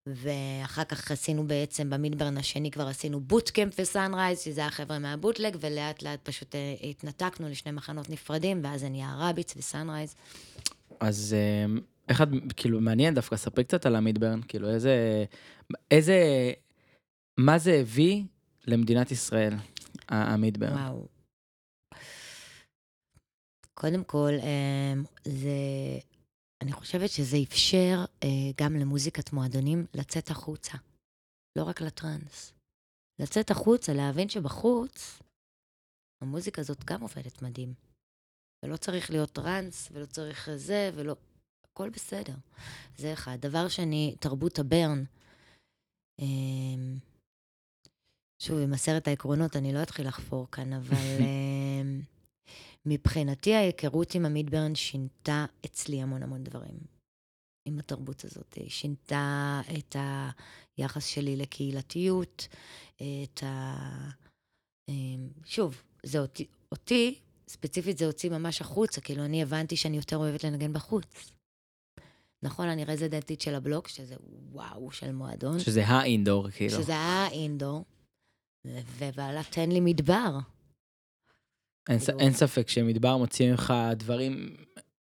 ואחר 0.08 0.84
כך 0.84 1.12
עשינו 1.12 1.48
בעצם, 1.48 1.90
במידברן 1.90 2.38
השני 2.38 2.72
כבר 2.72 2.88
עשינו 2.88 3.20
בוטקאמפ 3.20 3.74
וסאנרייז, 3.80 4.40
שזה 4.40 4.62
היה 4.62 4.70
חבר'ה 4.70 5.00
מהבוטלג, 5.00 5.58
ולאט 5.60 6.04
לאט 6.04 6.20
פשוט 6.24 6.56
אה, 6.56 6.76
התנתקנו 6.90 7.50
לשני 7.50 7.72
מחנות 7.72 8.10
נפרדים, 8.10 8.62
ואז 8.64 8.82
זה 8.82 8.90
נהיה 8.90 9.16
רביץ 9.18 9.54
וסאנרייז. 9.58 10.16
אז 11.00 11.36
אה, 11.38 11.80
איך 12.10 12.22
את, 12.22 12.28
כאילו, 12.56 12.82
מעניין 12.82 13.14
דווקא, 13.14 13.36
ספרי 13.36 13.64
קצת 13.64 13.86
על 13.86 13.96
המידברן, 13.96 14.40
כאילו, 14.48 14.70
איזה, 14.70 15.26
איזה, 15.92 16.52
מה 17.38 17.58
זה 17.58 17.74
הביא 17.74 18.24
למדינת 18.68 19.12
ישראל, 19.12 19.54
ה- 20.10 20.34
המידברן? 20.34 20.74
וואו. 20.74 21.08
קודם 23.74 24.04
כל, 24.04 24.32
אה, 24.44 24.94
זה... 25.26 25.58
אני 26.62 26.72
חושבת 26.72 27.10
שזה 27.10 27.38
אפשר 27.48 28.06
אה, 28.24 28.52
גם 28.62 28.74
למוזיקת 28.76 29.34
מועדונים 29.34 29.86
לצאת 29.94 30.30
החוצה. 30.30 30.78
לא 31.58 31.64
רק 31.64 31.82
לטראנס. 31.82 32.54
לצאת 33.20 33.52
החוצה, 33.52 33.94
להבין 33.94 34.30
שבחוץ, 34.30 35.20
המוזיקה 36.22 36.62
הזאת 36.62 36.84
גם 36.84 37.02
עובדת 37.02 37.42
מדהים. 37.42 37.74
ולא 38.64 38.78
צריך 38.78 39.10
להיות 39.10 39.30
טראנס, 39.32 39.90
ולא 39.92 40.06
צריך 40.06 40.50
זה, 40.56 40.92
ולא... 40.96 41.16
הכל 41.64 41.90
בסדר. 41.90 42.36
זה 42.98 43.14
אחד. 43.14 43.38
דבר 43.40 43.68
שני, 43.68 44.16
תרבות 44.20 44.60
הברן. 44.60 45.04
שוב, 48.40 48.60
עם 48.60 48.74
עשרת 48.74 49.08
העקרונות, 49.08 49.56
אני 49.56 49.74
לא 49.74 49.84
אתחיל 49.84 50.08
לחפור 50.08 50.48
כאן, 50.52 50.74
אבל 50.74 50.96
אה, 51.22 51.82
מבחינתי 52.86 53.54
ההיכרות 53.54 54.16
עם 54.16 54.26
המידברן 54.26 54.76
שינתה 54.76 55.46
אצלי 55.66 56.02
המון 56.02 56.24
המון 56.24 56.44
דברים. 56.44 56.96
עם 57.66 57.80
התרבות 57.80 58.26
הזאת. 58.26 58.54
היא 58.54 58.70
שינתה 58.70 59.62
את 59.78 59.96
היחס 60.78 61.06
שלי 61.06 61.36
לקהילתיות, 61.36 62.48
את 62.96 63.44
ה... 63.44 63.76
אה, 64.90 64.94
שוב, 65.46 65.82
זה 66.04 66.20
אותי, 66.20 66.46
אותי, 66.72 67.20
ספציפית 67.48 67.98
זה 67.98 68.06
הוציא 68.06 68.30
ממש 68.30 68.62
החוצה, 68.62 69.02
כאילו 69.02 69.26
אני 69.26 69.42
הבנתי 69.42 69.76
שאני 69.76 69.98
יותר 69.98 70.18
אוהבת 70.18 70.44
לנגן 70.44 70.74
בחוץ. 70.74 71.32
נכון, 72.44 72.68
אני 72.68 72.86
רזידנטית 72.86 73.42
של 73.42 73.56
הבלוק, 73.56 73.88
שזה 73.88 74.16
וואו 74.52 74.92
של 74.92 75.12
מועדון. 75.12 75.60
שזה 75.60 75.88
האינדור, 75.88 76.50
כאילו. 76.50 76.78
שזה 76.78 76.92
היה 76.92 77.28
אינדור, 77.32 77.84
ובעלה 78.98 79.42
תן 79.44 79.70
לי 79.72 79.80
מדבר. 79.80 80.38
אין, 81.90 82.00
ס- 82.00 82.06
כאילו- 82.06 82.20
אין 82.20 82.34
ספק 82.34 82.70
שמדבר 82.70 83.18
מוציא 83.18 83.52
ממך 83.52 83.74
דברים 83.96 84.56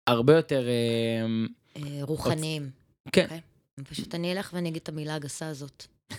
הרבה 0.08 0.36
יותר, 0.36 0.68
אה, 0.68 1.26
אה, 1.76 2.04
רוחניים. 2.04 2.70
כן, 3.12 3.24
אוקיי. 3.24 3.42
פשוט 3.84 4.16
אני 4.16 4.32
אלך 4.34 4.50
ואני 4.54 4.70
אגיד 4.70 4.82
את 4.82 4.90
המילה 4.90 5.16
הגסה 5.16 5.48
הזאת. 5.48 5.86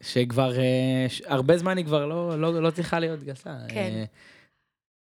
שכבר, 0.00 0.58
אה, 0.58 1.06
ש- 1.08 1.22
הרבה 1.26 1.58
זמן 1.58 1.76
היא 1.76 1.84
כבר 1.86 2.06
לא, 2.06 2.40
לא, 2.40 2.62
לא 2.62 2.70
צריכה 2.70 3.00
להיות 3.00 3.22
גסה. 3.22 3.58
כן. 3.68 3.90
אה, 3.92 4.04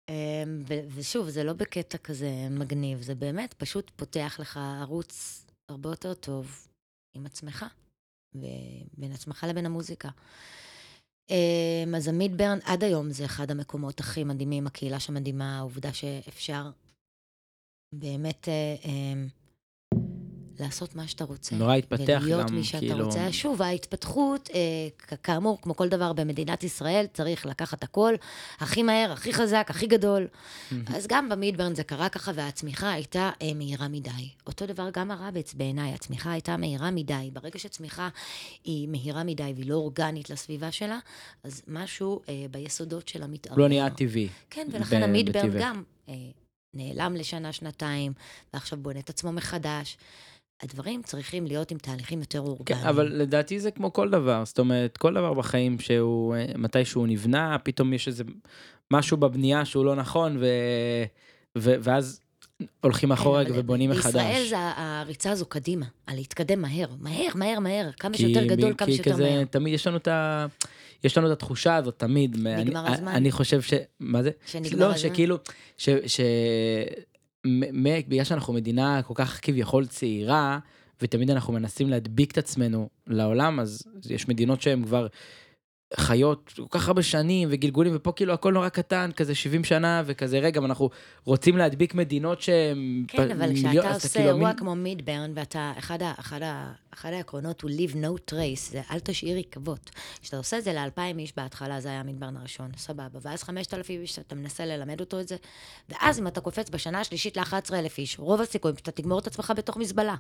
אה, 0.10 0.44
ו- 0.68 0.88
ושוב, 0.96 1.30
זה 1.30 1.44
לא 1.44 1.54
בקטע 1.54 1.98
כזה 1.98 2.30
מגניב, 2.50 3.02
זה 3.02 3.16
באמת 3.16 3.54
פשוט 3.54 3.92
פותח 3.96 4.38
לך 4.40 4.60
ערוץ 4.82 5.46
הרבה 5.70 5.90
יותר 5.90 6.14
טוב 6.14 6.68
עם 7.14 7.26
עצמך, 7.26 7.66
ובין 8.36 9.12
עצמך 9.14 9.46
לבין 9.50 9.66
המוזיקה. 9.66 10.10
אה, 11.32 11.98
אז 11.98 12.08
המידברן 12.08 12.60
עד 12.64 12.84
היום 12.84 13.12
זה 13.12 13.26
אחד 13.26 13.52
המקומות 13.52 14.00
הכי 14.00 14.24
מדהימים, 14.24 14.68
הקהילה 14.68 15.00
שמדהימה, 15.00 15.58
העובדה 15.58 15.94
שאפשר 15.94 16.70
באמת 17.96 18.50
אה, 18.50 18.76
אה, 18.86 19.24
לעשות 20.62 20.96
מה 20.96 21.08
שאתה 21.08 21.24
רוצה. 21.24 21.56
נורא 21.56 21.76
התפתח 21.76 22.20
ולהיות 22.22 22.48
גם, 22.48 22.56
מי 22.56 22.64
שאתה 22.64 22.80
כאילו- 22.80 23.06
רוצה. 23.06 23.32
שוב, 23.32 23.62
ההתפתחות, 23.62 24.50
אה, 24.54 25.18
כאמור, 25.24 25.62
כמו 25.62 25.76
כל 25.76 25.90
דבר 25.90 26.14
במדינת 26.14 26.64
ישראל, 26.64 27.06
צריך 27.14 27.46
לקחת 27.46 27.84
הכל 27.84 28.14
הכי 28.60 28.84
מהר, 28.84 29.12
הכי 29.12 29.34
חזק, 29.34 29.68
הכי 29.70 29.88
גדול. 29.88 30.28
אז 30.96 31.08
גם 31.08 31.30
במידברן 31.30 31.76
זה 31.76 31.84
קרה 31.84 32.10
ככה, 32.10 32.32
והצמיחה 32.36 32.92
הייתה 32.92 33.32
אה, 33.42 33.54
מהירה 33.56 33.88
מדי. 33.88 34.30
אותו 34.48 34.66
דבר 34.66 34.90
גם 34.94 35.12
הרבץ 35.12 35.54
בעיניי, 35.54 35.94
הצמיחה 35.94 36.32
הייתה 36.32 36.58
מהירה 36.58 36.92
מדי. 36.92 37.30
ברגע 37.34 37.60
שצמיחה 37.60 38.10
היא 38.64 38.88
מהירה 38.88 39.24
מדי 39.24 39.54
והיא 39.56 39.70
לא 39.70 39.76
אורגנית 39.76 40.30
לסביבה 40.30 40.72
שלה, 40.72 41.00
אז 41.44 41.62
משהו 41.68 42.22
אה, 42.30 42.46
ביסודות 42.52 43.08
שלה 43.08 43.28
מתערער. 43.28 43.60
לא 43.60 43.68
נהיה 43.68 43.90
טבעי. 43.90 44.28
כן, 44.50 44.68
ולכן 44.72 45.04
המידברן. 45.04 45.50
גם 45.60 45.84
אה, 46.10 46.14
נעלם 46.74 47.16
לשנה, 47.16 47.54
שנתיים, 47.54 48.14
ועכשיו 48.54 48.80
בונה 48.80 49.00
את 49.00 49.10
עצמו 49.10 49.32
מחדש. 49.32 49.98
הדברים 50.64 51.02
צריכים 51.04 51.46
להיות 51.46 51.72
עם 51.72 51.78
תהליכים 51.78 52.20
יותר 52.20 52.42
כן, 52.42 52.48
אורגניים. 52.48 52.86
אבל 52.88 53.08
לדעתי 53.08 53.60
זה 53.60 53.72
כמו 53.72 53.94
כל 53.94 54.10
דבר, 54.10 54.44
זאת 54.46 54.60
אומרת, 54.60 54.98
כל 54.98 55.14
דבר 55.14 55.34
בחיים 55.34 55.80
שהוא, 55.80 56.36
אה, 56.36 56.46
מתי 56.58 56.86
שהוא 56.86 57.08
נבנה, 57.08 57.58
פתאום 57.64 57.94
יש 57.94 58.08
איזה 58.08 58.24
משהו 58.92 59.18
בבנייה 59.18 59.66
שהוא 59.66 59.86
לא 59.86 59.96
נכון, 59.96 60.38
ו... 60.40 60.46
ו... 61.58 61.76
ואז 61.82 62.20
הולכים 62.82 63.12
אחורה 63.12 63.46
כן, 63.46 63.52
ובונים 63.56 63.90
מחדש. 63.90 64.06
בישראל 64.16 64.46
זה 64.50 64.56
הריצה 64.60 65.32
הזו 65.32 65.46
קדימה, 65.46 65.86
על 66.08 66.16
להתקדם 66.16 66.62
מהר, 66.62 66.88
מהר, 67.00 67.28
מהר, 67.36 67.60
מהר, 67.60 67.92
כמה 67.92 68.14
כי- 68.14 68.24
שיותר 68.24 68.46
גדול, 68.46 68.72
כי 68.72 68.78
כמה 68.78 68.92
שיותר 68.92 69.12
כזה, 69.12 69.24
מהר. 69.24 69.44
תמיד 69.46 69.74
יש 69.74 69.88
לנו 69.88 69.98
את 69.98 70.08
ה... 70.08 70.46
יש 71.04 71.18
לנו 71.18 71.28
את 71.28 71.32
התחושה 71.32 71.76
הזאת 71.76 72.00
תמיד. 72.00 72.38
נגמר 72.38 72.56
אני, 72.56 72.94
הזמן. 72.94 73.12
אני 73.12 73.32
חושב 73.32 73.62
ש... 73.62 73.74
מה 74.00 74.24
זה? 74.24 74.32
שנגמר 74.46 74.80
לא, 74.80 74.86
הזמן. 74.86 74.98
שכאילו, 74.98 75.38
ש... 75.78 75.90
ש... 76.08 76.20
בגלל 78.08 78.24
שאנחנו 78.24 78.54
מדינה 78.54 79.02
כל 79.02 79.14
כך 79.18 79.40
כביכול 79.42 79.86
צעירה, 79.86 80.60
ותמיד 81.02 81.32
אנחנו 81.32 81.54
מנסים 81.54 81.90
להדביק 81.90 82.32
את 82.32 82.38
עצמנו 82.38 82.90
לעולם, 83.08 83.60
אז 83.60 83.84
יש 84.10 84.28
מדינות 84.28 84.62
שהן 84.62 84.84
כבר 84.84 85.08
חיות 85.98 86.54
כל 86.58 86.80
כך 86.80 86.88
הרבה 86.88 87.04
שנים 87.04 87.48
וגלגולים, 87.52 87.94
ופה 87.96 88.12
כאילו 88.12 88.34
הכל 88.34 88.54
נורא 88.54 88.70
קטן, 88.70 89.10
כזה 89.16 89.36
70 89.36 89.64
שנה, 89.64 90.04
וכזה 90.06 90.40
רגע, 90.40 90.62
אנחנו 90.66 90.90
רוצים 91.26 91.58
להדביק 91.58 91.94
מדינות 91.96 92.42
שהן... 92.42 93.06
כן, 93.08 93.32
אבל 93.32 93.50
מיליון- 93.50 93.72
כשאתה 93.84 93.94
עושה 93.94 94.10
כאילו 94.10 94.28
אירוע 94.28 94.44
המין- 94.50 94.58
כמו 94.58 94.76
מידברן, 94.76 95.32
ואתה, 95.36 95.74
אחד, 95.78 96.02
ה, 96.02 96.14
אחד, 96.20 96.42
ה, 96.42 96.74
אחד 96.94 97.14
העקרונות 97.14 97.62
הוא 97.62 97.72
leave 97.72 97.94
no 97.94 98.32
trace, 98.32 98.72
זה 98.72 98.82
אל 98.92 99.00
תשאיר 99.00 99.38
עקבות. 99.38 99.90
כשאתה 100.22 100.38
עושה 100.38 100.58
את 100.58 100.64
זה 100.64 100.74
לאלפיים 100.74 101.20
איש 101.20 101.34
בהתחלה, 101.38 101.82
זה 101.82 101.90
היה 101.90 102.00
המידברן 102.00 102.38
הראשון, 102.38 102.72
סבבה. 102.78 103.20
ואז 103.22 103.44
חמשת 103.44 103.74
אלפים 103.74 104.02
איש, 104.02 104.20
אתה 104.20 104.36
מנסה 104.36 104.66
ללמד 104.66 105.00
אותו 105.00 105.20
את 105.20 105.28
זה, 105.28 105.36
ואז 105.90 106.20
אם 106.20 106.28
אתה 106.28 106.42
קופץ 106.42 106.70
בשנה 106.70 107.00
השלישית 107.00 107.38
ל-11 107.38 107.74
אלף 107.74 107.98
איש, 107.98 108.20
רוב 108.20 108.42
הסיכויים 108.42 108.78
שאתה 108.78 108.92
תגמור 108.92 109.20
את 109.20 109.28
עצמך 109.28 109.54
בתוך 109.58 109.78
מזבלה. 109.78 110.16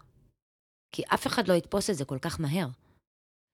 כי 0.91 1.03
אף 1.13 1.27
אחד 1.27 1.47
לא 1.47 1.53
יתפוס 1.53 1.89
את 1.89 1.95
זה 1.95 2.05
כל 2.05 2.17
כך 2.21 2.39
מהר. 2.39 2.67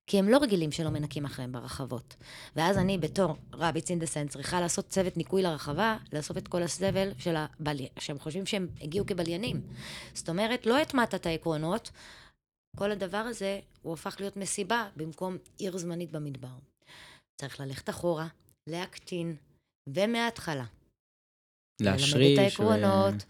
כי 0.08 0.20
הם 0.20 0.30
לא 0.30 0.38
רגילים 0.38 0.72
שלא 0.72 0.90
מנקים 0.90 1.26
אחריהם 1.26 1.52
ברחבות. 1.52 2.16
ואז 2.56 2.78
אני, 2.78 2.98
בתור 2.98 3.36
רביץ 3.54 3.92
דה 3.92 4.06
סנס, 4.06 4.32
צריכה 4.32 4.62
לעשות 4.62 4.88
צוות 4.88 5.18
ניקוי 5.18 5.42
לרחבה, 5.42 5.98
לאסוף 6.14 6.38
את 6.38 6.48
כל 6.48 6.64
הסבל 6.64 7.12
של 7.18 7.36
הבלי... 7.36 7.88
שהם 8.00 8.20
חושבים 8.20 8.46
שהם 8.46 8.68
הגיעו 8.82 9.06
כבליינים. 9.06 9.62
זאת 10.14 10.30
אומרת, 10.30 10.66
לא 10.66 10.78
הטמעת 10.78 11.16
את 11.16 11.26
העקרונות, 11.26 11.92
כל 12.78 12.92
הדבר 12.92 13.18
הזה, 13.18 13.60
הוא 13.82 13.94
הפך 13.94 14.16
להיות 14.20 14.38
מסיבה 14.38 14.90
במקום 14.96 15.38
עיר 15.58 15.78
זמנית 15.78 16.12
במדבר. 16.12 16.58
צריך 17.42 17.60
ללכת 17.60 17.90
אחורה, 17.90 18.28
להקטין, 18.70 19.36
ומההתחלה. 19.90 20.66
להשריש. 21.82 22.14
ללמד 22.14 22.28
ו- 22.28 22.34
את 22.34 22.40
העקרונות. 22.40 23.24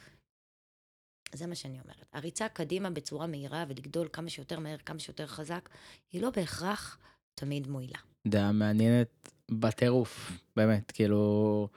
זה 1.33 1.47
מה 1.47 1.55
שאני 1.55 1.79
אומרת. 1.83 2.05
הריצה 2.13 2.47
קדימה 2.47 2.89
בצורה 2.89 3.27
מהירה 3.27 3.65
ולגדול 3.67 4.07
כמה 4.13 4.29
שיותר 4.29 4.59
מהר, 4.59 4.77
כמה 4.77 4.99
שיותר 4.99 5.27
חזק, 5.27 5.69
היא 6.11 6.21
לא 6.21 6.29
בהכרח 6.29 6.97
תמיד 7.35 7.67
מועילה. 7.67 7.97
דעה 8.27 8.51
מעניינת 8.51 9.31
בטירוף, 9.51 10.31
באמת, 10.55 10.91
כאילו, 10.91 11.67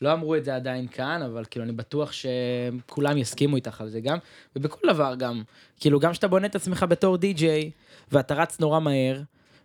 לא 0.00 0.12
אמרו 0.12 0.36
את 0.36 0.44
זה 0.44 0.56
עדיין 0.56 0.88
כאן, 0.88 1.22
אבל 1.22 1.44
כאילו 1.50 1.64
אני 1.64 1.72
בטוח 1.72 2.12
שכולם 2.12 3.18
יסכימו 3.18 3.56
איתך 3.56 3.80
על 3.80 3.88
זה 3.88 4.00
גם, 4.00 4.18
ובכל 4.56 4.80
דבר 4.92 5.14
גם, 5.14 5.42
כאילו 5.80 6.00
גם 6.00 6.12
כשאתה 6.12 6.28
בונה 6.28 6.46
את 6.46 6.54
עצמך 6.54 6.86
בתור 6.88 7.16
די-ג'יי, 7.16 7.70
ואתה 8.12 8.34
רץ 8.34 8.60
נורא 8.60 8.80
מהר, 8.80 9.22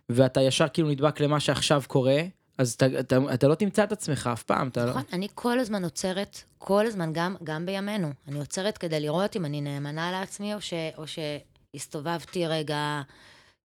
ואתה 0.08 0.40
ישר 0.40 0.68
כאילו 0.68 0.90
נדבק 0.90 1.20
למה 1.20 1.40
שעכשיו 1.40 1.82
קורה, 1.86 2.20
אז 2.58 2.72
אתה, 2.72 2.86
אתה, 3.00 3.18
אתה 3.34 3.48
לא 3.48 3.54
תמצא 3.54 3.84
את 3.84 3.92
עצמך 3.92 4.30
אף 4.32 4.42
פעם, 4.42 4.68
אתה 4.68 4.84
לא... 4.84 4.90
נכון, 4.90 5.02
אני 5.12 5.28
כל 5.34 5.58
הזמן 5.58 5.84
עוצרת, 5.84 6.42
כל 6.58 6.86
הזמן, 6.86 7.12
גם, 7.12 7.36
גם 7.44 7.66
בימינו. 7.66 8.08
אני 8.28 8.38
עוצרת 8.38 8.78
כדי 8.78 9.00
לראות 9.00 9.36
אם 9.36 9.44
אני 9.44 9.60
נאמנה 9.60 10.12
לעצמי, 10.12 10.54
או, 10.54 10.60
ש, 10.60 10.72
או 10.96 11.04
שהסתובבתי 11.06 12.46
רגע 12.46 13.02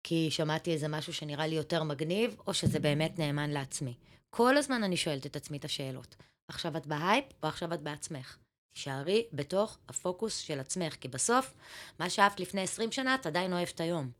כי 0.03 0.31
שמעתי 0.31 0.73
איזה 0.73 0.87
משהו 0.87 1.13
שנראה 1.13 1.47
לי 1.47 1.55
יותר 1.55 1.83
מגניב, 1.83 2.35
או 2.47 2.53
שזה 2.53 2.79
באמת 2.79 3.19
נאמן 3.19 3.49
לעצמי. 3.49 3.93
כל 4.29 4.57
הזמן 4.57 4.83
אני 4.83 4.97
שואלת 4.97 5.25
את 5.25 5.35
עצמי 5.35 5.57
את 5.57 5.65
השאלות. 5.65 6.15
עכשיו 6.47 6.77
את 6.77 6.87
בהייפ, 6.87 7.25
או 7.43 7.47
עכשיו 7.47 7.73
את 7.73 7.81
בעצמך? 7.81 8.37
תישארי 8.73 9.25
בתוך 9.33 9.77
הפוקוס 9.89 10.37
של 10.37 10.59
עצמך, 10.59 10.95
כי 10.95 11.07
בסוף, 11.07 11.53
מה 11.99 12.09
שאהבת 12.09 12.39
לפני 12.39 12.61
20 12.61 12.91
שנה, 12.91 13.15
את 13.15 13.25
עדיין 13.25 13.53
אוהבת 13.53 13.81
היום. 13.81 14.11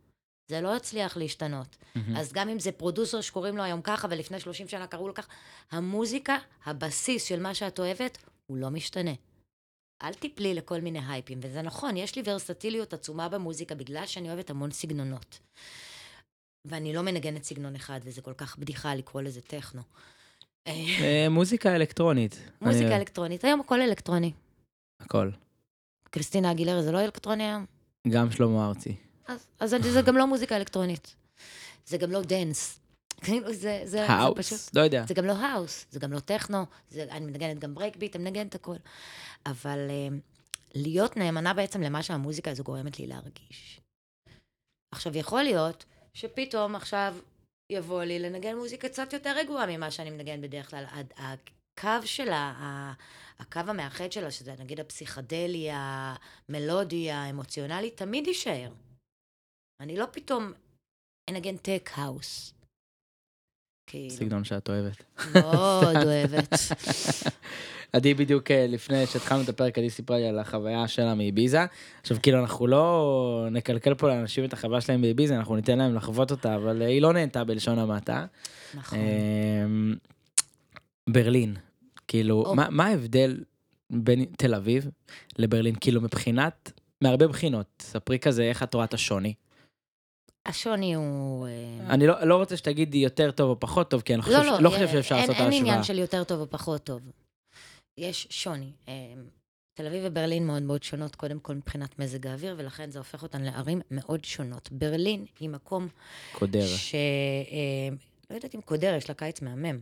זה 0.50 0.62
לא 0.62 0.76
יצליח 0.78 1.18
להשתנות. 1.18 1.78
Mm-hmm. 1.78 2.00
אז 2.18 2.34
גם 2.34 2.50
אם 2.50 2.60
זה 2.60 2.72
producer 2.72 3.22
שקוראים 3.22 3.58
לו 3.58 3.64
היום 3.64 3.82
ככה, 3.82 4.08
ולפני 4.12 4.40
30 4.40 4.68
שנה 4.68 4.88
קראו 4.88 5.08
לו 5.08 5.14
ככה, 5.14 5.28
המוזיקה, 5.72 6.38
הבסיס 6.66 7.24
של 7.24 7.40
מה 7.40 7.54
שאת 7.54 7.80
אוהבת, 7.80 8.18
הוא 8.48 8.58
לא 8.58 8.70
משתנה. 8.70 9.12
אל 10.04 10.14
תיפלי 10.14 10.54
לכל 10.54 10.82
מיני 10.82 11.00
הייפים, 11.08 11.40
וזה 11.42 11.62
נכון, 11.62 11.98
יש 11.98 12.16
לי 12.16 12.22
ורסטיליות 12.26 12.94
עצומה 12.94 13.30
במוזיקה, 13.30 13.76
בגלל 13.76 14.06
שאני 14.06 14.28
אוהבת 14.32 14.50
המון 14.50 14.72
סגנונות. 14.72 15.40
ואני 16.66 16.94
לא 16.94 17.02
מנגנת 17.02 17.44
סגנון 17.44 17.76
אחד, 17.76 18.00
וזה 18.04 18.22
כל 18.22 18.34
כך 18.34 18.58
בדיחה 18.58 18.96
לקרוא 18.96 19.22
לזה 19.22 19.42
טכנו. 19.42 19.82
אה, 20.68 21.28
מוזיקה 21.30 21.76
אלקטרונית. 21.76 22.40
מוזיקה 22.62 22.88
אני- 22.88 22.96
אלקטרונית, 22.98 23.44
היום 23.44 23.60
הכל 23.60 23.82
אלקטרוני. 23.82 24.32
הכל. 25.00 25.30
קריסטינה 26.10 26.52
אגילרה 26.52 26.82
זה 26.82 26.92
לא 26.92 27.02
אלקטרוני 27.06 27.44
היום? 27.44 27.66
גם 28.08 28.32
שלמה 28.32 28.68
ארצי. 28.68 28.96
אז, 29.30 29.48
אז 29.60 29.76
זה 29.82 30.02
גם 30.02 30.18
לא 30.18 30.28
מוזיקה 30.28 30.58
אלקטרונית. 30.58 31.16
זה 31.86 31.98
גם 31.98 32.12
לא 32.12 32.22
dance. 32.22 32.80
כאילו, 33.22 33.54
זה, 33.54 33.82
זה, 33.86 33.86
זה 33.86 34.08
פשוט... 34.36 34.60
לא 34.74 34.82
יודע. 34.82 35.06
זה 35.08 35.14
גם 35.14 35.26
לא 35.26 35.32
האוס, 35.32 35.86
זה 35.92 36.00
גם 36.00 36.14
לא 36.14 36.20
טכנו, 36.20 36.66
זה, 36.90 37.06
אני 37.12 37.26
מנגנת 37.26 37.60
גם 37.60 37.76
breakbeat, 37.76 38.16
אני 38.16 38.24
מנגנת 38.24 38.56
הכל. 38.56 38.76
אבל 39.46 39.78
uh, 39.90 40.14
להיות 40.76 41.18
נאמנה 41.18 41.54
בעצם 41.54 41.82
למה 41.82 42.04
שהמוזיקה 42.04 42.52
הזו 42.52 42.64
גורמת 42.64 43.00
לי 43.00 43.08
להרגיש. 43.08 43.82
עכשיו, 44.92 45.18
יכול 45.18 45.44
להיות 45.44 45.86
שפתאום 46.14 46.76
עכשיו 46.76 47.16
יבוא 47.70 48.04
לי 48.04 48.20
לנגן 48.20 48.56
מוזיקה 48.56 48.90
קצת 48.90 49.14
יותר 49.14 49.38
רגועה 49.38 49.66
ממה 49.68 49.92
שאני 49.92 50.10
מנגן 50.10 50.42
בדרך 50.42 50.70
כלל. 50.70 50.84
הקו 51.18 52.08
שלה, 52.08 52.54
הקו 53.40 53.60
המאחד 53.60 54.12
שלה, 54.12 54.32
שזה 54.32 54.54
נגיד 54.60 54.80
הפסיכדלי, 54.80 55.70
המלודי, 55.72 57.12
האמוציונלי, 57.12 57.90
תמיד 57.90 58.28
יישאר. 58.28 58.70
אני 59.80 59.98
לא 59.98 60.06
פתאום 60.12 60.52
אנגן 61.30 61.58
טק 61.58 61.90
האוס. 61.96 62.54
כאילו. 63.88 64.10
סגנון 64.10 64.44
שאת 64.44 64.70
אוהבת. 64.70 65.04
מאוד 65.36 65.96
אוהבת. 66.04 66.54
עדי 67.94 68.14
בדיוק 68.14 68.52
אה, 68.52 68.68
לפני 68.68 69.06
שהתחלנו 69.06 69.44
את 69.44 69.50
הפרק, 69.50 69.78
עדי 69.78 69.90
סיפרה 69.90 70.18
לי 70.18 70.28
על 70.28 70.40
החוויה 70.40 70.88
שלה 70.88 71.16
מאביזה. 71.16 71.66
עכשיו 72.02 72.18
כאילו 72.22 72.40
אנחנו 72.40 72.68
לא 72.68 73.48
נקלקל 73.52 73.94
פה 73.94 74.08
לאנשים 74.08 74.46
את 74.46 74.54
החוויה 74.54 74.82
שלהם 74.82 75.02
באביזה, 75.02 75.36
אנחנו 75.36 75.56
ניתן 75.56 75.78
להם 75.78 75.96
לחוות 75.96 76.32
אותה, 76.32 76.56
אבל 76.56 76.82
אה, 76.82 76.88
היא 76.88 77.02
לא 77.02 77.14
נהנתה 77.14 77.44
בלשון 77.44 77.80
המעטה. 77.80 78.26
נכון. 78.74 79.00
אמ, 79.00 79.96
ברלין, 81.10 81.56
כאילו, 82.08 82.44
או. 82.46 82.56
מה 82.56 82.68
מה 82.70 82.86
ההבדל 82.86 83.44
בין 83.90 84.26
תל 84.26 84.56
אביב 84.56 84.90
לברלין? 85.38 85.76
כאילו 85.82 86.02
מבחינת, 86.02 86.72
מהרבה 87.02 87.28
בחינות, 87.28 87.68
ספרי 87.82 88.20
כזה 88.20 88.44
איך 88.44 88.64
את 88.64 88.74
רואה 88.74 88.86
את 88.86 88.94
השוני. 88.94 89.34
השוני 90.46 90.94
הוא... 90.94 91.48
אה, 91.48 91.54
אני 91.94 92.08
לא 92.08 92.24
לא 92.28 92.36
רוצה 92.36 92.58
שתגידי 92.58 92.98
יותר 92.98 93.32
טוב 93.32 93.50
או 93.50 93.60
פחות 93.60 93.90
טוב, 93.90 94.02
כי 94.02 94.14
אני 94.14 94.22
חושב 94.22 94.38
לא, 94.38 94.44
לא, 94.46 94.60
לא 94.62 94.70
חושב 94.70 94.88
שאפשר 94.88 95.16
אין- 95.16 95.22
לעשות 95.22 95.36
את 95.36 95.42
אין 95.42 95.46
ההשוואה. 95.46 95.70
עניין 95.72 95.84
של 95.84 96.00
יותר 96.00 96.24
טוב 96.24 96.40
או 96.40 96.50
פחות 96.50 96.84
טוב. 96.84 97.02
יש 97.98 98.28
שוני. 98.30 98.72
אה, 98.88 98.94
תל 99.80 99.88
אביב 99.88 100.04
וברלין 100.06 100.48
מאוד 100.48 100.62
מאוד 100.64 100.84
שונות, 100.84 101.16
קודם 101.16 101.40
כל 101.40 101.54
מבחינת 101.56 102.00
מזג 102.00 102.28
האוויר, 102.28 102.56
ולכן 102.58 102.92
זה 102.92 103.00
הופך 103.00 103.24
אותן 103.24 103.42
לערים 103.42 103.82
מאוד 103.92 104.26
שונות. 104.26 104.70
ברלין 104.72 105.26
היא 105.40 105.50
מקום 105.50 105.88
קודר. 106.34 106.66
ש... 106.68 106.96
אה, 106.96 107.96
לא 108.30 108.36
יודעת 108.36 108.56
אם 108.56 108.62
קודר, 108.62 108.94
יש 108.98 109.10
לה 109.10 109.16
קיץ 109.16 109.42
מהמם. 109.42 109.80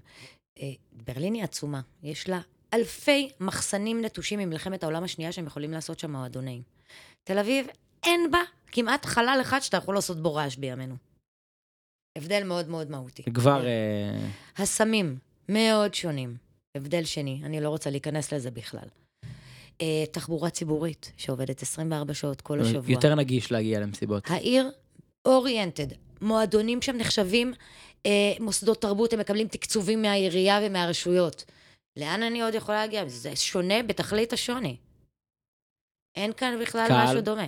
ברלין 0.91 1.33
היא 1.33 1.43
עצומה, 1.43 1.81
יש 2.03 2.29
לה 2.29 2.39
אלפי 2.73 3.29
מחסנים 3.39 4.05
נטושים 4.05 4.39
ממלחמת 4.39 4.83
העולם 4.83 5.03
השנייה 5.03 5.31
שהם 5.31 5.45
יכולים 5.45 5.71
לעשות 5.71 5.99
שם 5.99 6.11
מועדונים. 6.11 6.61
תל 7.23 7.39
אביב, 7.39 7.67
אין 8.03 8.31
בה 8.31 8.39
כמעט 8.71 9.05
חלל 9.05 9.37
אחד 9.41 9.59
שאתה 9.59 9.77
יכול 9.77 9.95
לעשות 9.95 10.17
בו 10.17 10.35
רעש 10.35 10.55
בימינו. 10.55 10.95
הבדל 12.17 12.43
מאוד 12.43 12.67
מאוד 12.67 12.91
מהותי. 12.91 13.23
כבר... 13.23 13.65
אה, 13.65 14.27
הסמים, 14.57 15.17
מאוד 15.49 15.93
שונים. 15.93 16.37
הבדל 16.77 17.03
שני, 17.03 17.41
אני 17.43 17.61
לא 17.61 17.69
רוצה 17.69 17.89
להיכנס 17.89 18.33
לזה 18.33 18.51
בכלל. 18.51 18.87
אה, 19.81 20.03
תחבורה 20.11 20.49
ציבורית, 20.49 21.11
שעובדת 21.17 21.61
24 21.61 22.13
שעות 22.13 22.41
כל 22.41 22.61
השבוע. 22.61 22.91
יותר 22.91 23.15
נגיש 23.15 23.51
להגיע 23.51 23.79
למסיבות. 23.79 24.23
העיר 24.29 24.71
אוריינטד. 25.25 25.87
מועדונים 26.21 26.81
שם 26.81 26.97
נחשבים 26.97 27.53
אה, 28.05 28.33
מוסדות 28.39 28.81
תרבות, 28.81 29.13
הם 29.13 29.19
מקבלים 29.19 29.47
תקצובים 29.47 30.01
מהעירייה 30.01 30.59
ומהרשויות. 30.63 31.45
לאן 31.97 32.23
אני 32.23 32.41
עוד 32.41 32.53
יכולה 32.53 32.77
להגיע? 32.77 33.07
זה 33.07 33.35
שונה 33.35 33.83
בתכלית 33.83 34.33
השוני. 34.33 34.77
אין 36.15 36.33
כאן 36.33 36.59
בכלל 36.61 36.87
קהל? 36.87 37.07
משהו 37.07 37.21
דומה. 37.21 37.47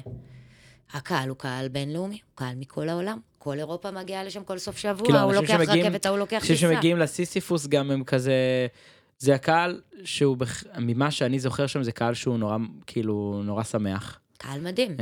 הקהל 0.94 1.30
הוא 1.30 1.38
קהל 1.38 1.68
בינלאומי, 1.68 2.14
הוא 2.16 2.36
קהל 2.36 2.56
מכל 2.56 2.90
העולם. 2.90 3.18
כל 3.38 3.58
אירופה 3.60 3.92
מגיעה 3.92 4.24
לשם 4.24 4.44
כל 4.44 4.58
סוף 4.58 4.78
שבוע, 4.78 5.06
כאילו, 5.06 5.20
הוא 5.20 5.34
לוקח 5.34 5.48
שמגיעים- 5.58 5.86
רכבת, 5.86 6.06
ההוא 6.06 6.18
לוקח 6.18 6.36
אנשים 6.38 6.56
טיסה. 6.56 6.74
שמגיעים 6.74 6.98
לסיסיפוס 6.98 7.68
גם 7.68 7.92
הם 7.92 8.04
כזה... 8.04 8.34
זה 9.20 9.36
הקהל 9.36 9.82
שהוא, 10.04 10.38
בח... 10.38 10.64
ממה 10.78 11.12
שאני 11.12 11.40
זוכר 11.40 11.68
שם, 11.68 11.84
זה 11.84 11.92
קהל 11.92 12.14
שהוא 12.14 12.38
נורא, 12.38 12.58
כאילו, 12.88 13.42
נורא 13.46 13.64
שמח. 13.64 14.20
קהל 14.38 14.62
מדהים. 14.62 14.96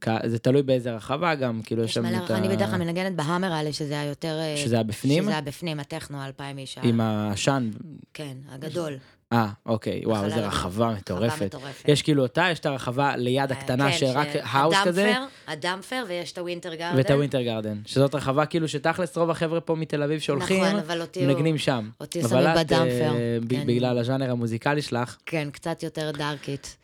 קהל- 0.00 0.28
זה 0.28 0.38
תלוי 0.38 0.62
באיזה 0.62 0.92
רחבה 0.96 1.34
גם, 1.34 1.60
כאילו, 1.64 1.84
יש 1.84 1.94
שם 1.94 2.06
את 2.24 2.30
ה... 2.30 2.36
אני 2.38 2.48
בדרך 2.48 2.70
כלל 2.70 2.78
מנגנת 2.78 3.16
בהאמר 3.16 3.52
האלה, 3.52 3.72
שזה 3.72 3.94
היה 4.00 4.04
יותר... 4.08 4.38
שזה 4.56 4.74
היה 4.74 4.82
בפנים? 4.82 5.22
שזה 5.22 5.32
היה 5.32 5.40
בפנים, 5.40 5.80
הטכנו, 5.80 6.24
אלפיים 6.24 6.58
איש. 6.58 6.78
עם 6.82 7.00
העשן. 7.00 7.70
כן, 8.14 8.36
הגדול. 8.48 8.92
אה, 9.32 9.48
אוקיי, 9.66 10.02
וואו, 10.04 10.24
איזה. 10.24 10.46
רחבה 10.46 10.94
מטורפת. 10.96 11.54
יש 11.88 12.02
כאילו 12.02 12.22
אותה, 12.22 12.48
יש 12.52 12.58
את 12.58 12.66
הרחבה 12.66 13.16
ליד 13.16 13.52
אה, 13.52 13.58
הקטנה, 13.58 13.90
כן, 13.90 13.98
שרק 13.98 14.28
האוס 14.42 14.76
כזה, 14.84 15.14
הדאמפר, 15.46 16.04
ויש 16.08 16.32
את 16.32 16.38
הווינטר 16.38 16.74
גארדן. 16.74 16.96
ואת 16.96 17.10
הווינטר 17.10 17.42
גרדן. 17.42 17.78
שזאת 17.86 18.14
רחבה 18.14 18.46
כאילו 18.46 18.68
שתכלס 18.68 19.16
רוב 19.16 19.30
החבר'ה 19.30 19.60
פה 19.60 19.74
מתל 19.74 20.02
אביב 20.02 20.20
שהולכים, 20.20 20.64
נכון, 20.64 20.78
אבל 20.78 21.00
אותי 21.00 21.26
מנגנים 21.26 21.58
שם. 21.58 21.90
אותי 22.00 22.22
שמים 22.22 22.54
בדאמפר. 22.56 23.14
אה, 23.14 23.38
כן. 23.48 23.66
בגלל 23.66 23.98
הז'אנר 23.98 24.30
המוזיקלי 24.30 24.82
שלך, 24.82 25.16
כן, 25.26 25.48
קצת 25.52 25.82
יותר 25.82 26.10
דארקית. 26.10 26.76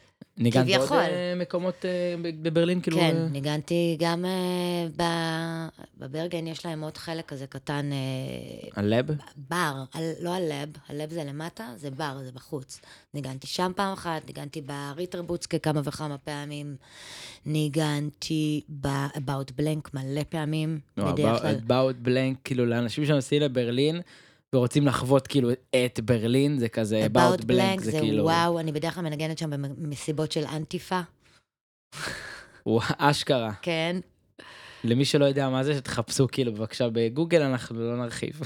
ניגנת 0.42 0.66
בעוד 0.66 0.78
כביכול. 0.78 0.98
אה, 0.98 1.34
מקומות 1.36 1.84
אה, 1.84 1.90
בברלין, 2.42 2.80
כאילו... 2.80 2.96
כן, 2.98 3.16
אה, 3.16 3.28
ניגנתי 3.30 3.96
גם 4.00 4.24
ב- 4.96 5.66
בברגהיין, 5.98 6.46
יש 6.46 6.66
להם 6.66 6.82
עוד 6.84 6.96
חלק 6.96 7.26
כזה 7.28 7.46
קטן, 7.46 7.90
הלב? 8.76 9.06
בר, 9.50 9.84
על- 9.92 10.12
לא 10.20 10.34
הלב, 10.34 10.68
הלב 10.88 11.10
זה 11.10 11.24
למטה, 11.24 11.68
זה 11.76 11.90
בר, 11.90 12.18
זה 12.24 12.32
בחוץ. 12.32 12.80
ניגנתי 13.14 13.46
שם 13.46 13.72
פעם 13.76 13.92
אחת, 13.92 14.26
ניגנתי 14.26 14.60
בריטר 14.60 15.22
בוצקה 15.22 15.58
כמה 15.58 15.80
וכמה 15.84 16.18
פעמים, 16.18 16.76
ניגנתי 17.46 18.60
ב-about 18.80 19.60
blank 19.60 19.88
מלא 19.94 20.22
פעמים, 20.28 20.80
בדרך 20.96 21.42
כלל. 21.42 21.54
באוט 21.66 21.96
בלנק, 22.02 22.36
כאילו 22.44 22.66
לאנשים 22.66 23.06
שנוסעים 23.06 23.42
לברלין 23.42 24.00
ורוצים 24.54 24.86
לחוות 24.86 25.26
כאילו 25.26 25.50
את 25.86 26.00
ברלין, 26.00 26.58
זה 26.58 26.68
כזה 26.68 27.06
About 27.06 27.46
בלנק, 27.46 27.78
blank 27.78 27.82
זה 27.82 27.90
זה 27.90 28.00
כאילו... 28.00 28.24
וואו, 28.24 28.58
אני 28.58 28.72
בדרך 28.72 28.94
כלל 28.94 29.04
מנגנת 29.04 29.38
שם 29.38 29.50
במסיבות 29.50 30.32
של 30.32 30.44
אנטיפה, 30.44 31.00
אשכרה. 32.98 33.52
כן. 33.62 33.96
למי 34.84 35.04
שלא 35.04 35.24
יודע 35.24 35.48
מה 35.48 35.64
זה, 35.64 35.74
שתחפשו 35.74 36.26
כאילו 36.32 36.52
בבקשה 36.52 36.88
בגוגל, 36.92 37.42
אנחנו 37.42 37.80
לא 37.80 37.96
נרחיב. 37.96 38.40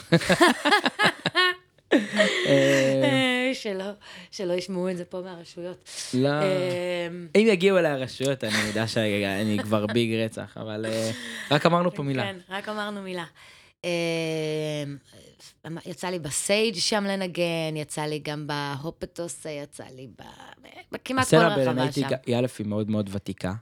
אה, 2.46 3.50
שלא, 3.54 3.84
שלא 4.30 4.52
ישמעו 4.52 4.90
את 4.90 4.96
זה 4.96 5.04
פה 5.04 5.20
מהרשויות. 5.24 5.90
לא. 6.14 6.28
אה, 6.28 7.08
אם 7.36 7.46
יגיעו 7.48 7.78
אליי 7.78 7.92
הרשויות, 7.92 8.44
אני 8.44 8.68
יודע 8.68 8.86
שאני 8.86 9.58
כבר 9.62 9.86
ביג 9.86 10.14
רצח, 10.14 10.56
אבל 10.56 10.86
אה, 10.86 11.10
רק 11.50 11.66
אמרנו 11.66 11.94
פה 11.94 12.02
מילה. 12.02 12.22
כן, 12.22 12.36
רק 12.48 12.68
אמרנו 12.68 13.02
מילה. 13.02 13.24
יצא 15.86 16.06
לי 16.08 16.18
בסייג' 16.18 16.74
שם 16.74 17.04
לנגן, 17.04 17.42
יצא 17.76 18.02
לי 18.02 18.18
גם 18.18 18.46
בהופטוס, 18.46 19.46
יצא 19.62 19.84
לי 19.84 20.06
ב- 20.18 20.96
כמעט 21.04 21.30
כל 21.30 21.36
רחבה 21.36 21.92
שם. 21.92 22.08
היא 22.26 22.36
א' 22.36 22.46
היא 22.58 22.66
מאוד 22.66 22.90
מאוד 22.90 23.10
ותיקה. 23.12 23.54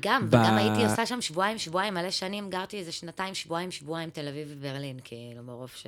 גם, 0.00 0.24
ב- 0.30 0.34
וגם 0.34 0.56
הייתי 0.56 0.84
עושה 0.84 1.06
שם 1.06 1.20
שבועיים, 1.20 1.58
שבועיים, 1.58 1.94
מלא 1.94 2.10
שנים, 2.10 2.50
גרתי 2.50 2.76
איזה 2.78 2.92
שנתיים, 2.92 3.34
שבועיים, 3.34 3.70
שבועיים, 3.70 4.10
תל 4.10 4.28
אביב 4.28 4.48
וברלין, 4.50 4.98
כאילו, 5.04 5.42
מרוב 5.42 5.70
ש... 5.76 5.86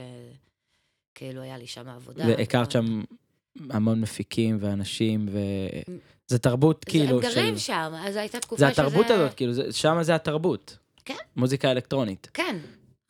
כאילו, 1.14 1.42
היה 1.42 1.58
לי 1.58 1.66
שם 1.66 1.88
עבודה. 1.88 2.24
והכרת 2.26 2.70
שם 2.70 3.02
המון 3.70 4.00
מפיקים 4.00 4.56
ואנשים, 4.60 5.28
וזה 5.28 6.38
תרבות 6.38 6.84
כאילו 6.84 7.16
הם 7.22 7.30
של... 7.30 7.34
גרים 7.34 7.58
שם, 7.58 7.92
אז 8.06 8.16
הייתה 8.16 8.40
תקופה 8.40 8.60
זה 8.66 8.72
שזה... 8.72 8.82
התרבות 8.82 9.10
הזאת, 9.10 9.34
כאילו, 9.34 9.52
זה- 9.52 9.72
שם 9.72 9.96
זה 10.02 10.14
התרבות. 10.14 10.76
כן. 11.04 11.14
מוזיקה 11.36 11.70
אלקטרונית. 11.70 12.28
כן, 12.34 12.56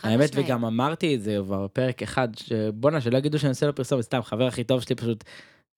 האמת. 0.03 0.30
וגם 0.34 0.64
אמרתי 0.64 1.14
את 1.14 1.22
זה 1.22 1.38
כבר 1.44 1.64
בפרק 1.64 2.03
אחד, 2.03 2.28
שבואנה, 2.36 3.00
שלא 3.00 3.18
יגידו 3.18 3.38
שאני 3.38 3.50
עושה 3.50 3.66
לו 3.66 3.74
פרסומת, 3.74 4.05
סתם, 4.05 4.22
חבר 4.22 4.46
הכי 4.46 4.64
טוב 4.64 4.80
שלי 4.80 4.96
פשוט, 4.96 5.24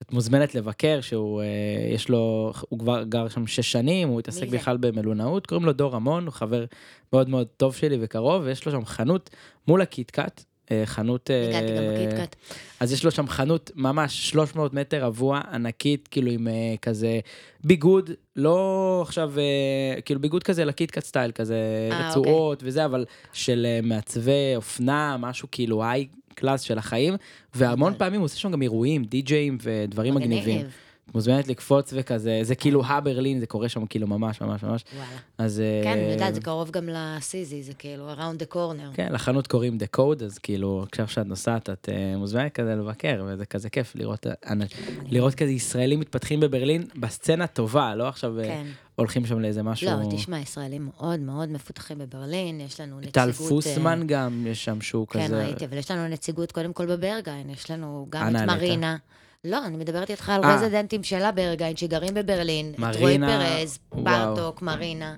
את 0.02 0.12
מוזמנת 0.12 0.54
לבקר, 0.54 1.00
שהוא, 1.00 1.42
אה, 1.42 1.46
יש 1.94 2.08
לו, 2.08 2.52
הוא 2.68 2.78
כבר 2.78 3.02
גר 3.02 3.28
שם 3.28 3.46
שש 3.46 3.72
שנים, 3.72 4.08
הוא 4.08 4.20
התעסק? 4.20 4.48
בכלל 4.48 4.76
במלונאות, 4.76 5.46
קוראים 5.46 5.66
לו 5.66 5.72
דור 5.72 5.92
רמון, 5.92 6.26
הוא 6.26 6.32
חבר 6.32 6.64
מאוד 7.12 7.28
מאוד 7.28 7.46
טוב 7.56 7.74
שלי 7.74 7.98
וקרוב, 8.00 8.42
ויש 8.44 8.66
לו 8.66 8.72
שם 8.72 8.84
חנות 8.84 9.30
מול 9.68 9.82
הקיטקאט, 9.82 10.44
חנות... 10.84 11.30
אה, 11.30 11.48
הגעתי 11.48 11.72
גם 11.76 11.82
בקיטקאט. 11.94 12.36
אז 12.80 12.92
יש 12.92 13.04
לו 13.04 13.10
שם 13.10 13.28
חנות 13.28 13.70
ממש 13.74 14.28
300 14.30 14.74
מטר 14.74 15.04
רבוע, 15.04 15.40
ענקית, 15.52 16.08
כאילו 16.08 16.30
עם 16.30 16.48
אה, 16.48 16.74
כזה 16.82 17.20
ביגוד, 17.64 18.10
לא 18.36 19.00
עכשיו, 19.06 19.32
אה, 19.38 20.00
כאילו 20.00 20.20
ביגוד 20.20 20.42
כזה 20.42 20.64
לקיטקאט 20.64 21.04
סטייל, 21.04 21.32
כזה 21.32 21.56
אה, 21.92 22.08
רצועות 22.08 22.62
וזה, 22.66 22.84
אבל 22.84 23.04
של 23.32 23.66
אה, 23.68 23.80
מעצבי 23.82 24.52
אופנה, 24.56 25.16
משהו 25.16 25.48
כאילו 25.50 25.84
high 25.84 26.06
class 26.34 26.60
של 26.60 26.78
החיים, 26.78 27.14
והמון 27.54 27.94
פעמים 27.98 28.20
הוא 28.20 28.24
עושה 28.24 28.38
שם 28.38 28.50
גם 28.50 28.62
אירועים, 28.62 29.04
די-ג'יים 29.04 29.58
ודברים 29.62 30.14
מגניב. 30.14 30.40
מגניבים. 30.40 30.66
את 31.10 31.14
מוזמנת 31.14 31.48
לקפוץ 31.48 31.92
וכזה, 31.96 32.40
זה 32.42 32.54
כאילו 32.54 32.84
הברלין, 32.86 33.40
זה 33.40 33.46
קורה 33.46 33.68
שם 33.68 33.86
כאילו 33.86 34.06
ממש 34.06 34.40
ממש 34.40 34.62
ממש, 34.62 34.84
וואלה. 34.94 35.06
אז... 35.38 35.60
אה, 35.60 35.80
כן, 35.84 35.98
אני 35.98 36.12
יודעת, 36.12 36.34
זה 36.34 36.40
קרוב 36.40 36.70
גם 36.70 36.88
לסיזי, 36.92 37.62
זה 37.62 37.74
כאילו 37.74 38.14
around 38.14 38.42
the 38.42 38.54
corner. 38.54 38.94
כן, 38.94 39.12
לחנות 39.12 39.46
קוראים 39.46 39.78
The 39.80 39.98
Code, 39.98 40.24
אז 40.24 40.38
כאילו, 40.38 40.84
עכשיו 40.92 41.08
שאת 41.08 41.26
נוסעת, 41.26 41.70
את 41.70 41.88
uh, 41.88 42.18
מוזמנת 42.18 42.52
כזה 42.52 42.74
לבקר, 42.74 43.24
וזה 43.26 43.46
כזה 43.46 43.70
כיף 43.70 43.96
לראות, 43.96 44.26
אנ- 44.26 45.08
לראות 45.10 45.34
כזה 45.34 45.50
ישראלים 45.50 46.00
מתפתחים 46.00 46.40
בברלין 46.40 46.84
בסצנה 46.96 47.46
טובה, 47.46 47.94
לא 47.94 48.08
עכשיו 48.08 48.38
אה, 48.40 48.44
כן. 48.44 48.66
הולכים 48.96 49.26
שם 49.26 49.40
לאיזה 49.40 49.62
משהו... 49.62 49.90
לא, 49.90 50.16
תשמע, 50.16 50.38
ישראלים 50.38 50.90
מאוד 50.96 51.20
מאוד 51.20 51.48
מפותחים 51.48 51.98
בברלין, 51.98 52.60
יש 52.60 52.80
לנו 52.80 52.96
נציגות... 52.96 53.14
טל 53.14 53.28
אה, 53.28 53.32
פוסמן 53.32 54.06
גם, 54.06 54.46
יש 54.46 54.64
שם 54.64 54.80
שהוא 54.80 55.06
כן, 55.06 55.24
כזה... 55.24 55.38
ראיתי, 55.38 55.64
אבל 55.64 55.78
יש 55.78 55.90
לנו 55.90 56.08
נציגות 56.08 56.52
קודם 56.52 56.72
כל 56.72 56.86
בברגיין, 56.86 57.50
יש 57.50 57.70
לנו 57.70 58.06
גם 58.10 58.36
את? 58.36 58.42
מרינה. 58.42 58.96
לא, 59.44 59.66
אני 59.66 59.76
מדברת 59.76 60.10
איתך 60.10 60.28
על 60.28 60.44
אה. 60.44 60.54
רזידנטים 60.54 61.02
של 61.02 61.22
הברגיין 61.22 61.76
שגרים 61.76 62.14
בברלין. 62.14 62.74
את 62.74 62.96
רועי 62.96 63.18
מרינה, 63.18 63.46
פרז, 63.58 63.78
וואו. 63.92 64.04
ברטוק, 64.04 64.62
מרינה. 64.62 65.16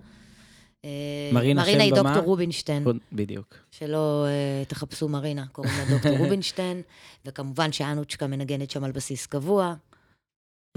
אה, 0.84 0.90
מרינה 1.32 1.62
מרינה 1.62 1.82
היא? 1.82 1.94
דוקטור 1.94 2.22
רובינשטיין, 2.22 2.84
בדיוק. 3.12 3.54
שלא 3.70 4.26
אה, 4.26 4.64
תחפשו 4.68 5.08
מרינה, 5.08 5.46
קוראים 5.52 5.72
לה 5.78 5.94
דוקטור 5.94 6.18
רובינשטיין, 6.24 6.82
וכמובן 7.24 7.72
שאנוצ'קה 7.72 8.26
מנגנת 8.26 8.70
שם 8.70 8.84
על 8.84 8.92
בסיס 8.92 9.26
קבוע. 9.26 9.74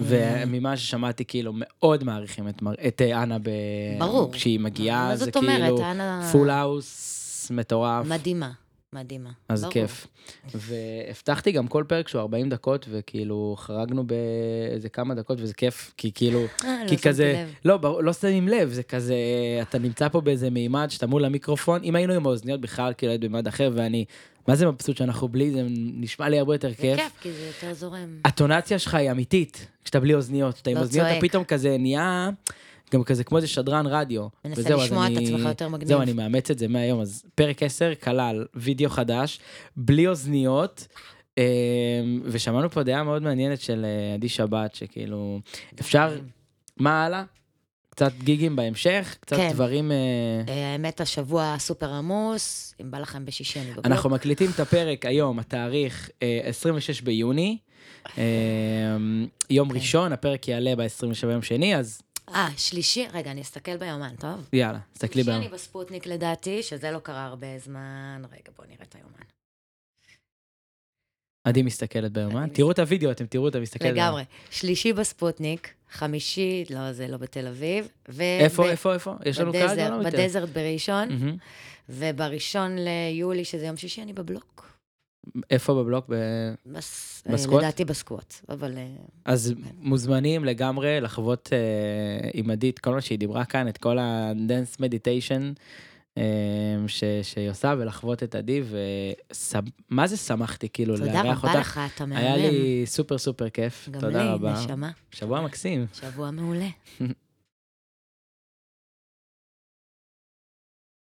וממה 0.02 0.78
ששמעתי, 0.78 1.26
כאילו, 1.26 1.52
מאוד 1.56 2.04
מעריכים 2.04 2.50
את 2.50 2.62
מר- 2.62 2.74
את 2.88 3.02
אנה 3.02 3.40
ב... 3.40 3.50
ברור. 4.00 4.32
כשהיא 4.32 4.60
מגיעה, 4.60 5.08
מה 5.08 5.16
זה 5.16 5.26
זאת 5.26 5.36
אומרת? 5.36 5.62
כאילו 5.62 5.82
אנה... 5.92 6.30
full 6.32 6.50
house 6.50 7.52
מטורף. 7.52 8.06
מדהימה, 8.06 8.52
מדהימה. 8.94 9.30
אז 9.50 9.62
ברור. 9.62 9.74
כיף. 9.74 10.08
והבטחתי 10.56 11.52
גם 11.52 11.68
כל 11.68 11.84
פרק 11.88 12.08
שהוא 12.08 12.22
40 12.22 12.50
דקות, 12.50 12.86
וכאילו 12.90 13.56
חרגנו 13.58 14.04
באיזה 14.08 14.90
כמה 14.90 15.16
דקות, 15.16 15.42
וזה 15.42 15.54
כיף, 15.54 15.94
כי 15.98 16.12
כאילו, 16.16 16.40
אה, 16.40 16.46
לא 16.84 16.90
כי 16.90 16.98
שמתי 16.98 17.10
כזה, 17.10 17.44
לב. 17.46 17.54
לא, 17.66 17.78
ברור, 17.78 18.04
לא 18.04 18.14
שמים 18.14 18.48
לב, 18.48 18.70
זה 18.70 18.84
כזה, 18.84 19.16
אתה 19.62 19.80
נמצא 19.80 20.10
פה 20.10 20.22
באיזה 20.22 20.50
מימד 20.50 20.88
שאתה 20.90 21.08
מול 21.08 21.26
המיקרופון, 21.26 21.84
אם 21.84 21.96
היינו 21.96 22.14
עם 22.14 22.26
האוזניות 22.26 22.62
בכלל, 22.62 22.94
כאילו 22.98 23.12
היית 23.12 23.22
במימד 23.22 23.48
אחר, 23.48 23.72
ואני, 23.74 24.06
מה 24.48 24.56
זה 24.56 24.68
מבסוט 24.68 24.98
שאנחנו 24.98 25.28
בלי, 25.28 25.52
זה 25.52 25.62
נשמע 25.94 26.30
לי 26.30 26.40
הרבה 26.40 26.54
יותר 26.56 26.70
זה 26.70 26.76
כיף. 26.76 27.00
כיף, 27.00 27.14
כי 27.22 27.32
זה 27.32 27.46
יותר 27.46 27.74
זורם. 27.74 28.20
הטונציה 28.26 28.80
שלך 28.80 28.94
היא 28.94 29.12
אמיתית, 29.12 29.68
כשאתה 29.84 30.00
בלי 30.00 30.14
אוזניות, 30.14 30.56
כשאתה 30.56 30.70
עם 30.70 30.78
לא 30.78 30.82
אוזניות, 30.82 31.08
אתה. 31.08 31.22
פתאום 31.22 31.44
כזה 31.44 31.78
נהיה, 31.80 32.30
גם 32.94 33.04
כזה 33.04 33.24
כמו 33.24 33.38
איזה 33.38 33.48
שדרן 33.48 33.86
רדיו. 33.88 34.28
מנסה 34.46 34.76
לשמוע 34.76 35.08
את 35.08 35.18
עצמך 35.18 35.46
יותר 35.46 35.70
מגניב. 35.70 35.88
זהו, 35.88 36.02
אני 36.02 36.14
מאמץ 36.14 36.52
את 36.52 36.60
זה 36.60 36.68
מהיום. 36.68 37.02
אז 37.02 37.24
פרק 37.36 37.64
10 37.64 37.92
כלל 38.04 38.46
וידאו 38.56 38.90
חדש, 38.90 39.40
בלי 39.76 40.08
אוזניות, 40.08 40.88
אה, 41.38 41.44
ושמענו 42.24 42.70
פה 42.70 42.84
דעה 42.84 43.04
מאוד 43.04 43.22
מעניינת 43.22 43.62
של 43.62 43.86
אה, 43.86 44.14
עדי 44.14 44.30
שבת, 44.30 44.76
שכאילו, 44.76 45.40
אפשר, 45.80 46.20
מה 46.78 47.06
הלאה? 47.06 47.24
קצת 48.00 48.12
גיגים 48.24 48.56
בהמשך, 48.56 49.18
קצת 49.20 49.36
כן. 49.36 49.52
דברים... 49.54 49.92
אה, 49.92 49.98
אה, 50.48 50.72
האמת, 50.72 51.02
השבוע 51.02 51.56
סופר 51.60 51.94
עמוס, 51.94 52.74
אם 52.82 52.92
בא 52.92 53.00
לכם 53.00 53.26
בשישי, 53.26 53.60
אני 53.60 53.70
בבלוק. 53.70 53.86
אנחנו 53.86 54.10
מקליטים 54.10 54.50
את 54.56 54.60
הפרק 54.60 55.06
היום, 55.06 55.40
התאריך 55.40 56.10
אה, 56.24 56.42
26 56.44 57.02
ביוני. 57.02 57.58
אה, 58.18 58.24
יום 59.50 59.70
כן. 59.70 59.76
ראשון, 59.76 60.14
הפרק 60.14 60.48
יעלה 60.48 60.76
ב-27 60.76 61.28
יום 61.32 61.42
שני, 61.42 61.76
אז 61.76 62.02
אה, 62.34 62.48
שלישי, 62.58 63.06
רגע, 63.14 63.32
אני 63.32 63.42
אסתכל 63.42 63.78
ביומן, 63.78 64.16
טוב? 64.20 64.50
יאללה, 64.54 64.80
תסתכלי 64.94 65.12
שלישי 65.24 65.30
ביום. 65.32 65.42
אני 65.44 65.54
בספוטניק 65.54 66.06
לדעתי, 66.06 66.64
שזה 66.64 66.92
לא 66.92 67.00
קרה 67.00 67.26
הרבה 67.26 67.60
זמן. 67.60 68.22
רגע, 68.32 68.52
בוא 68.58 68.66
נראה 68.66 68.84
את 68.90 68.96
היומן. 68.96 69.24
עדי 71.44 71.62
מסתכלת 71.62 72.12
ביומן. 72.12 72.50
תראו 72.54 72.72
את 72.72 72.80
הוידאו, 72.80 73.12
אתם 73.12 73.26
תראו 73.26 73.46
אותה 73.46 73.60
מסתכלת. 73.60 73.82
ביומן. 73.94 74.08
לגמרי. 74.08 74.24
שלישי 74.52 74.94
בספוטניק, 74.94 75.74
חמישי, 75.92 76.64
לא, 76.70 76.92
זה 76.94 77.08
לא 77.08 77.18
בתל 77.18 77.48
אביב. 77.48 77.88
ו- 78.10 78.22
איפה, 78.40 78.70
איפה, 78.70 78.94
איפה? 78.94 79.14
יש 79.26 79.40
לנו 79.40 79.52
קהל 79.52 79.68
בדזר- 79.68 79.88
גם? 79.90 80.02
לא. 80.02 80.10
בדזרט 80.10 80.50
בראשון. 80.50 81.10
ובראשון 81.90 82.76
ליולי, 82.78 83.46
שזה 83.46 83.66
יום 83.66 83.78
שישי, 83.78 84.02
אני 84.02 84.14
בבלוק. 84.14 84.69
איפה 85.50 85.74
בבלוק? 85.74 86.06
ב- 86.10 86.54
בס... 86.66 87.24
בסקווט? 87.32 87.64
לדעתי 87.64 87.86
בסקווט, 87.86 88.34
אבל... 88.50 88.78
אה, 88.78 88.88
אז 89.26 89.54
מוזמנים 89.78 90.46
לגמרי 90.46 91.02
לחוות 91.02 91.50
אה, 91.54 92.30
עם 92.34 92.50
עדית 92.50 92.80
כל 92.80 92.92
מה 92.94 93.02
שהיא 93.02 93.20
דיברה 93.20 93.46
כאן, 93.46 93.68
את 93.68 93.78
כל 93.78 93.98
ה-dance 93.98 94.78
meditation 94.82 95.42
אה, 96.18 96.24
ש- 96.88 97.04
שהיא 97.24 97.50
עושה, 97.50 97.74
ולחוות 97.80 98.24
את 98.24 98.36
עדי, 98.36 98.62
ומה 99.90 100.08
זה 100.08 100.18
שמחתי 100.18 100.70
כאילו 100.74 100.98
תודה 100.98 101.24
לארח 101.24 101.44
רבה 101.44 101.54
אותך. 101.54 101.60
לך, 101.68 101.80
אתה 101.96 102.06
מהמם. 102.06 102.22
היה 102.22 102.38
לי 102.38 102.82
סופר 102.86 103.18
סופר 103.18 103.50
כיף, 103.50 103.90
גם 103.92 104.02
תודה 104.02 104.24
לי, 104.24 104.30
רבה. 104.30 104.54
נשמה. 104.54 104.92
שבוע 105.12 105.42
מקסים. 105.42 105.86
שבוע 105.94 106.32
מעולה. 106.32 106.68